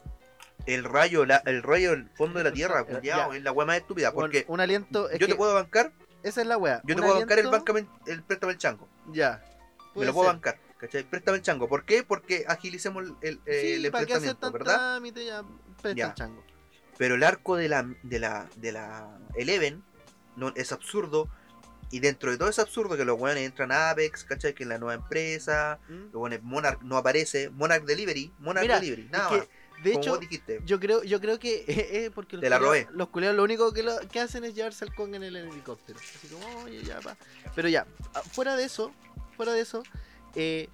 [0.67, 2.95] El rayo, la- el rayo del fondo de la tierra, Ya.
[2.95, 4.11] culiao, es la weá más estúpida.
[4.13, 5.91] Porque un aliento, es yo te puedo bancar,
[6.21, 6.81] esa es la wea.
[6.85, 8.87] yo te puedo bancar el, aliento- bancame- el préstame el chango.
[9.11, 9.43] Ya.
[9.95, 10.35] Me lo puedo ser.
[10.35, 11.03] bancar, ¿cachai?
[11.03, 11.69] Préstame el chango.
[11.69, 12.03] ¿Por qué?
[12.03, 14.75] Porque agilicemos el, el, Sí, el ¿para qué hacer enfrentamiento, ¿verdad?
[14.95, 15.25] trámite?
[15.25, 15.43] Ya,
[15.95, 16.07] Ya.
[16.07, 16.43] el chango.
[16.97, 19.83] Pero el arco de la, de la, de la Eleven
[20.35, 21.29] no, es absurdo.
[21.89, 24.53] Y dentro de todo es absurdo que los weones entran a Apex, ¿cachai?
[24.53, 25.79] Que es la nueva empresa.
[25.89, 26.05] ¿Mm?
[26.05, 27.49] Los weones Monarch no aparece.
[27.49, 28.31] Monarch Delivery.
[28.39, 29.09] Monarch Mira, Delivery.
[29.09, 29.47] Nada más.
[29.83, 30.61] de como hecho, dijiste.
[30.63, 32.87] Yo creo, yo creo que eh, porque los la robé.
[32.91, 35.99] los culiados lo único que, lo, que hacen es llevarse al Kong en el helicóptero.
[35.99, 37.17] Así como, oye, ya pa.
[37.55, 38.93] Pero ya, ah, fuera de eso,
[39.35, 39.83] fuera de eso,
[40.35, 40.69] eh,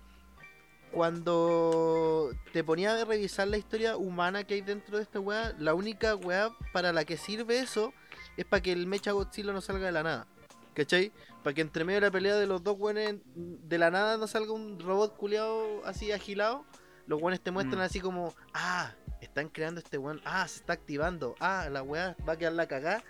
[0.92, 5.74] cuando te ponía a revisar la historia humana que hay dentro de esta weá, la
[5.74, 7.94] única weá para la que sirve eso
[8.38, 10.28] es para que el Mecha Godzilla no salga de la nada.
[10.74, 11.12] ¿Cachai?
[11.44, 14.28] Para que entre medio de la pelea de los dos weones de la nada no
[14.28, 16.66] salga un robot culiado así agilado.
[17.08, 17.86] Los weones te muestran Mm.
[17.86, 18.92] así como, ah,
[19.22, 22.68] están creando este weón, ah, se está activando, ah, la weá va a quedar la
[22.68, 23.04] cagada.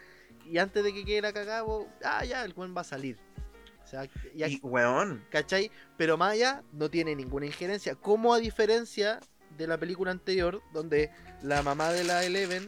[0.45, 3.17] Y antes de que quede la cagada, vos, ah, ya, el weón va a salir.
[3.88, 5.25] O sea, ya, Y weón.
[5.29, 5.71] ¿cachai?
[5.95, 7.95] Pero Maya no tiene ninguna injerencia.
[7.95, 9.21] Como a diferencia
[9.57, 11.09] de la película anterior, donde
[11.41, 12.67] la mamá de la Eleven,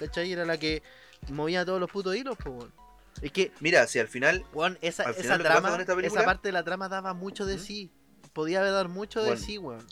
[0.00, 0.32] ¿cachai?
[0.32, 0.82] Era la que
[1.30, 2.74] movía todos los putos hilos, pues, weón.
[3.20, 4.44] Es que, Mira, si al final.
[4.52, 5.78] weón, esa, Al final trama,
[6.24, 7.92] parte de la trama daba mucho de sí.
[8.32, 9.40] Podía haber dar mucho de Bueno.
[9.40, 9.86] sí, weón.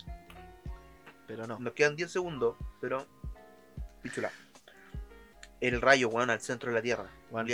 [1.28, 1.61] Pero no.
[1.61, 3.07] Nos quedan 10 segundos, pero.
[4.03, 4.32] Pichula.
[5.61, 7.09] El rayo, weón, al centro de la Tierra.
[7.30, 7.46] Weón.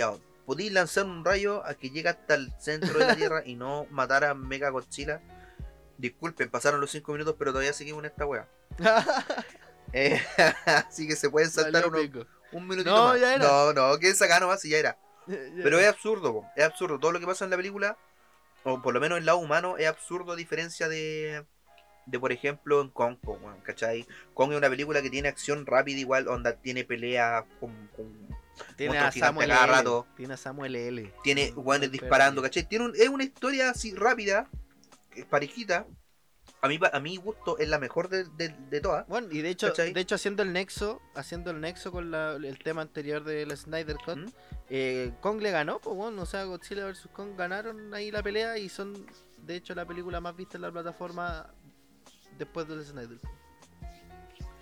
[0.47, 3.85] Podéis lanzar un rayo a que llegue hasta el centro de la Tierra y no
[3.91, 5.21] matar a Mega Godzilla.
[5.99, 8.47] Disculpen, pasaron los 5 minutos, pero todavía seguimos en esta wea.
[9.93, 10.21] Eh,
[10.65, 13.21] así que se pueden saltar unos- un minutito No, más.
[13.21, 13.45] ya era.
[13.47, 14.97] No, no, que acá nomás y ya era.
[15.27, 15.37] Ya.
[15.63, 16.99] Pero es absurdo, po, es absurdo.
[16.99, 17.97] Todo lo que pasa en la película,
[18.65, 21.45] o por lo menos en lado humano, es absurdo a diferencia de,
[22.05, 24.05] de por ejemplo, en Kong, po, ¿cachai?
[24.33, 28.36] Kong es una película que tiene acción rápida igual, onda, tiene pelea con, con-
[28.75, 29.73] Tiene a Samuel cada L.
[29.73, 30.07] rato.
[30.15, 31.13] Tiene a Samuel L.
[31.23, 32.41] tiene guanes disparando.
[32.41, 32.67] ¿cachai?
[32.67, 34.49] Tiene un- es una historia así rápida,
[35.29, 35.85] parejita.
[36.61, 39.05] A mí, pa- a mi gusto es la mejor de, de, de todas.
[39.07, 39.93] Bueno, y de hecho, ¿Cachai?
[39.93, 43.97] de hecho haciendo el nexo, haciendo el nexo con la- el tema anterior del Snyder
[44.03, 44.25] Cut, ¿Mm?
[44.69, 48.57] eh, Kong le ganó, pues bueno, o sea, Godzilla vs Kong ganaron ahí la pelea
[48.57, 49.05] y son
[49.37, 51.53] de hecho la película más vista en la plataforma
[52.39, 53.19] después del Snyder.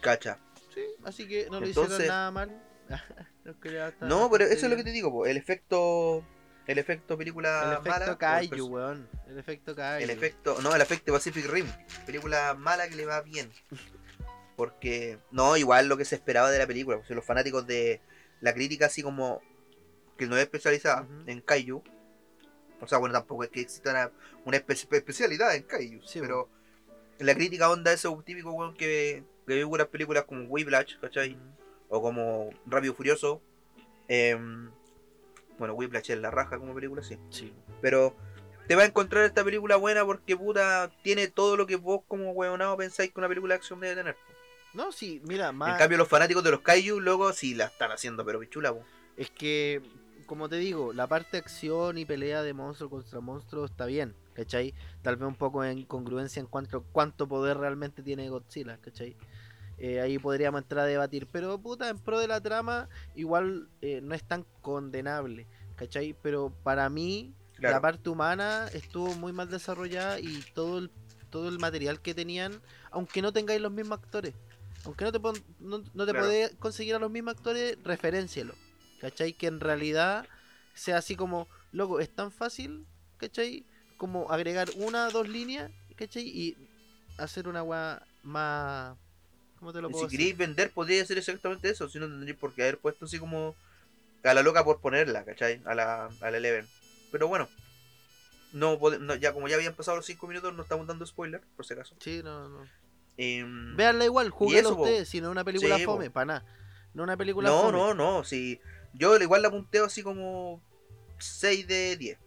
[0.02, 0.38] Cacha.
[0.74, 2.62] Sí, así que no lo Entonces- hicieron nada mal.
[4.08, 6.26] No, pero eso es lo que te digo, po, el efecto.
[6.68, 8.06] El efecto película El efecto mala.
[8.08, 9.10] o el Kaiju, perso- weón.
[9.28, 10.04] El efecto Kaiju.
[10.04, 11.68] El efecto, no, el efecto Pacific Rim,
[12.08, 13.52] película mala que le va bien.
[14.56, 18.02] Porque, no, igual lo que se esperaba de la película, pues, los fanáticos de
[18.42, 19.42] la crítica, así como
[20.18, 21.84] que no es especializada en Kaiju,
[22.82, 24.12] o sea, bueno, tampoco es que exista una,
[24.46, 26.50] una espe- especialidad en Kaiju, Sí, pero
[27.20, 31.36] la crítica onda eso típico, weón, que, que ve unas películas como Whiplash, ¿cachai?
[31.36, 31.56] Mm.
[31.96, 33.42] O como Rápido y Furioso.
[34.08, 34.70] em,
[35.58, 37.18] bueno, Whiplash es la raja como película, sí.
[37.30, 37.54] Sí.
[37.82, 38.14] Pero
[38.68, 42.32] te va a encontrar esta película buena porque puta tiene todo lo que vos como
[42.32, 44.18] huevonado pensáis que una película de acción debe tener.
[44.74, 45.72] No, sí, mira, más.
[45.72, 48.84] En cambio los fanáticos de los Kaiju luego sí la están haciendo, pero pichula, po.
[49.16, 49.82] Es que,
[50.26, 54.14] como te digo, la parte de acción y pelea de monstruo contra monstruo está bien,
[54.34, 54.74] ¿cachai?
[55.02, 59.16] Tal vez un poco en incongruencia en cuanto cuánto poder realmente tiene Godzilla, ¿cachai?
[59.78, 64.00] Eh, ahí podríamos entrar a debatir, pero puta, en pro de la trama, igual eh,
[64.02, 66.14] no es tan condenable, ¿cachai?
[66.22, 67.76] Pero para mí, Claro.
[67.76, 70.92] la parte humana estuvo muy mal desarrollada y todo el,
[71.30, 72.62] todo el material que tenían,
[72.92, 74.34] aunque no tengáis los mismos actores,
[74.84, 76.26] aunque no te, pon- no, no te Claro.
[76.26, 78.56] podés conseguir a los mismos actores, referencialo,
[79.00, 79.34] ¿cachai?
[79.34, 80.30] Que en realidad
[80.74, 82.86] sea así como, loco, es tan fácil,
[83.18, 83.66] ¿cachai?
[83.98, 86.24] Como agregar una, dos líneas, ¿cachai?
[86.28, 86.58] Y
[87.18, 88.98] hacer una weá más...
[89.60, 92.38] ¿Cómo te lo Y puedo si queréis vender podría ser exactamente eso, si no tendréis
[92.38, 93.56] por qué haber puesto así como
[94.24, 95.62] a la loca por ponerla, ¿cachai?
[95.66, 96.68] A la, a la Eleven.
[97.12, 97.48] Pero bueno,
[98.54, 101.66] no, no, ya como ya habían pasado los 5 minutos no estamos dando spoiler, por
[101.66, 101.96] si acaso.
[102.00, 102.66] Sí, no, no.
[103.18, 106.46] Em, Veanla igual, juguenla ustedes, si no es una película Sí, fome, para nada.
[106.94, 107.78] No una película no, fome.
[107.78, 108.60] no, no, si
[108.94, 110.62] yo igual la punteo así como
[111.20, 112.18] 6 de 10.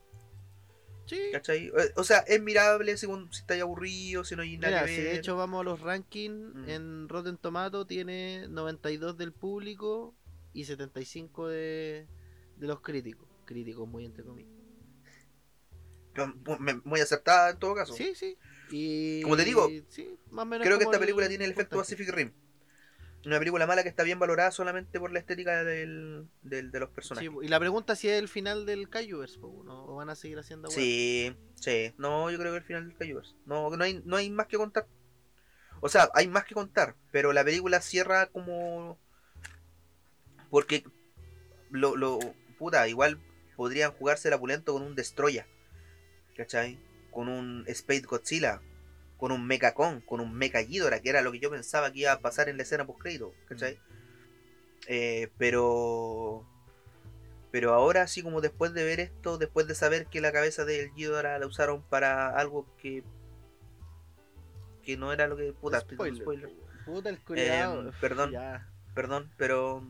[1.09, 1.19] Sí.
[1.33, 1.67] ¿Cachai?
[1.69, 4.95] Eh, O sea, es mirable según si estáis aburrido, si no hay nada Mira, que
[4.97, 6.69] si de hecho vamos a los rankings, Mm.
[6.69, 10.15] en Rotten Tomato tiene 92 del público
[10.53, 12.07] y 75 de,
[12.57, 13.27] de los críticos.
[13.47, 14.53] Críticos, muy entre comillas.
[16.85, 17.93] Muy acertada en todo caso.
[17.95, 18.37] Sí, sí.
[18.71, 21.53] Y, Como te digo, sí, más o menos Creo que esta película el tiene el
[21.53, 21.77] efecto.
[21.77, 22.33] Pacific Rim.
[23.27, 26.89] Una película mala que está bien valorada solamente por la estética del, del- de los
[26.91, 27.29] personajes.
[27.29, 29.85] Sí, y la pregunta si es el final del Kaijuvers, po, ¿no?
[29.87, 30.81] o van a seguir haciendo weas?
[30.81, 31.93] Sí, sí.
[31.99, 33.35] No, yo creo que el final del Cayuvers.
[33.45, 34.87] No, no hay, no hay más que contar.
[35.81, 38.99] O sea, hay más que contar, pero la película cierra como.
[40.51, 40.85] Porque
[41.71, 42.19] lo, lo
[42.59, 43.21] puta, igual
[43.57, 45.47] podrían jugarse la pulento con un Destroya.
[46.37, 46.79] ¿Cachai?
[47.11, 48.61] Con un Space Godzilla.
[49.19, 52.01] Con un Mecha Kong, con un Mecha Ghidorah, que era lo que yo pensaba que
[52.01, 53.79] iba a pasar en la escena post crédito, ¿cachai?
[54.87, 56.47] Eh, pero
[57.51, 60.93] pero ahora, así como después de ver esto, después de saber que la cabeza del
[60.93, 63.03] Ghidorah la usaron para algo que.
[64.83, 65.53] que no era lo que.
[65.55, 66.23] Puta, Spoiler.
[66.23, 66.51] spoiler.
[66.85, 67.81] Puta el culiao.
[67.81, 68.33] Em, perdón.
[68.33, 68.69] Ya.
[68.95, 69.83] Perdón, pero.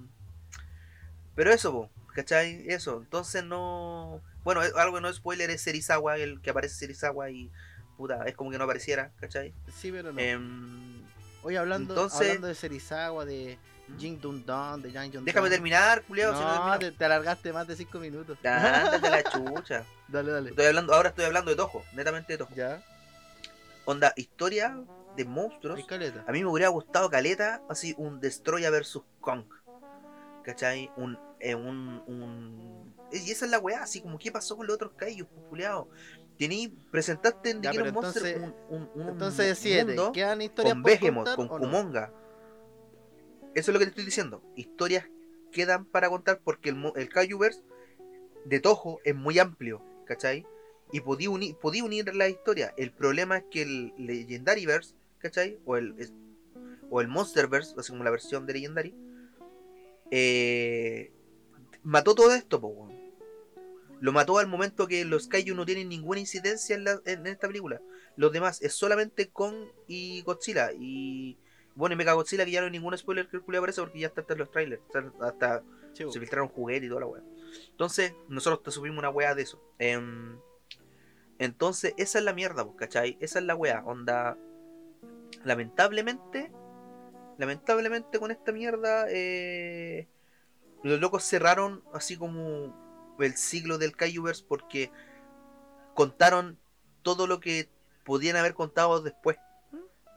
[1.34, 2.64] Pero eso, po, ¿cachai?
[2.68, 2.98] Eso.
[3.02, 4.22] Entonces no.
[4.44, 7.50] Bueno, algo que no es spoiler es Serizawa, el que aparece Serizawa y.
[7.98, 9.52] Puta, es como que no apareciera, ¿cachai?
[9.76, 10.20] Sí, pero no.
[10.20, 11.02] Em,
[11.42, 13.58] Oye, hablando, entonces- hablando de Serizawa, de
[13.98, 17.76] Jing Dun Dun, de Yang Jong déjame terminar, culiado, no te, te alargaste más de
[17.76, 18.38] 5 minutos.
[18.44, 19.84] Ándate la chucha.
[20.08, 20.50] dale, dale.
[20.50, 22.54] Estoy hablando, ahora estoy hablando de Toho, netamente de Toho.
[22.54, 22.82] Ya,
[23.84, 24.78] Onda, historia
[25.16, 25.80] de monstruos.
[26.26, 29.44] A mí me hubiera gustado Caleta, así un Destroya versus Kong.
[30.44, 30.90] ¿Cachai?
[30.96, 32.94] Un, eh, un, un...
[33.10, 35.88] Y esa es la weá, así como, ¿qué pasó con los otros Kaijus, culiao?
[36.38, 40.74] Tení, presentaste en Ya, King of entonces- un, un, un Entonces, siete, mundo ¿quedan historias
[40.74, 41.58] con Behemoth, contar con no?
[41.66, 42.12] Kumonga.
[43.54, 44.42] Eso es lo que te estoy diciendo.
[44.54, 45.06] Historias
[45.50, 47.62] quedan para contar porque el, el Kaijubers
[48.44, 50.46] de Toho es muy amplio, ¿cachai?
[50.92, 52.72] Y podía unir, podía unir la historia.
[52.76, 55.58] El problema es que el Legendaryverse, ¿cachai?
[55.64, 56.12] O el, es-
[56.90, 58.94] o el Monsterverse, así como la versión de Legendary,
[60.10, 61.12] eh,
[61.82, 62.88] mató todo esto, po.
[64.00, 67.46] Lo mató al momento que los Kaiju no tienen ninguna incidencia en, la- en esta
[67.48, 67.80] película.
[68.16, 69.54] Los demás es solamente Kong
[69.86, 70.70] y Godzilla.
[70.72, 71.36] Y
[71.74, 74.00] bueno, y Mega Godzilla, que ya no hay ningún spoiler que el culiao aparece porque
[74.00, 74.82] ya está hasta en los trailers.
[75.20, 75.62] Hasta
[75.92, 77.22] se filtraron juguetes y toda la weá.
[77.70, 79.60] Entonces, nosotros te subimos una weá de eso.
[79.78, 80.38] Em,
[81.38, 83.16] entonces, esa es la mierda, pues, ¿cachai?
[83.20, 83.82] Esa es la weá.
[83.84, 84.36] Onda.
[85.44, 86.50] Lamentablemente.
[87.38, 89.06] Lamentablemente con esta mierda.
[89.08, 90.08] eh,
[90.82, 92.87] los locos cerraron así como
[93.26, 94.90] el ciclo del Kaijuvers porque
[95.94, 96.58] contaron
[97.02, 97.68] todo lo que
[98.04, 99.36] podían haber contado después.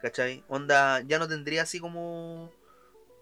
[0.00, 0.44] ¿Cachai?
[0.48, 2.50] Onda, ya no tendría así como.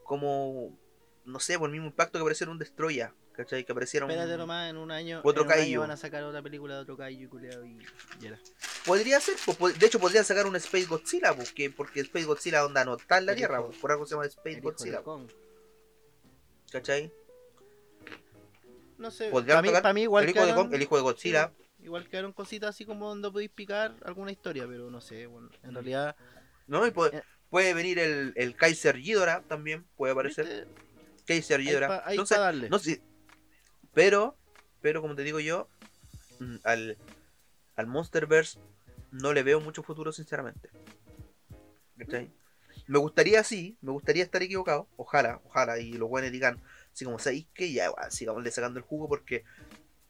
[0.04, 0.76] Como.
[1.24, 3.14] No sé, por el mismo impacto que apareciera un Destroya.
[3.32, 3.64] ¿Cachai?
[3.64, 4.10] Que apareciera un.
[4.12, 6.80] Espérate nomás, en un año, Otro en un año van a sacar otra película de
[6.80, 7.78] otro kaiju culiao y
[8.20, 8.38] y era.
[8.84, 12.84] Podría ser, pues, de hecho podrían sacar un Space Godzilla, porque, porque Space Godzilla onda
[12.84, 15.02] no está en la El Tierra, hijo- pues, por algo se llama Space Godzilla.
[16.70, 17.12] ¿cachai?
[19.00, 20.96] No sé, Podrían para mí, tocar pa' mí igual el, hijo de quedaron- el hijo
[20.96, 21.52] de Godzilla,
[21.82, 25.72] Igual quedaron cositas así como donde podéis picar alguna historia, pero no sé, bueno, en
[25.72, 26.14] realidad...
[26.66, 26.86] ¿no?
[26.86, 27.22] Y puede, Eh.
[27.48, 30.44] puede venir el, el Kaiser Ghidorah también, puede aparecer.
[30.44, 30.66] ¿viste?
[31.26, 31.88] Kaiser Ahí Ghidorah.
[31.88, 32.68] pa- ahí Entonces, darle.
[32.68, 33.00] no sé,
[33.94, 34.36] pero,
[34.82, 35.70] pero como te digo yo,
[36.38, 36.98] mm, al,
[37.76, 38.58] al Monsterverse
[39.10, 40.68] no le veo mucho futuro, sinceramente.
[41.96, 42.30] ¿Cachai?
[42.86, 46.60] Me gustaría sí, me gustaría estar equivocado, ojalá, ojalá, y los buenos digan,
[46.92, 49.44] así como, ¿sabéis que Ya, igual, sigamos sacando el jugo porque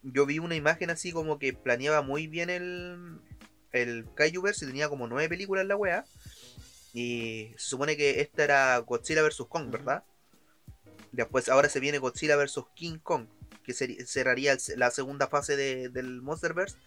[0.03, 3.19] yo vi una imagen así como que planeaba muy bien el,
[3.71, 6.05] el Kaijuverse y tenía como nueve películas en la wea.
[6.93, 9.43] Y se supone que esta era Godzilla vs.
[9.47, 9.69] Kong.
[9.71, 10.03] ¿verdad?
[11.11, 12.65] Después ahora se viene Godzilla vs.
[12.75, 13.27] King Kong,
[13.63, 16.77] que cerraría el- la segunda fase de- del Monsterverse.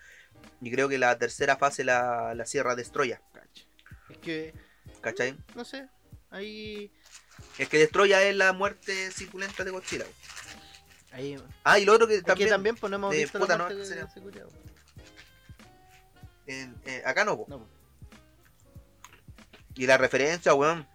[0.60, 3.22] Y creo que la tercera fase la, la cierra Destroya.
[4.10, 4.54] Es que,
[5.00, 5.38] ¿cachai?
[5.54, 5.88] no sé,
[6.30, 6.92] ahí...
[7.58, 10.04] Es que Destroya es la muerte circulenta de Godzilla.
[11.12, 13.56] ahí Ah, y lo otro que es también, también pues no hemos de visto puta,
[13.56, 14.08] la no, es de sería-
[16.46, 17.46] en- eh, acá no, po.
[17.48, 17.70] No, pues.
[19.76, 20.86] Y la referencia, weón.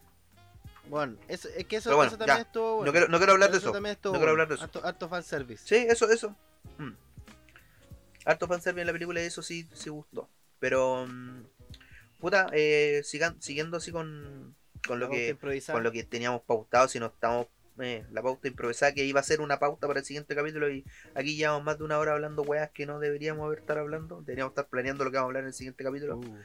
[0.88, 2.42] Bueno, eso, es que eso, Pero bueno, eso también ya.
[2.44, 2.86] estuvo bueno.
[2.88, 3.68] No quiero, no quiero hablar de eso.
[3.88, 4.64] estuvo no quiero hablar de eso.
[4.64, 5.64] Harto, harto fanservice.
[5.68, 6.36] Sí, eso, eso.
[6.78, 6.92] Mm.
[8.26, 10.30] Harto fanservice en la película y eso sí, sí gustó.
[10.60, 11.44] Pero, mm,
[12.20, 14.56] puta, eh, sigan, siguiendo así con,
[14.88, 15.76] con, La lo que, improvisada.
[15.78, 17.48] con lo que teníamos pautado, si no estamos...
[17.82, 20.84] eh, la pauta improvisada que iba a ser una pauta para el siguiente capítulo y
[21.16, 24.22] aquí llevamos más de una hora hablando weas que no deberíamos haber estar hablando.
[24.22, 26.18] Deberíamos estar planeando lo que vamos a hablar en el siguiente capítulo.
[26.18, 26.38] Uh,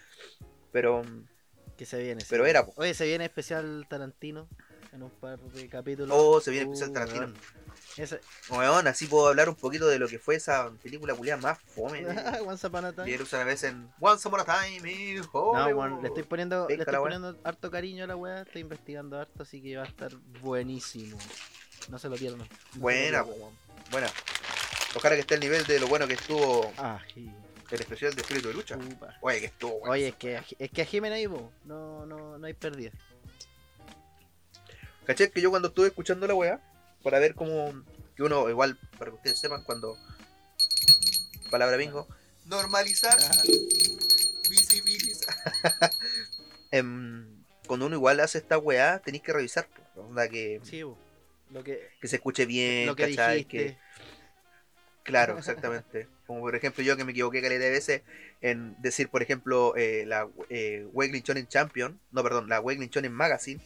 [0.71, 1.27] Pero, mm,
[1.77, 2.23] que se viene.
[2.31, 2.73] pero era, po.
[2.77, 4.49] Oye, se viene especial Tarantino
[4.95, 6.17] en un par de capítulos.
[6.19, 7.35] Oh, se viene especial Uh, Tarantino.
[8.51, 8.87] weón.
[8.87, 12.05] Así puedo hablar un poquito de lo que fue esa película culiada más fome.
[12.47, 13.05] Once Upon a Time.
[13.05, 15.75] Vieron una vez en Once Upon a Time in No, Hollywood.
[15.77, 19.43] weón, le estoy poniendo, le estoy poniendo harto cariño a la weá, estoy investigando harto,
[19.43, 21.19] así que va a estar buenísimo.
[21.89, 22.39] No se lo pierdan.
[22.41, 22.45] no
[22.75, 23.51] lo Buena, pierdan.
[23.91, 24.07] buena.
[24.97, 27.29] Ojalá que esté al nivel de lo bueno que estuvo Ah, sí.
[27.71, 28.77] el especial de Espíritu de Lucha.
[28.77, 29.17] Upa.
[29.21, 29.91] Oye, que estuvo, weón.
[29.91, 32.93] Oye, es que, es que a Jimena ahí, no, no, no hay pérdida.
[35.07, 35.31] ¿Cachai?
[35.31, 36.61] Que yo cuando estuve escuchando la weá,
[37.03, 37.73] para ver cómo.
[38.17, 39.97] Que uno, igual, para que ustedes sepan, cuando.
[41.51, 42.07] Palabra bingo.
[42.47, 43.19] Normalizar.
[44.49, 45.35] Visibilizar.
[46.71, 47.25] Em,
[47.69, 49.69] cuando uno igual hace esta weá, tenéis que revisar.
[49.69, 50.03] po.
[50.03, 50.81] Onda que, sí,
[51.51, 53.45] lo que, que se escuche bien, lo que ¿cachai?
[53.45, 53.57] dijiste.
[53.57, 53.79] Que,
[55.05, 56.09] Claro, exactamente.
[56.27, 58.03] Como por ejemplo yo que me equivoqué caleta de veces
[58.41, 63.13] en decir, por ejemplo, eh, la eh, Weekly Shonen Champion, no, perdón, la Weekly Shonen
[63.13, 63.61] Magazine,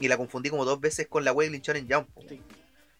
[0.00, 2.08] y la confundí como dos veces con la Weekly Shonen Jump.
[2.28, 2.40] Sí.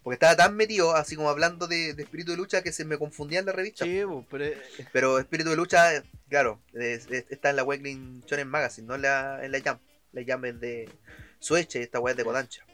[0.03, 2.99] Porque estaba tan metido, así como hablando de, de espíritu de lucha, que se me
[2.99, 3.85] confundía en la revista.
[3.85, 4.51] Sí, pero
[4.93, 8.97] Pero espíritu de lucha, eh, claro, es- es- está en la Weekly Shonen Magazine, no
[8.97, 9.81] en la, en la Jump.
[10.13, 10.91] La Jump es de
[11.39, 12.65] Sueche, esta weá es de Kodansha.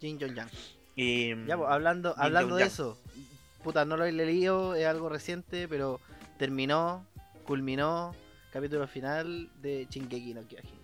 [0.00, 0.48] Jin Jong Yang.
[0.94, 2.98] Y, Ya, pues, hablando, hablando de eso,
[3.64, 6.00] puta, no lo he leído, es algo reciente, pero
[6.38, 7.06] terminó,
[7.46, 8.14] culminó,
[8.52, 10.81] capítulo final de Shingeki no Kyojin.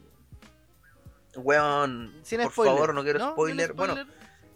[1.43, 2.75] Weón, Sin por spoiler.
[2.75, 3.73] favor, no quiero spoiler.
[3.73, 3.97] Bueno,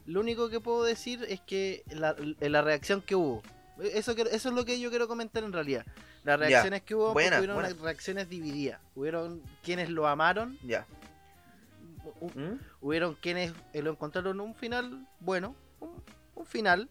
[0.06, 3.42] lo único que puedo decir es que la, la reacción que hubo,
[3.80, 5.84] eso, que- eso es lo que yo quiero comentar en realidad.
[6.24, 7.74] Las reacciones que hubo, buena, hubieron buena.
[7.82, 8.80] reacciones divididas.
[8.94, 10.86] Hubieron quienes lo amaron, ya.
[12.20, 12.54] ¿Mm?
[12.80, 16.02] hubieron quienes lo encontraron un final bueno, un,
[16.34, 16.88] un final,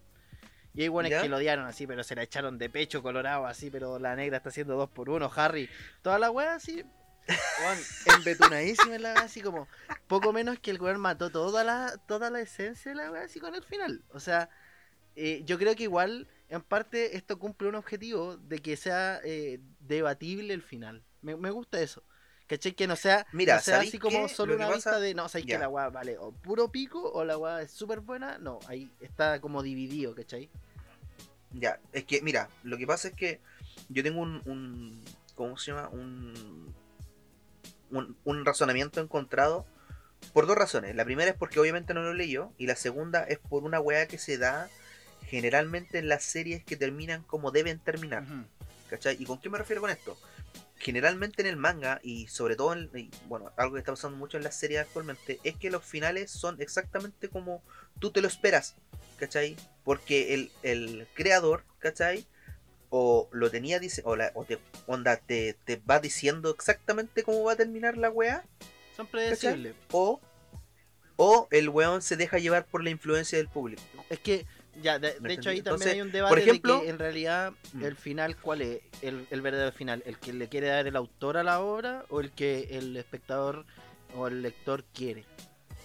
[0.73, 1.21] Y hay buenos ¿Ya?
[1.21, 4.37] que lo odiaron así, pero se la echaron de pecho colorado así, pero la negra
[4.37, 5.69] está haciendo dos por uno, Harry.
[6.01, 6.83] Toda la weá así.
[7.27, 7.77] Weón,
[8.17, 9.67] embetunadísima la weá, así como.
[10.07, 13.39] Poco menos que el weón mató toda la, toda la esencia de la weá así
[13.39, 14.03] con el final.
[14.09, 14.49] O sea,
[15.15, 19.59] eh, yo creo que igual, en parte, esto cumple un objetivo de que sea eh,
[19.79, 21.03] debatible el final.
[21.21, 22.03] Me, me gusta eso.
[22.47, 22.73] ¿Cachai?
[22.73, 24.33] Que no sea, Mira, no sea ¿sabéis así como qué?
[24.33, 27.23] solo una pasa- vista de, no, sabéis que la weá vale o puro pico o
[27.23, 28.37] la weá es súper buena.
[28.39, 30.49] No, ahí está como dividido, ¿cachai?
[31.53, 33.39] Ya, es que, mira, lo que pasa es que
[33.87, 35.01] yo tengo un, un
[35.35, 35.87] ¿cómo se llama?
[35.89, 36.73] Un,
[37.91, 39.65] un, un razonamiento encontrado
[40.33, 40.95] por dos razones.
[40.95, 43.79] La primera es porque obviamente no lo leí yo, y la segunda es por una
[43.79, 44.69] weá que se da
[45.25, 48.23] generalmente en las series que terminan como deben terminar.
[48.23, 48.45] Ujú.
[48.89, 49.15] ¿Cachai?
[49.19, 50.17] ¿Y con qué me refiero con esto?
[50.77, 54.37] Generalmente en el manga, y sobre todo en, y, bueno, algo que está pasando mucho
[54.37, 57.63] en las series actualmente, es que los finales son exactamente como
[57.99, 58.75] tú te lo esperas,
[59.17, 59.55] ¿cachai?
[59.83, 62.25] Porque el, el creador, ¿cachai?
[62.93, 67.41] O lo tenía, dice, o, la, o te, onda, te, te va diciendo exactamente cómo
[67.45, 68.43] va a terminar la weá,
[68.97, 69.73] Son predecibles.
[69.91, 70.19] o,
[71.15, 73.81] o el weón se deja llevar por la influencia del público.
[74.09, 74.45] Es que,
[74.81, 77.53] ya, de, ¿Me de hecho ahí también hay un debate ejemplo- de que en realidad
[77.71, 77.83] Mm.
[77.85, 78.81] el final, ¿cuál es?
[79.01, 82.19] El, el verdadero final, ¿el que le quiere dar el autor a la obra o
[82.19, 83.65] el que el espectador
[84.17, 85.23] o el lector quiere?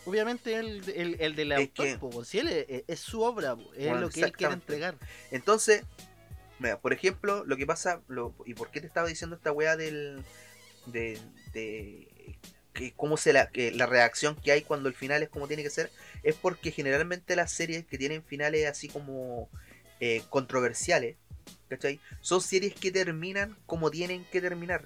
[0.07, 3.73] Obviamente el, el, el del autor, que- po, si él es, es su obra, po,
[3.75, 4.97] es Bueno, lo que él quiere entregar.
[5.31, 5.85] Entonces,
[6.59, 9.77] mira, por ejemplo, lo que pasa, lo, y por qué te estaba diciendo esta weá
[9.77, 10.23] del.
[10.87, 11.19] de.
[11.53, 12.39] de
[12.73, 15.63] que cómo se la, que la reacción que hay cuando el final es como tiene
[15.63, 15.91] que ser,
[16.23, 19.49] es porque generalmente las series que tienen finales así como
[19.99, 21.17] eh, controversiales,
[21.71, 22.01] ¿cachai?
[22.21, 24.85] Son series que terminan como tienen que terminar.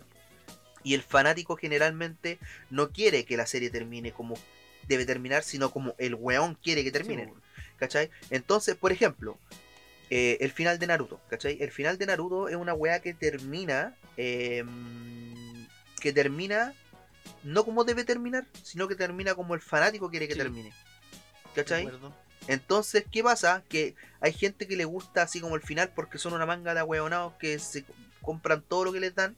[0.85, 2.39] Y el fanático generalmente
[2.71, 4.37] no quiere que la serie termine como
[4.87, 7.27] debe terminar, sino como el weón quiere que termine.
[7.27, 7.33] Sí.
[7.77, 8.11] ¿Cachai?
[8.31, 9.39] Entonces, por ejemplo,
[10.11, 11.57] eh, el final de Naruto, ¿cachai?
[11.63, 13.95] El final de Naruto es una weá que termina.
[14.17, 14.65] eh,
[16.01, 16.75] que termina.
[17.43, 20.39] No como debe terminar, sino que termina como el fanático quiere que Sí.
[20.41, 20.73] termine.
[21.55, 21.89] ¿Cachai?
[22.49, 23.63] Entonces, ¿qué pasa?
[23.69, 26.81] Que hay gente que le gusta así como el final porque son una manga de
[26.81, 29.37] ahueonados que se co- compran todo lo que les dan.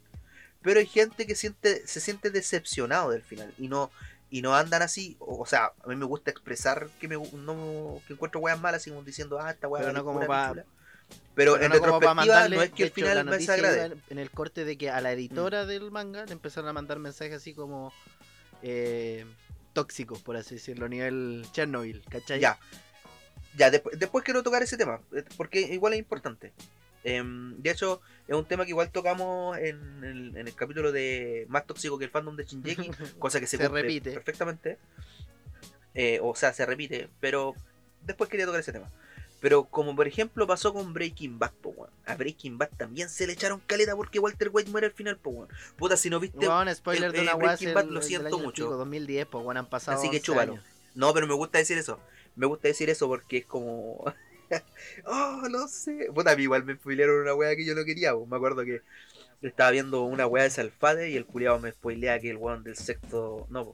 [0.61, 3.91] Pero hay gente que siente, se siente decepcionado del final y no
[4.33, 5.15] y no andan así.
[5.19, 8.81] O, o sea, a mí me gusta expresar que me no que encuentro weas malas,
[8.81, 10.65] así como diciendo, ah, esta wea Pero no como pa- pichula".
[11.35, 14.17] Pero, en no retrospectiva no es que de el hecho, final la me noticia en
[14.17, 17.53] el corte de que a la editora del manga le empezaron a mandar mensajes así
[17.53, 17.93] como
[18.63, 19.23] eh,
[19.73, 22.39] tóxicos, por así decirlo, a nivel Chernobyl, ¿cachai?
[22.39, 22.57] Ya.
[23.55, 26.53] Ya, después, después quiero tocar ese tema, eh, porque igual es importante.
[27.03, 31.45] Em, de hecho, es un tema que igual tocamos en el, en el capítulo de
[31.49, 32.89] Más tóxico que el fandom de Shinjeki,
[33.19, 34.11] cosa que se, repite.
[34.11, 34.77] perfectamente.
[35.93, 37.53] Eh, o sea, se repite, pero
[38.01, 38.89] después quería tocar ese tema.
[39.41, 41.89] Pero como por ejemplo pasó con Breaking Bad, po, weón.
[42.05, 45.31] A Breaking Bad también se le echaron caleta porque Walter White muere al final, po,
[45.31, 45.49] weón.
[45.75, 46.37] Puta, si no viste...
[46.47, 48.63] Weón, spoiler el- de una Breaking Bad, lo el siento mucho.
[48.63, 50.53] pico, 2010, pues bueno, han pasado Así que 11 chúpalo.
[50.53, 50.65] años.
[50.95, 51.99] No, pero me gusta decir eso.
[52.37, 54.05] Me gusta decir eso porque es como.
[55.05, 56.07] oh, no sé.
[56.13, 58.13] Puta, a mí igual me spoilearon una wea que yo no quería.
[58.15, 58.81] Me acuerdo que
[59.41, 62.75] estaba viendo una wea de Salfate y el culiado me spoilea que el weón del
[62.75, 63.47] sexto.
[63.49, 63.73] No,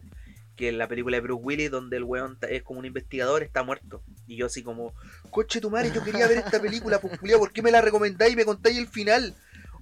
[0.60, 3.64] que en la película de Bruce Willis, donde el weón es como un investigador, está
[3.64, 4.04] muerto.
[4.28, 4.94] Y yo así como,
[5.30, 8.34] coche tu madre, yo quería ver esta película, pues culiado, ¿por qué me la recomendáis
[8.34, 9.34] y me contáis el final?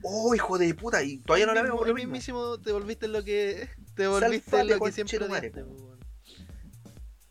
[0.03, 2.11] Oh, hijo de puta, y todavía no la veo por lo mismo.
[2.11, 5.52] mismimo te volviste en lo que te volviste Salfate, lo que siempre madre.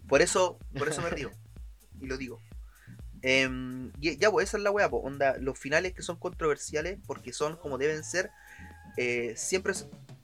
[0.08, 1.30] Por eso, por eso me río.
[2.00, 2.42] y lo digo.
[3.28, 6.98] Em, y- ya, pues esa es la weá, pues, onda, los finales que son controversiales,
[7.08, 8.30] porque son como deben ser,
[8.96, 9.72] eh, siempre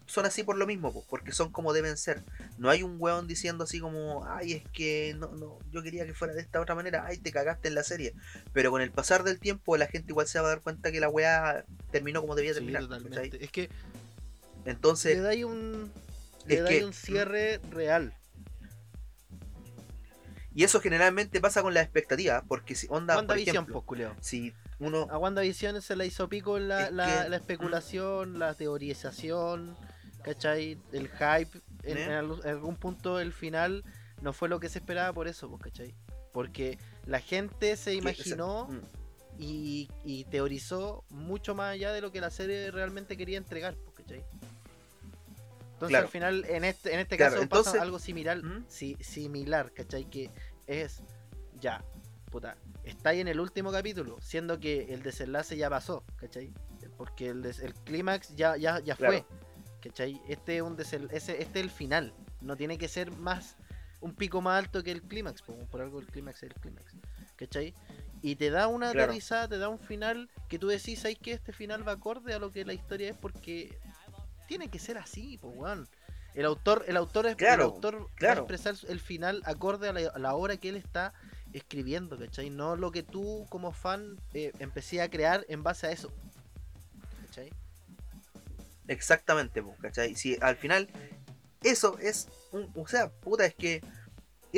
[0.07, 2.23] son así por lo mismo, pues, porque son como deben ser.
[2.59, 6.15] No hay un weón diciendo así como, ay, es que no, no, yo quería que
[6.15, 8.15] fuera de esta otra manera, ay, te cagaste en la serie.
[8.53, 11.01] Pero con el pasar del tiempo, la gente igual se va a dar cuenta que
[11.01, 12.85] la weá terminó como debía Sí, terminar.
[13.41, 13.69] Es que
[14.65, 15.91] Entonces, le dais un
[16.47, 18.15] le dais que- un cierre real.
[20.55, 25.07] Y eso generalmente pasa con las expectativas, porque si onda, por ejemplo, pues, si uno
[25.11, 29.77] A WandaVision se la hizo pico la, Es la, que- la especulación, la teorización,
[30.23, 30.79] ¿cachai?
[30.93, 31.59] El hype.
[31.85, 32.05] En, ¿Eh?
[32.05, 33.85] en algún- en algún punto el final
[34.21, 35.95] no fue lo que se esperaba por eso, pues, ¿cachai?
[36.33, 38.81] Porque la gente se imaginó Mm.
[39.39, 43.97] y, y teorizó mucho más allá de lo que la serie realmente quería entregar, pues,
[43.97, 44.25] ¿cachai?
[45.83, 46.07] Entonces Claro.
[46.07, 48.65] al final, en este, en este Claro, caso entonces- pasa algo similar, ¿Mm?
[48.69, 50.05] si- similar, ¿cachai?
[50.09, 50.31] Que
[50.69, 51.03] es,
[51.61, 51.85] ya,
[52.31, 56.53] puta, está ahí en el último capítulo, siendo que el desenlace ya pasó, ¿cachai?
[56.97, 59.13] Porque el, des- el clímax ya, ya, ya Claro.
[59.27, 59.27] fue,
[59.83, 60.23] ¿cachai?
[60.29, 63.57] Este es, un desel- ese, este es el final, no tiene que ser más,
[64.01, 66.95] un pico más alto que el clímax, po, por algo el clímax es el clímax,
[67.35, 67.75] ¿cachai?
[68.21, 69.07] Y te da una Claro.
[69.11, 72.39] aterrizada, te da un final que tú decís, ¿sabes que Este final va acorde a
[72.39, 73.77] lo que la historia es porque
[74.47, 75.89] tiene que ser así, pues weón.
[76.35, 78.41] El autor, el autor es Claro, el autor va a claro.
[78.43, 81.13] expresar el final acorde a la, a la obra que él está
[81.53, 82.49] escribiendo, ¿cachai?
[82.49, 86.11] No lo que tú como fan eh, empecé a crear en base a eso.
[87.27, 87.53] ¿Cachai?
[88.89, 90.15] Exactamente, ¿cachai?
[90.15, 90.89] Si al final
[91.63, 93.83] eso es un, o sea, puta, es que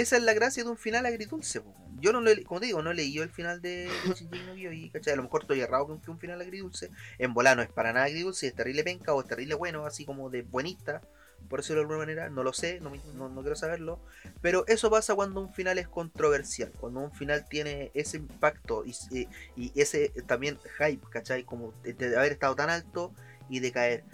[0.00, 1.74] esa es la gracia de un final agridulce, po.
[2.00, 4.54] Yo no lo como digo, no he leído el final de, de Shinji no
[4.92, 5.12] ¿cachai?
[5.14, 6.90] A lo mejor estoy errado con que un final agridulce.
[7.18, 10.28] En volano es para nada agridulce, es terrible penca o es terrible bueno, así como
[10.30, 11.02] de buenista,
[11.48, 14.00] por decirlo de alguna manera, no lo sé, no, no, no quiero saberlo.
[14.40, 18.94] Pero eso pasa cuando un final es controversial, cuando un final tiene ese impacto y,
[19.56, 21.44] y- ese también hype, ¿cachai?
[21.44, 23.12] Como de haber estado tan alto
[23.48, 24.04] y de caer.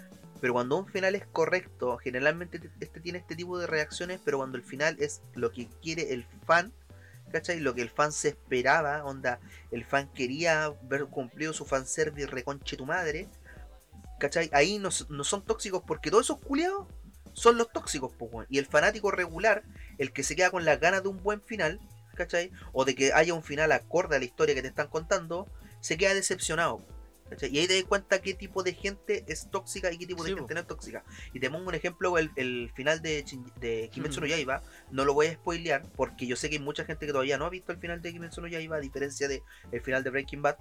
[0.41, 4.39] Pero cuando un final es correcto, generalmente te- este tiene este tipo de reacciones, pero
[4.39, 6.73] cuando el final es lo que quiere el fan,
[7.31, 7.59] ¿cachai?
[7.61, 9.39] Lo que el fan se esperaba, onda,
[9.71, 13.29] el fan quería ver cumplido su fanservice reconche tu madre,
[14.19, 14.49] ¿cachai?
[14.53, 16.87] Ahí no, no son tóxicos porque todos esos culiados
[17.33, 18.29] son los tóxicos, po.
[18.49, 19.63] Y el fanático regular,
[19.97, 21.79] el que se queda con las ganas de un buen final,
[22.15, 22.51] ¿cachai?
[22.73, 25.47] O de que haya un final acorde a la historia que te están contando,
[25.79, 26.85] se queda decepcionado.
[27.31, 27.49] ¿Cachai?
[27.49, 30.29] Y ahí te das cuenta qué tipo de gente es tóxica y qué tipo de
[30.29, 30.53] Sí, gente po.
[30.53, 31.03] no es tóxica.
[31.33, 33.25] Y te pongo un ejemplo, el, el final de,
[33.59, 34.27] de Kimetsu no.
[34.27, 37.37] Yaiba, no lo voy a spoilear porque yo sé que hay mucha gente que todavía
[37.39, 39.41] no ha visto el final de Kimetsu no Yaiba, a diferencia de
[39.71, 40.57] el final de Breaking Bad.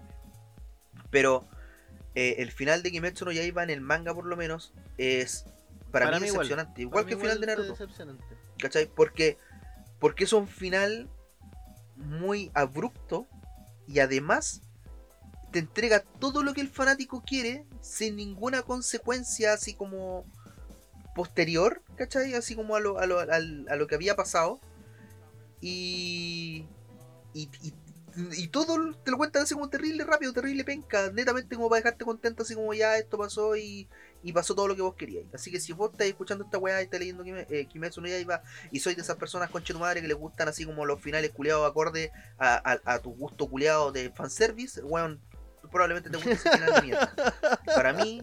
[1.10, 1.47] Pero
[2.14, 5.44] eh, el final de Kimetsu no Yaiba en el manga por lo menos es
[5.90, 6.47] para, Para mí, mí igual.
[6.47, 6.82] decepcionante.
[6.82, 8.18] Igual Para que el final de igual Naruto.
[8.60, 8.86] ¿Cachai?
[8.86, 9.36] Porque,
[9.98, 11.10] porque es un final
[11.97, 13.26] muy abrupto
[13.88, 14.62] y además
[15.52, 20.24] te entrega todo lo que el fanático quiere sin ninguna consecuencia así como
[21.14, 22.35] posterior, ¿cachai?
[22.35, 24.60] Así como a lo, a lo, a lo que había pasado.
[25.60, 26.64] Y,
[27.35, 27.51] y,
[28.36, 32.05] y, todo te lo cuentan así como terrible rápido, terrible penca, netamente como para dejarte
[32.05, 33.89] contento así como ya esto pasó y,
[34.22, 35.27] y pasó todo lo que vos queríais.
[35.35, 38.09] Así que si vos estáis escuchando esta weá y estás leyendo Kime- eh, Kimetsu no
[38.09, 41.31] Yaiba y soy de esas personas tu madre que les gustan así como los finales
[41.32, 45.20] culiados acorde a, a, a tu gusto culiado de fanservice, weón,
[45.70, 47.14] probablemente te guste ese final de mierda.
[47.64, 48.20] Para mí,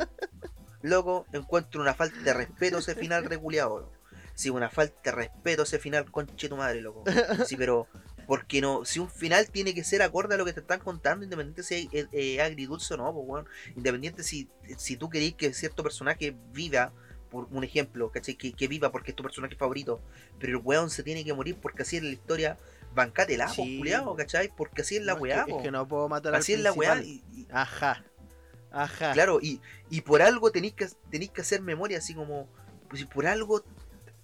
[0.82, 3.94] loco, encuentro una falta de respeto ese final reculeado, loco.
[4.36, 7.04] Sí, una falta de respeto ese final conche tu madre, loco.
[7.46, 7.88] Sí, pero
[8.28, 11.24] porque no, si un final tiene que ser acorde a lo que te están contando,
[11.24, 13.48] independiente si es eh, agridulce o no, pues weón.
[13.76, 16.92] Independiente si, si tú querés que cierto personaje viva,
[17.32, 18.36] por un ejemplo, ¿cachai?
[18.36, 20.02] Que viva porque es tu personaje favorito,
[20.40, 22.58] pero el weón se tiene que morir porque así es la historia,
[22.94, 24.16] bancátela, Sí, po.
[24.16, 24.50] ¿cachai?
[24.56, 26.54] Porque así es la No, es weá, que- es que no puedo matar al así
[26.54, 26.94] es la weá.
[26.94, 27.24] principal.
[27.36, 28.04] Y, y- Ajá.
[28.72, 29.14] Ajá.
[29.14, 32.48] claro, y, y por algo tenéis que, tenéis que hacer memoria, así como,
[32.90, 33.64] pues si por algo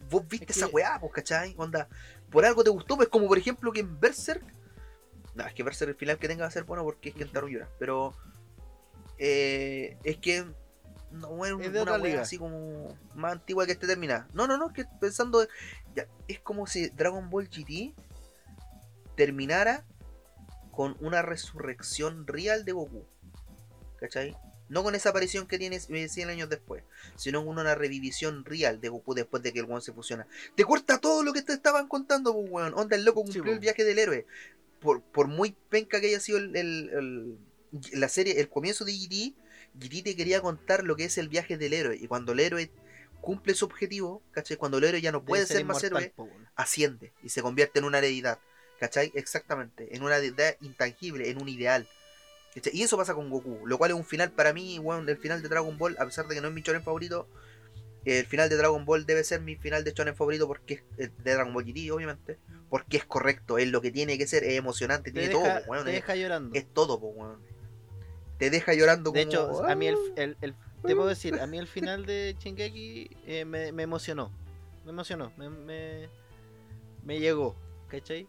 [0.09, 1.55] vos viste Es esa weá, pues, ¿cachai?
[1.57, 1.87] Onda,
[2.29, 4.43] por algo te gustó, pues como por ejemplo que en Berserk,
[5.33, 7.23] no, es que Berserk el final que tenga va a ser bueno porque es que
[7.23, 8.13] Kentaro llora, pero
[9.17, 10.45] eh, es que
[11.11, 14.27] no es, Es una weá así como más antigua que esté terminada.
[14.33, 15.47] No, no, no, es que pensando,
[15.95, 17.93] ya, es como si Dragon Ball GT
[19.15, 19.85] terminara
[20.71, 23.05] con una resurrección real de Goku.
[23.99, 24.35] ¿Cachai?
[24.69, 26.83] No con esa aparición que tiene eh, 100 años después,
[27.15, 30.25] sino con una revivición real de Goku después de que el weón se fusiona.
[30.55, 32.73] Te corta todo lo que te estaban contando, pues, weón.
[32.73, 33.51] Onda, el loco Sí, cumplió po.
[33.51, 34.25] el viaje del héroe.
[34.79, 37.37] Por, por muy penca que haya sido el, el- el-
[37.99, 39.35] la serie, el comienzo de GT,
[39.75, 41.95] GT te quería contar lo que es el viaje del héroe.
[41.95, 42.71] Y cuando el héroe
[43.21, 44.57] cumple su objetivo, ¿cachai?
[44.57, 46.13] Cuando el héroe ya no puede ser, más héroe,
[46.55, 48.39] asciende y se convierte en una deidad.
[48.83, 49.13] ¿Cachai?
[49.15, 49.95] Exactamente.
[49.95, 51.87] En una deidad intangible, en un ideal.
[52.53, 52.75] ¿cachai?
[52.75, 55.41] Y eso pasa con Goku, lo cual es un final para mí, bueno, el final
[55.41, 57.25] de Dragon Ball, a pesar de que no es mi shonen favorito,
[58.03, 61.13] el final de Dragon Ball debe ser mi final de shonen favorito porque es el
[61.23, 62.37] de Dragon Ball GT, obviamente,
[62.69, 65.69] porque es correcto, es lo que tiene que ser, es emocionante, Te tiene deja, todo,
[65.71, 66.53] weón, te es, deja llorando.
[66.53, 67.39] es todo, po, weón.
[68.37, 69.31] Te deja llorando De como...
[69.31, 70.13] hecho, a mí el, "Ah".
[70.17, 70.55] el- el-
[70.85, 74.29] te puedo decir, a mí el final de Shingeki eh, me, me emocionó.
[74.83, 76.09] Me emocionó, me, me,
[77.05, 77.55] me llegó,
[77.87, 78.27] ¿cachai?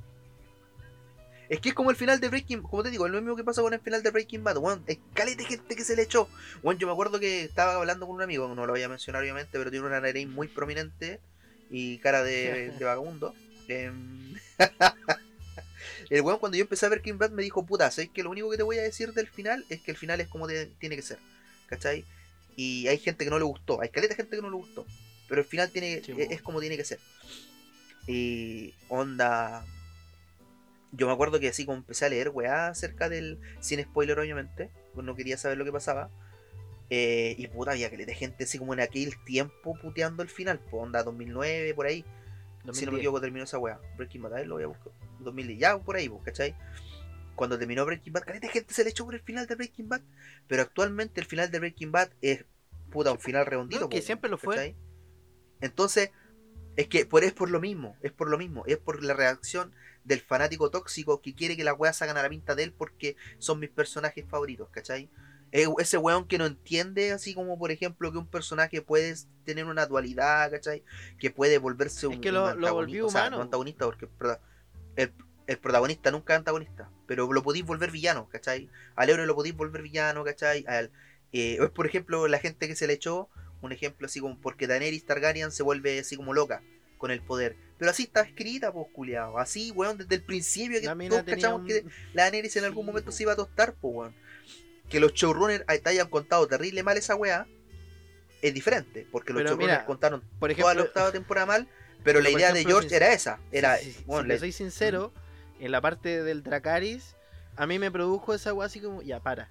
[1.48, 3.44] Es que es como el final de Breaking como te digo, es lo mismo que
[3.44, 4.82] pasa con el final de Breaking Bad, weón.
[4.86, 6.28] Es caleta de gente que se le echó.
[6.62, 9.22] Bueno, yo me acuerdo que estaba hablando con un amigo, no lo voy a mencionar
[9.22, 11.20] obviamente, pero tiene una nariz muy prominente
[11.70, 13.34] y cara de, de vagabundo.
[13.68, 14.34] Em,
[16.10, 18.30] el weón cuando yo empecé a ver Breaking Bad me dijo, puta, ¿sabes que lo
[18.30, 20.66] único que te voy a decir del final es que el final es como te-
[20.78, 21.18] tiene que ser?
[21.66, 22.04] ¿Cachai?
[22.56, 24.86] Y hay gente que no le gustó, hay caleta de gente que no le gustó.
[25.28, 26.32] Pero el final tiene, Sí, es, weón.
[26.32, 27.00] es como tiene que ser.
[28.06, 29.64] Y onda,
[30.96, 33.38] yo me acuerdo que así como empecé a leer, weá, acerca del.
[33.60, 34.70] Sin spoiler, obviamente.
[34.94, 36.10] Pues no quería saber lo que pasaba.
[36.90, 40.60] Eh, y puta, había que de gente así como en aquel tiempo puteando el final.
[40.70, 42.02] Pues onda 2009, por ahí.
[42.02, 42.98] Si no me 2010.
[42.98, 43.80] equivoco, terminó esa weá.
[43.96, 44.92] Breaking Bad, a ver, lo voy a buscar.
[45.20, 46.54] 2010, ya por ahí, pues, ¿cachai?
[47.34, 50.02] cuando terminó Breaking Bad, caleta gente se le echó por el final de Breaking Bad,
[50.46, 52.44] pero actualmente el final de Breaking Bad es
[52.90, 53.80] puta un final redondito.
[53.80, 54.54] No, que po, siempre lo fue.
[54.54, 54.76] ¿cachai?
[55.60, 56.10] Entonces,
[56.76, 59.74] es que por, es por lo mismo, es por lo mismo, es por la reacción
[60.04, 63.16] del fanático tóxico que quiere que las weas salgan a la pinta de él porque
[63.38, 65.08] son mis personajes favoritos, ¿cachai?
[65.50, 69.14] Es ese weón que no entiende, así como por ejemplo que un personaje puede
[69.44, 70.82] tener una dualidad, ¿cachai?
[71.18, 73.36] Que puede volverse un, que un lo- lo antagonista, volvió o sea, humano.
[73.36, 74.08] no antagonista porque
[75.46, 78.70] el protagonista nunca es antagonista, pero lo podéis volver villano, ¿cachai?
[78.96, 80.64] Al héroe lo podéis volver villano, ¿cachai?
[80.66, 80.90] Al,
[81.32, 83.28] eh, es por ejemplo la gente que se le echó,
[83.60, 86.62] un ejemplo así como porque Daenerys Targaryen se vuelve así como loca
[86.98, 87.56] con el poder.
[87.78, 89.38] Pero así está escrita, pues, culiado.
[89.38, 93.10] Así, weón, desde el principio que todos cachamos un- que la Daenerys en algún momento
[93.10, 93.16] po.
[93.16, 94.14] se iba a tostar, pues, weón.
[94.88, 97.46] Que los showrunners te hayan contado terrible mal esa weá
[98.42, 99.06] es diferente.
[99.10, 101.68] Porque los showrunners mira, contaron Por toda la octava temporada mal,
[102.04, 103.40] pero la idea de George era esa.
[103.50, 105.12] Era, bueno, le- soy sincero,
[105.58, 107.16] en la parte del Dracaris,
[107.56, 109.48] a mí me produjo esa weá así como, ya para.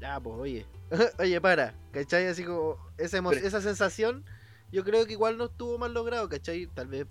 [0.00, 0.66] Ya, pues, oye.
[1.18, 1.74] oye, para.
[1.92, 2.26] ¿Cachai?
[2.26, 4.24] Así como, esa, Pero- esa sensación,
[4.72, 6.66] yo creo que igual no estuvo mal logrado, ¿cachai?
[6.66, 7.06] Tal vez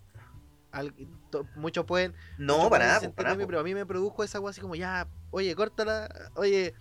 [0.71, 0.93] al-
[1.31, 2.13] to- muchos pueden.
[2.37, 3.45] no, muchos para pueden nada, para.
[3.47, 6.09] Pero a mí me produjo esa weá así como, ya, oye, córtala.
[6.35, 6.73] Oye,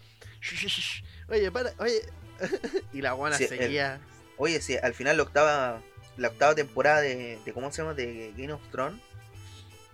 [1.28, 2.01] oye, para, oye.
[2.93, 4.01] y la guana Sí, el- seguía.
[4.36, 5.82] Oye, sí, al final la octava,
[6.16, 7.94] la octava temporada de, de ¿cómo se llama?
[7.94, 9.01] De Game of Thrones,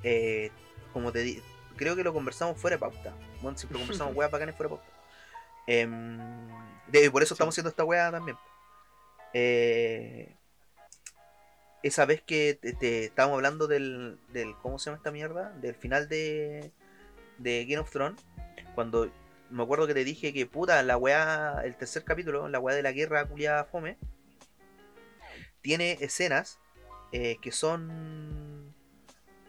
[0.02, 0.50] eh,
[0.92, 1.42] como te di,
[1.76, 3.14] creo que lo conversamos fuera de pauta.
[3.40, 4.92] Bueno, siempre conversamos weas bacanes fuera de pauta.
[5.66, 6.18] Em,
[6.88, 7.34] de- por eso Sí.
[7.36, 8.36] estamos haciendo esta wea también.
[9.32, 10.36] Eh,
[11.84, 15.50] esa vez que te, estábamos hablando del, del, ¿cómo se llama esta mierda?
[15.60, 16.72] Del final de,
[17.36, 18.18] de Game of Thrones,
[18.74, 19.12] cuando
[19.50, 22.82] me acuerdo que te dije que puta, la weá, el tercer capítulo, la weá de
[22.82, 23.98] la guerra culiada fome,
[25.60, 26.58] tiene escenas
[27.12, 28.74] eh, que son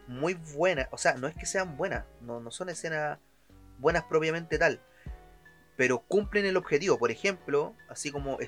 [0.06, 3.18] muy buenas, o sea, no es que sean buenas, no, no son escenas
[3.78, 4.82] buenas propiamente tal,
[5.78, 6.98] pero cumplen el objetivo.
[6.98, 8.38] Por ejemplo, así como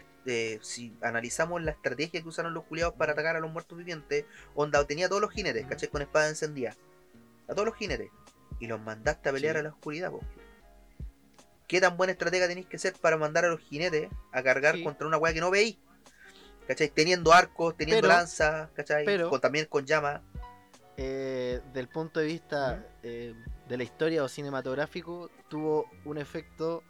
[0.63, 4.25] si analizamos la estrategia que usaron los culiados para atacar a los muertos vivientes,
[4.55, 5.89] Onda tenía a todos los jinetes, ¿cachai?
[5.89, 6.75] Con espada encendida,
[7.49, 8.11] a todos los jinetes,
[8.61, 9.61] y los mandaste a pelear Sí.
[9.61, 10.21] a la oscuridad, po.
[11.67, 14.85] ¿Qué tan buena estratega tenéis que ser para mandar a los jinetes a cargar Sí.
[14.85, 15.77] contra una weá que no veis?
[16.67, 16.89] ¿Cachai?
[16.91, 19.05] Teniendo arcos, teniendo Pero- lanzas, ¿cachai?
[19.05, 20.21] pero- Con- también con llamas.
[21.01, 23.33] eh, del punto de vista eh,
[23.69, 26.83] de la historia o cinematográfico, tuvo un efecto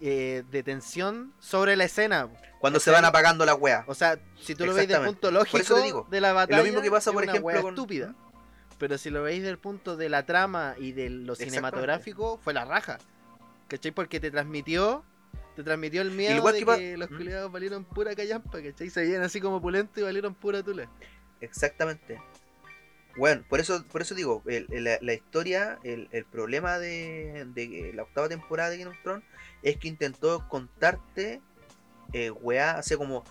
[0.00, 2.28] eh, de tensión sobre la escena.
[2.60, 3.84] Cuando se van apagando las weas.
[3.86, 6.06] O sea, si tú lo veis del punto lógico eso te digo.
[6.10, 8.14] de la batalla, mismo que pasa, es una ejemplo, con- estúpida.
[8.78, 12.64] Pero si lo veis del punto de la trama y de lo cinematográfico, fue la
[12.64, 12.98] raja.
[13.68, 13.90] ¿Cachai?
[13.92, 15.04] Porque te transmitió
[15.56, 17.16] Te transmitió el miedo igual de que los ¿Mm?
[17.16, 18.90] culiados valieron pura callampa, ¿cachai?
[18.90, 20.88] Se veían así como pulentos y valieron pura tula.
[21.40, 22.20] Exactamente.
[23.16, 27.46] Bueno, por eso, por eso digo, el- el- la, la historia, el, el problema de,
[27.54, 29.24] de la octava temporada de Game of Thrones
[29.62, 31.40] es que intentó contarte,
[32.12, 33.24] eh, weá, así como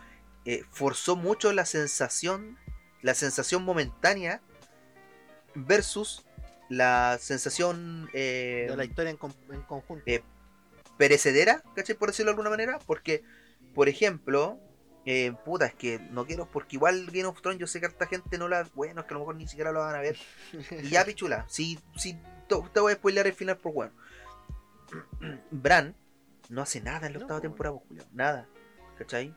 [0.46, 2.58] eh, forzó mucho la sensación,
[3.02, 4.42] la sensación momentánea
[5.56, 6.24] versus
[6.70, 10.04] la sensación eh, De la historia en, con- en conjunto.
[10.06, 10.22] eh,
[10.98, 11.96] perecedera, ¿cachai?
[11.96, 13.24] Por decirlo de alguna manera, porque,
[13.74, 14.60] por ejemplo,
[15.06, 18.08] eh, puta, es que no quiero, porque igual Game of Thrones, yo sé que harta
[18.08, 20.18] gente no la, bueno, es que a lo mejor ni siquiera lo van a ver,
[20.84, 22.14] y ya, pichula, si, si
[22.50, 23.92] te, te voy a spoilear el final por bueno.
[25.52, 25.96] Bran
[26.50, 27.42] no hace nada en la No, octava po.
[27.42, 28.48] temporada, pues, nada,
[28.98, 29.34] ¿cachai?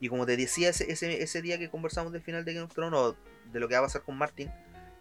[0.00, 2.72] Y como te decía ese, ese, ese día que conversamos del final de Game of
[2.74, 3.16] Thrones, o
[3.52, 4.50] de lo que va a pasar con Martin,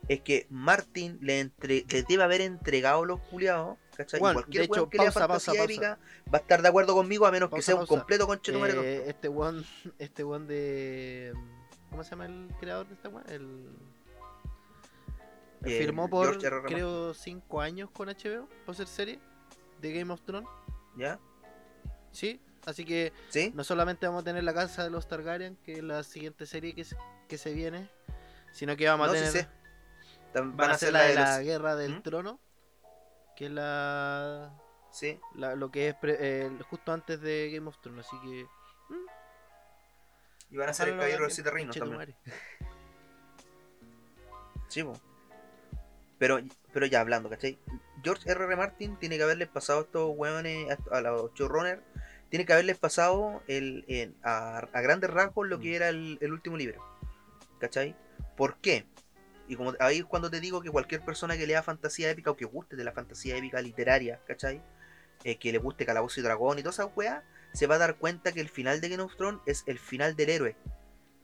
[0.07, 4.19] es que Martin le, entre, le debe haber entregado los culiados, ¿cachai?
[4.19, 5.63] Y Bueno, cualquier de hecho, que lea pausa, pausa.
[5.63, 5.99] épica
[6.34, 8.73] va a estar de acuerdo conmigo, a menos que sea un completo conchetumare.
[8.73, 9.63] Eh, este one,
[9.99, 11.34] este one de.
[11.89, 13.23] ¿Cómo se llama el creador de esta one?
[13.34, 13.69] El.
[15.65, 19.19] Eh, firmó por, creo, 5 años con HBO por ser serie
[19.81, 20.49] de Game of Thrones.
[20.97, 21.19] ¿Ya?
[22.11, 23.52] Sí, así que ¿Sí?
[23.56, 26.73] no solamente vamos a tener la casa de los Targaryen, que es la siguiente serie
[26.76, 27.90] que se, que se viene,
[28.52, 29.48] sino que vamos No, a sí tener.
[30.34, 32.02] Tam- Van a ser la de la los- guerra del ¿Mm?
[32.03, 32.40] trono,
[33.36, 34.52] que es la,
[34.91, 35.19] Sí.
[35.36, 38.45] la- lo que es pre- eh, justo antes de Game of Thrones, así que.
[40.52, 42.15] Y van a ser el caballero de los siete reinos también.
[44.68, 44.84] Sí.
[46.18, 46.40] Pero,
[46.74, 47.58] pero ya hablando, ¿cachai?
[48.04, 48.44] George R.
[48.44, 48.56] R.
[48.56, 51.82] Martin tiene que haberles pasado a estos hueones, a, los showrunners,
[52.30, 55.74] tiene que haberles pasado el, a, a grandes rasgos lo que Mm.
[55.76, 56.84] era el, el último libro.
[57.60, 57.96] ¿Cachai?
[58.38, 58.86] ¿Por qué?
[59.48, 62.38] Y como ahí es cuando te digo que cualquier persona que lea fantasía épica o
[62.38, 64.62] que guste de la fantasía épica literaria, ¿cachai?
[65.24, 67.24] Eh, que le guste Calabozo y Dragón y todas esas weas,
[67.54, 70.16] se va a dar cuenta que el final de Game of Thrones es el final
[70.16, 70.56] del héroe.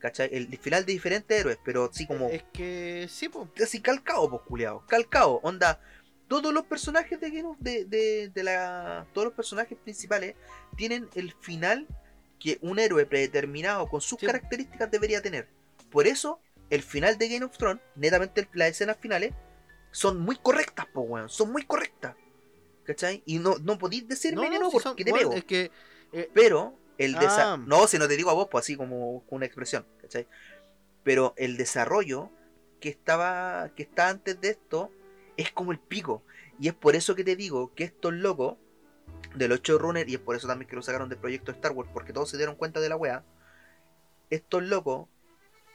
[0.06, 0.28] ¿Cachai?
[0.30, 3.48] El final de diferentes héroes, pero sí como Es que sí, pues.
[3.60, 4.86] así calcado, pues, culiao.
[4.86, 5.40] Calcado.
[5.42, 5.80] Onda,
[6.28, 9.04] todos los personajes de Game of- de, de, de la.
[9.12, 10.36] Todos los personajes principales
[10.76, 11.88] tienen el final
[12.38, 14.26] que un héroe predeterminado con sus Sí.
[14.26, 15.48] características debería tener.
[15.90, 16.38] Por eso,
[16.70, 19.32] el final de Game of Thrones, netamente las escenas finales,
[19.90, 21.28] son muy correctas, po, weón.
[21.28, 22.14] Son muy correctas.
[22.84, 23.24] ¿Cachai?
[23.26, 25.32] Y no, no podéis decirme no, si porque son- te weón, pego.
[25.32, 25.72] Es que
[26.12, 27.20] eh, Pero el Ah.
[27.66, 30.26] No, si no te digo a vos, pues así como una expresión, ¿cachai?
[31.02, 32.30] Pero el desarrollo
[32.80, 33.70] que estaba.
[33.76, 34.90] que está antes de esto
[35.36, 36.22] es como el pico.
[36.58, 38.56] Y es por eso que te digo que estos locos
[39.34, 41.90] de los showrunners, y es por eso también que lo sacaron del proyecto Star Wars,
[41.92, 43.22] porque todos se dieron cuenta de la wea.
[44.30, 45.08] Estos locos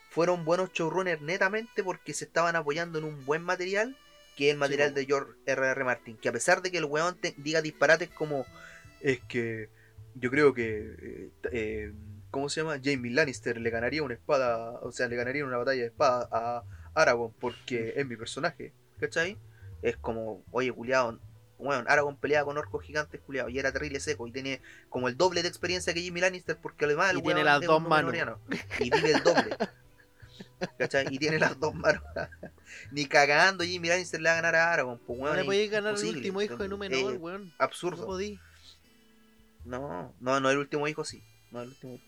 [0.09, 3.95] fueron buenos showrunners netamente porque se estaban apoyando en un buen material,
[4.35, 5.83] que es el material de George R.R.
[5.83, 6.17] Martin.
[6.17, 8.45] Que a pesar de que el weón te- diga disparates como
[9.01, 9.69] es que
[10.15, 11.93] yo creo que eh, eh,
[12.31, 12.79] ¿cómo se llama?
[12.83, 16.63] Jamie Lannister le ganaría una espada, o sea, le ganaría una batalla de espada a
[16.95, 19.37] Aragorn porque es mi personaje, ¿cachai?
[19.81, 21.19] Es como, oye, culiado,
[21.57, 25.17] bueno, Aragorn pelea con orcos gigantes, culiado, y era terrible seco, y tiene como el
[25.17, 28.15] doble de experiencia que Jamie Lannister, porque además el Y tiene las dos manos.
[28.79, 29.57] Y vive el doble.
[30.77, 31.07] ¿Cachai?
[31.09, 32.03] Y tiene las dos manos.
[32.91, 35.35] Ni cagando Jamie Lannister le va a ganar a Aragorn, pues no weón.
[35.35, 36.17] le es podéis ganar imposible.
[36.17, 37.47] último hijo de Númenor, weón.
[37.47, 38.05] No absurdo.
[38.05, 38.39] podí.
[39.65, 41.23] No, no, no el último hijo sí.
[41.51, 42.05] No el último hijo.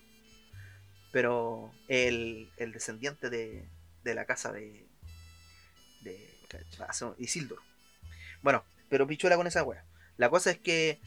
[1.12, 3.68] Pero el, el descendiente de,
[4.02, 4.86] de la casa de.
[6.02, 6.18] de.
[6.80, 7.58] ah, Isildur.
[8.42, 9.84] Bueno, pero pichuela con esa wea.
[10.16, 11.00] La cosa es que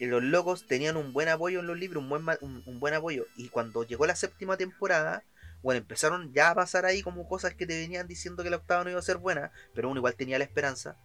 [0.00, 3.26] los locos tenían un buen apoyo en los libros, un buen, un, un buen apoyo.
[3.36, 5.24] Y cuando llegó la séptima temporada,
[5.62, 8.84] bueno, empezaron ya a pasar ahí como cosas que te venían diciendo que la octava
[8.84, 10.96] no iba a ser buena, pero uno igual tenía la esperanza.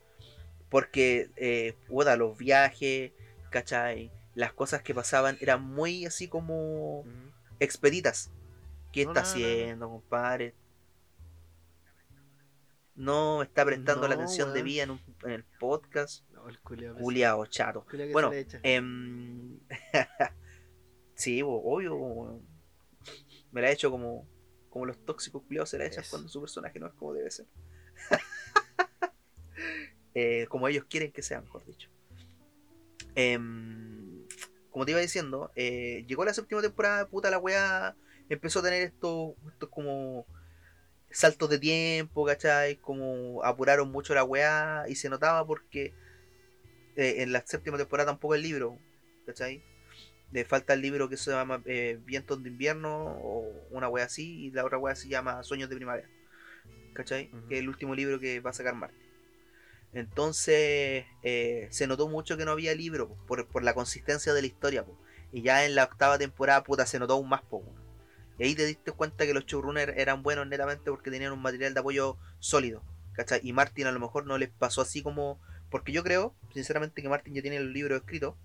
[0.69, 3.11] Porque, eh, puta, los viajes,
[3.51, 4.11] ¿cachai?
[4.39, 7.09] Las cosas que pasaban eran muy así como Ujú.
[7.59, 8.31] expeditas.
[8.93, 9.43] ¿Qué No, está no, no, no.
[9.43, 10.55] haciendo, compadre?
[12.95, 14.65] No está prestando la atención de weón.
[14.65, 16.23] vida en, un- en el podcast.
[16.31, 17.85] No, el culiao chato.
[18.13, 18.31] Bueno.
[18.63, 19.59] Em,
[21.15, 22.41] sí, obvio.
[23.51, 24.25] Me la he hecho como,
[24.69, 27.45] como los tóxicos culiados se la echan cuando su personaje no es como debe ser.
[30.15, 31.87] Eh, como ellos quieren que sea, mejor dicho.
[33.15, 34.08] Em,
[34.71, 37.95] como te iba diciendo, eh, llegó la séptima temporada, puta la weá,
[38.29, 40.25] empezó a tener estos, estos como
[41.11, 42.75] saltos de tiempo, ¿cachai?
[42.77, 45.93] Como apuraron mucho la weá y se notaba porque
[46.95, 48.77] eh, en la séptima temporada tampoco el libro,
[49.25, 49.63] ¿cachai?
[50.31, 54.45] Le falta el libro que se llama eh, Vientos de invierno o una wea así
[54.45, 56.07] y la otra wea se llama Sueños de primavera,
[56.93, 57.31] ¿cachai?
[57.47, 59.08] Que es el último libro que va a sacar Martin.
[59.93, 64.47] Entonces eh, se notó mucho que no había libro po, por, la consistencia de la
[64.47, 64.85] historia.
[65.31, 67.73] Y ya en la octava temporada, puta, se notó aún más poco.
[68.37, 71.73] Y ahí te diste cuenta que los showrunners eran buenos netamente porque tenían un material
[71.73, 72.83] de apoyo sólido.
[73.13, 73.41] ¿cachai?
[73.43, 75.39] Y Martin a lo mejor no les pasó así como...
[75.69, 78.37] Porque yo creo, sinceramente, que Martin ya tiene el libro escrito.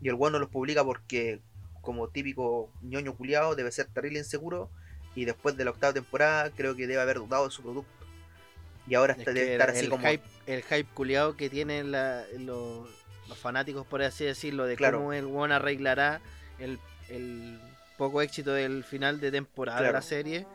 [0.00, 1.40] Y el bueno los publica porque,
[1.82, 4.70] como típico ñoño culiado, debe ser terrible inseguro.
[5.14, 7.97] Y después de la octava temporada, creo que debe haber dudado de su producto.
[8.88, 10.08] Y ahora Es está, debe el, estar así el como...
[10.08, 12.88] hype, el hype culiado que tienen la- los,
[13.28, 14.98] los fanáticos, por así decirlo, de Claro.
[14.98, 16.20] cómo el one arreglará
[16.58, 16.78] el,
[17.08, 17.60] el
[17.98, 20.46] poco éxito del final de temporada de la serie,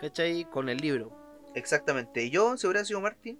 [0.00, 0.44] ¿cachai?
[0.44, 1.12] Con el libro.
[1.54, 2.22] Exactamente.
[2.24, 3.38] Y yo, si hubiera sido Martin,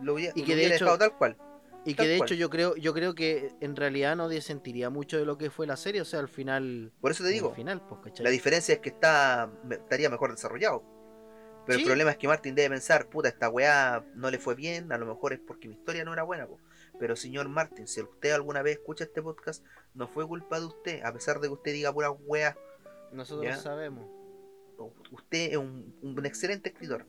[0.00, 1.36] lo hubiera, Y que de hecho- dejado tal cual.
[1.84, 2.26] Y que de cual.
[2.28, 5.66] hecho yo creo, yo creo que en realidad no sentiría mucho de lo que fue
[5.66, 6.92] la serie, o sea, al final.
[7.00, 10.82] Por eso te digo, al final, pues, la diferencia es que está estaría mejor desarrollado.
[11.68, 11.82] Pero Sí.
[11.84, 14.96] el problema es que Martin debe pensar, puta, esta weá no le fue bien, a
[14.96, 16.46] lo mejor es porque mi historia no era buena.
[16.46, 16.58] po.
[16.98, 19.62] Pero señor Martin, si usted alguna vez escucha este podcast,
[19.92, 22.56] no fue culpa de usted, a pesar de que usted diga pura weá.
[23.12, 23.56] Nosotros Ya.
[23.56, 24.08] sabemos.
[25.12, 27.04] Usted es un, un excelente escritor.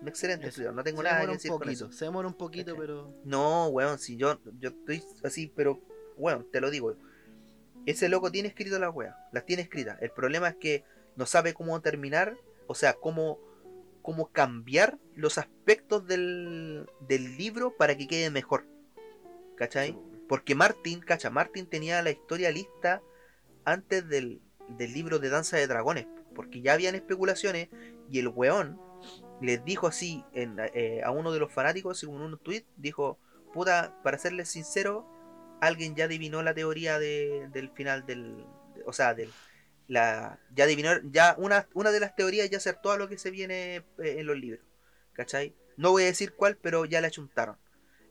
[0.00, 0.50] Un excelente Eso.
[0.50, 1.90] escritor, no tengo se nada que un decir con eso.
[1.92, 3.14] se demora un poquito, pero.
[3.24, 5.80] No, weón, si yo, yo estoy así, pero,
[6.18, 6.96] weón, te lo digo.
[7.86, 9.96] Ese loco tiene escrito las weas, las tiene escritas.
[10.02, 10.84] El problema es que
[11.16, 12.36] no sabe cómo terminar,
[12.66, 13.38] o sea, cómo,
[14.02, 18.66] cómo cambiar los aspectos del, del libro para que quede mejor.
[19.56, 19.96] ¿Cachai?
[20.28, 23.02] Porque Martin, cacha, Martin tenía la historia lista
[23.64, 26.06] antes del, del libro de Danza de Dragones.
[26.34, 27.68] Porque ya habían especulaciones
[28.10, 28.80] y el weón
[29.40, 33.18] les dijo así en, eh, a uno de los fanáticos, según un tweet, dijo,
[33.52, 35.06] puta, para serles sincero,
[35.60, 38.36] alguien ya adivinó la teoría de- del final del...
[38.74, 39.30] de- o sea, del...
[39.92, 43.30] La, ya adivinó, ya una, una de las teorías ya acertó a lo que se
[43.30, 43.84] viene eh,
[44.18, 44.64] en los libros.
[45.12, 45.54] ¿Cachai?
[45.76, 47.56] No voy a decir cuál, pero ya la chuntaron.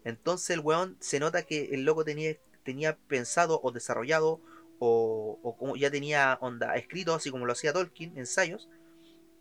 [0.04, 4.42] Entonces el weón se nota que el loco tenía, tenía pensado o desarrollado
[4.80, 8.70] o, o como ya tenía onda escrito, así como lo hacía Tolkien, ensayos,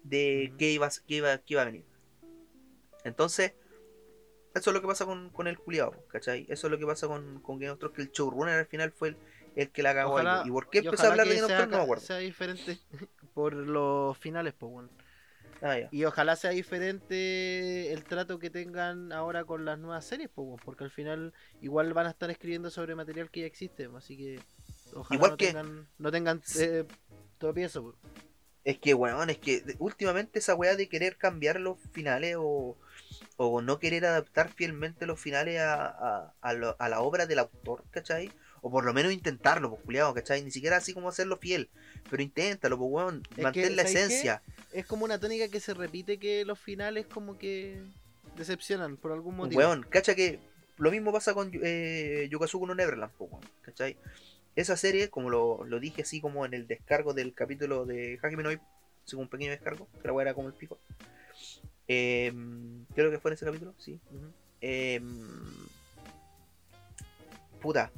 [0.02, 1.84] de qué, iba, qué, iba, qué iba a venir.
[3.04, 3.52] Entonces,
[4.54, 6.44] Eso es lo que pasa con, con el culiado, ¿cachai?
[6.48, 8.90] Eso es lo que pasa con, con Game of Thrones, que el showrunner al final
[8.92, 9.16] fue el,
[9.56, 10.18] el que la cagó.
[10.18, 11.60] ahí, ¿Y por qué empezó a hablar de Game of?
[11.70, 12.04] No me acuerdo.
[12.04, 12.78] sea diferente
[13.34, 14.88] por los finales, pues bueno.
[15.62, 15.76] Ah.
[15.90, 20.62] Y ojalá sea diferente el trato que tengan ahora con las nuevas series, pues, bueno,
[20.64, 24.40] porque al final igual van a estar escribiendo sobre material que ya existe, así que
[24.94, 26.84] ojalá Igual no, que- tengan, no tengan eh,
[27.38, 27.82] tropiezo.
[27.82, 27.96] pues.
[28.64, 32.76] Es que, weón, es que últimamente esa weá de querer cambiar los finales o,
[33.36, 37.38] o no querer adaptar fielmente los finales a, a, a lo- a la obra del
[37.38, 38.30] autor, ¿cachai?
[38.62, 40.42] O por lo menos intentarlo, pues, culiado, ¿cachai?
[40.42, 41.70] Ni siquiera así como hacerlo fiel,
[42.10, 44.42] pero inténtalo, pues, weón, mantén la esencia.
[44.72, 47.82] Es como una tónica que se repite que los finales como que
[48.36, 49.58] decepcionan por algún motivo.
[49.58, 50.38] Weón, cacha que
[50.76, 53.96] lo mismo pasa con eh, Yukazuku no Neverland, pues, weón, ¿cachai?
[54.56, 58.42] Esa serie, como lo, lo dije así como en el descargo del capítulo de Hajime
[58.42, 58.50] no
[59.10, 60.78] como un pequeño descargo, que la weá era como el pico.
[61.88, 62.32] Eh,
[62.94, 63.98] creo que fue en ese capítulo, sí.
[64.60, 65.00] Eh,
[67.60, 67.90] puta,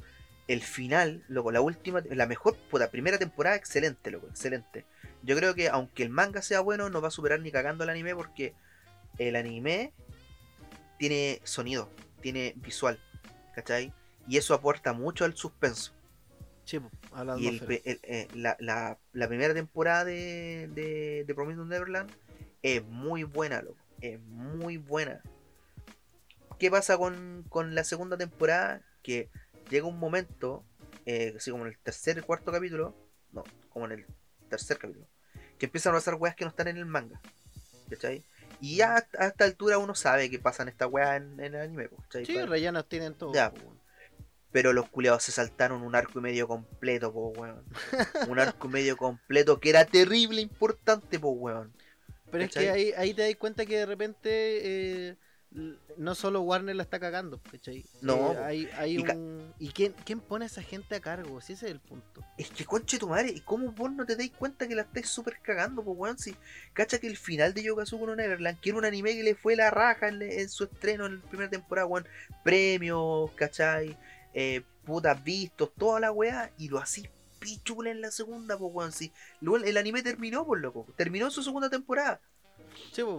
[0.47, 4.85] el final, loco, la última, la mejor, puta, primera temporada, excelente, loco, excelente.
[5.23, 7.89] Yo creo que aunque el manga sea bueno, no va a superar ni cagando el
[7.89, 8.53] anime porque
[9.17, 9.93] el anime
[10.97, 11.89] tiene sonido,
[12.21, 12.99] tiene visual,
[13.55, 13.93] ¿cachai?
[14.27, 15.93] Y eso aporta mucho al suspenso.
[16.65, 16.79] Sí,
[17.11, 17.61] a la Y el
[18.03, 22.09] eh, la, la- la primera temporada de, de, de Promised Neverland
[22.61, 23.77] es muy buena, loco.
[24.01, 25.21] Es muy buena.
[26.59, 28.81] ¿Qué pasa con, con la segunda temporada?
[29.01, 29.29] Que
[29.69, 30.63] llega un momento,
[31.05, 32.95] eh, así como en el tercer y cuarto capítulo,
[33.31, 34.05] no, como en el
[34.49, 35.07] tercer capítulo,
[35.57, 37.21] que empiezan a pasar weas que no están en el manga.
[37.89, 38.23] ¿Cachai?
[38.61, 41.89] Y ya a, esta altura uno sabe que pasan estas weas en, en el anime.
[42.03, 42.25] ¿cachai?
[42.25, 43.33] Sí, rellenos tienen todo.
[43.33, 43.51] Ya.
[44.51, 47.63] pero los culiados se saltaron un arco y medio completo, po, weón.
[48.29, 51.73] Un arco y medio completo que era terrible importante, po, weón.
[52.31, 54.29] Pero es que ahí, ahí te das cuenta que de repente
[55.09, 55.17] eh,
[55.97, 57.85] no solo Warner la está cagando, ¿cachai?
[58.01, 59.53] No, Eh, hay, hay Y un...
[59.59, 61.39] ¿Y quién, quién pone a esa gente a cargo?
[61.41, 62.23] Si ese es el punto.
[62.37, 65.07] Es que conche tu madre, ¿y cómo vos no te dais cuenta que la estáis
[65.09, 66.17] súper cagando, po, weón?
[66.17, 66.35] Si,
[66.73, 69.55] cacha que el final de Yogazuku no Neverland, que era un anime que le fue
[69.55, 72.07] la raja en, en su estreno en la primera temporada, weón.
[72.43, 73.97] Premios, ¿cachai?
[74.33, 77.07] Eh, putas vistos, toda la weá, y lo así
[77.39, 78.91] pichula en la segunda, po, weón.
[78.91, 80.87] Si, luego el anime terminó, por loco.
[80.95, 82.19] Terminó su segunda temporada.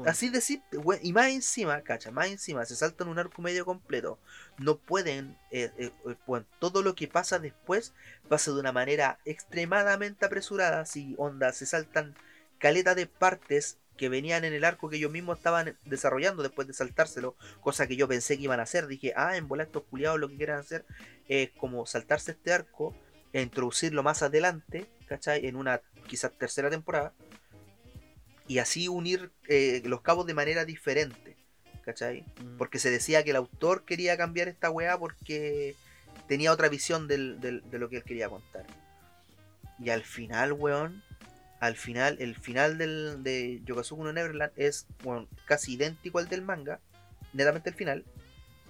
[0.06, 0.30] Así
[0.72, 4.18] we- y más encima, cacha, más encima, se saltan un arco medio completo.
[4.58, 7.92] No pueden, eh, eh, eh, bueno, todo lo que pasa después
[8.28, 10.84] pasa de una manera extremadamente apresurada.
[10.86, 12.14] Si onda, se saltan
[12.58, 16.74] caleta de partes que venían en el arco que ellos mismos estaban desarrollando después de
[16.74, 18.86] saltárselo, cosa que yo pensé que iban a hacer.
[18.86, 20.84] Dije, ah, en bola estos culiados lo que quieren hacer
[21.28, 22.94] es como saltarse este arco
[23.32, 25.46] e introducirlo más adelante, ¿cachai?
[25.46, 27.12] En una quizás tercera temporada
[28.46, 31.36] y así unir eh, los cabos de manera diferente,
[31.84, 32.22] ¿cachai?
[32.42, 32.56] Mm.
[32.58, 35.74] Porque se decía que el autor quería cambiar esta weá porque
[36.28, 38.64] tenía otra visión del- del- de lo que él quería contar.
[39.78, 41.02] Y al final, weón,
[41.60, 46.42] al final, el final del, de Yogazuku no Neverland es weón, casi idéntico al del
[46.42, 46.80] manga,
[47.32, 48.04] netamente el final,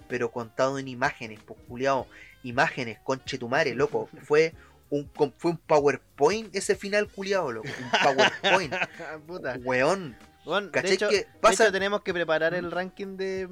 [0.07, 2.07] pero contado en imágenes, pues culiao,
[2.43, 4.53] imágenes, conchetumare, loco, fue
[4.89, 8.73] un, fue un PowerPoint ese final culiao, loco, un PowerPoint,
[9.27, 9.57] Puta.
[9.63, 10.15] weón.
[10.45, 11.63] Bueno, de, ¿Cachai hecho, que de pasa?
[11.63, 13.49] hecho, tenemos que preparar el ranking de,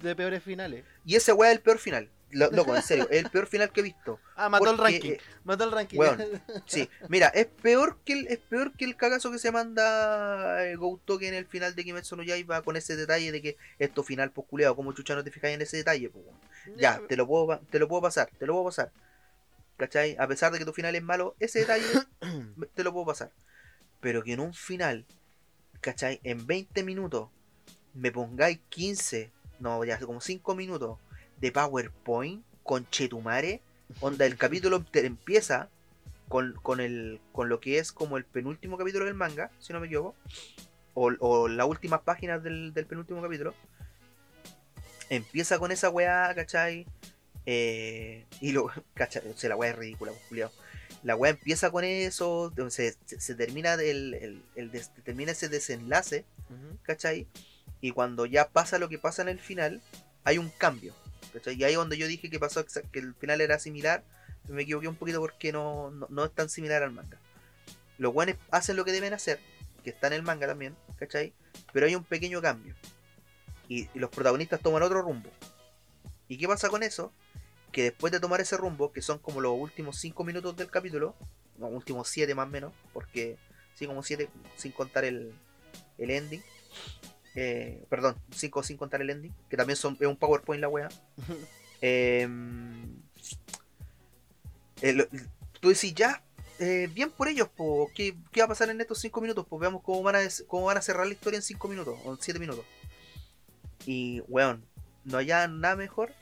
[0.00, 0.84] de peores finales.
[1.04, 2.08] Y ese weá es el peor final.
[2.30, 4.20] Lo- loco, en serio, es el peor final que he visto.
[4.38, 5.12] Ah, mató el ranking.
[5.12, 5.98] eh, Mató el ranking.
[5.98, 6.22] weón,
[6.66, 10.76] Sí, mira, es peor que el, es peor que el cagazo que se manda eh,
[11.22, 14.46] en el final de Kimetsu no Yaiba con ese detalle de que esto final pues
[14.46, 16.24] culeado, como chucha no te fijáis en ese detalle, pues?
[16.76, 18.92] Ya, te lo puedo te lo puedo pasar, te lo puedo pasar.
[19.76, 20.16] ¿Cachai?
[20.18, 21.84] A pesar de que tu final es malo, ese detalle
[22.74, 23.32] te lo puedo pasar.
[24.00, 25.06] Pero que en un final,
[25.80, 26.20] ¿cachai?
[26.22, 27.30] En 20 minutos
[27.94, 29.30] me pongáis 15,
[29.60, 30.98] no, ya como 5 minutos
[31.38, 33.62] de PowerPoint con Chetumare,
[34.00, 35.68] onda el capítulo te- empieza
[36.28, 39.80] con, con, el, con lo que es como el penúltimo capítulo del manga, si no
[39.80, 40.14] me equivoco,
[40.94, 43.54] o, o las últimas páginas del, del penúltimo capítulo.
[45.08, 46.86] Empieza con esa weá, ¿cachai?
[47.46, 49.22] Eh, y lo, ¿cachai?
[49.28, 50.50] O sea, la weá es ridícula, pues.
[51.02, 56.24] La weá empieza con eso, se, se termina el, el- el des- termina ese desenlace.
[56.82, 57.26] ¿cachai?
[57.80, 59.82] Y cuando ya pasa lo que pasa en el final,
[60.24, 60.94] hay un cambio,
[61.32, 61.54] ¿cachai?
[61.56, 64.02] Y ahí donde yo dije que pasó que el final era similar,
[64.48, 67.18] me equivoqué un poquito porque no, no, no es tan similar al manga.
[67.98, 69.38] Los guanes hacen lo que deben hacer,
[69.84, 71.32] que está en el manga también, ¿cachai?
[71.72, 72.74] Pero hay un pequeño cambio.
[73.68, 75.30] Y, y los protagonistas toman otro rumbo.
[76.28, 77.12] ¿Y qué pasa con eso?
[77.72, 81.14] Que después de tomar ese rumbo, que son como los últimos 5 minutos del capítulo,
[81.58, 83.36] los últimos 7 más o menos, porque
[83.74, 85.32] sí, como 7 sin contar el,
[85.98, 86.42] el ending,
[87.34, 90.88] eh, perdón, 5 sin contar el ending, que también son, es un PowerPoint la wea.
[94.82, 95.06] Eh, lo-
[95.60, 96.22] tú decís, ya,
[96.58, 99.46] eh, bien por ellos, po, ¿qué, qué va a pasar en estos 5 minutos?
[99.48, 102.12] Pues veamos cómo van, a, cómo van a cerrar la historia en 5 minutos o
[102.12, 102.64] en 7 minutos.
[103.86, 104.64] Y, weón,
[105.06, 106.12] no haya nada mejor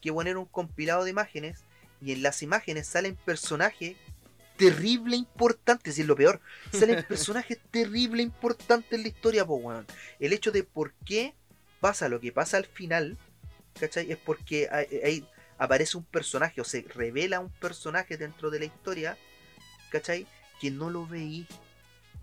[0.00, 1.60] que poner un compilado de imágenes
[2.02, 3.96] y en las imágenes salen personajes
[4.56, 6.40] terrible importantes, y es lo peor,
[6.72, 9.86] salen personajes terrible importantes en la historia, po, weón.
[10.20, 11.34] El hecho de por qué
[11.80, 13.16] pasa lo que pasa al final,
[13.80, 14.10] ¿cachai?
[14.12, 15.28] Es porque hay, hay-
[15.58, 19.16] aparece un personaje o se revela un personaje dentro de la historia,
[19.90, 20.26] ¿cachai?
[20.60, 21.46] Que no lo veí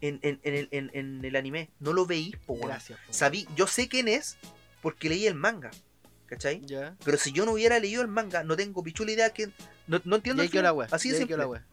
[0.02, 2.68] en, en- en el, en- en el anime, no lo veí, po, weón.
[2.70, 3.00] Gracias.
[3.08, 3.14] po.
[3.14, 4.38] Sabí, yo sé quién es
[4.82, 5.72] porque leí el manga,
[6.32, 6.62] ¿cachai?
[7.04, 9.52] Pero si yo no hubiera leído el manga, no tengo pichula idea que.
[9.88, 10.42] No, entiendo.
[10.42, 10.88] el la wea.
[10.90, 11.36] Así de simple.
[11.36, 11.66] la wea.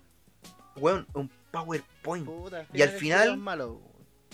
[0.76, 2.26] Weón, un PowerPoint.
[2.26, 3.40] Puta, Y al final-.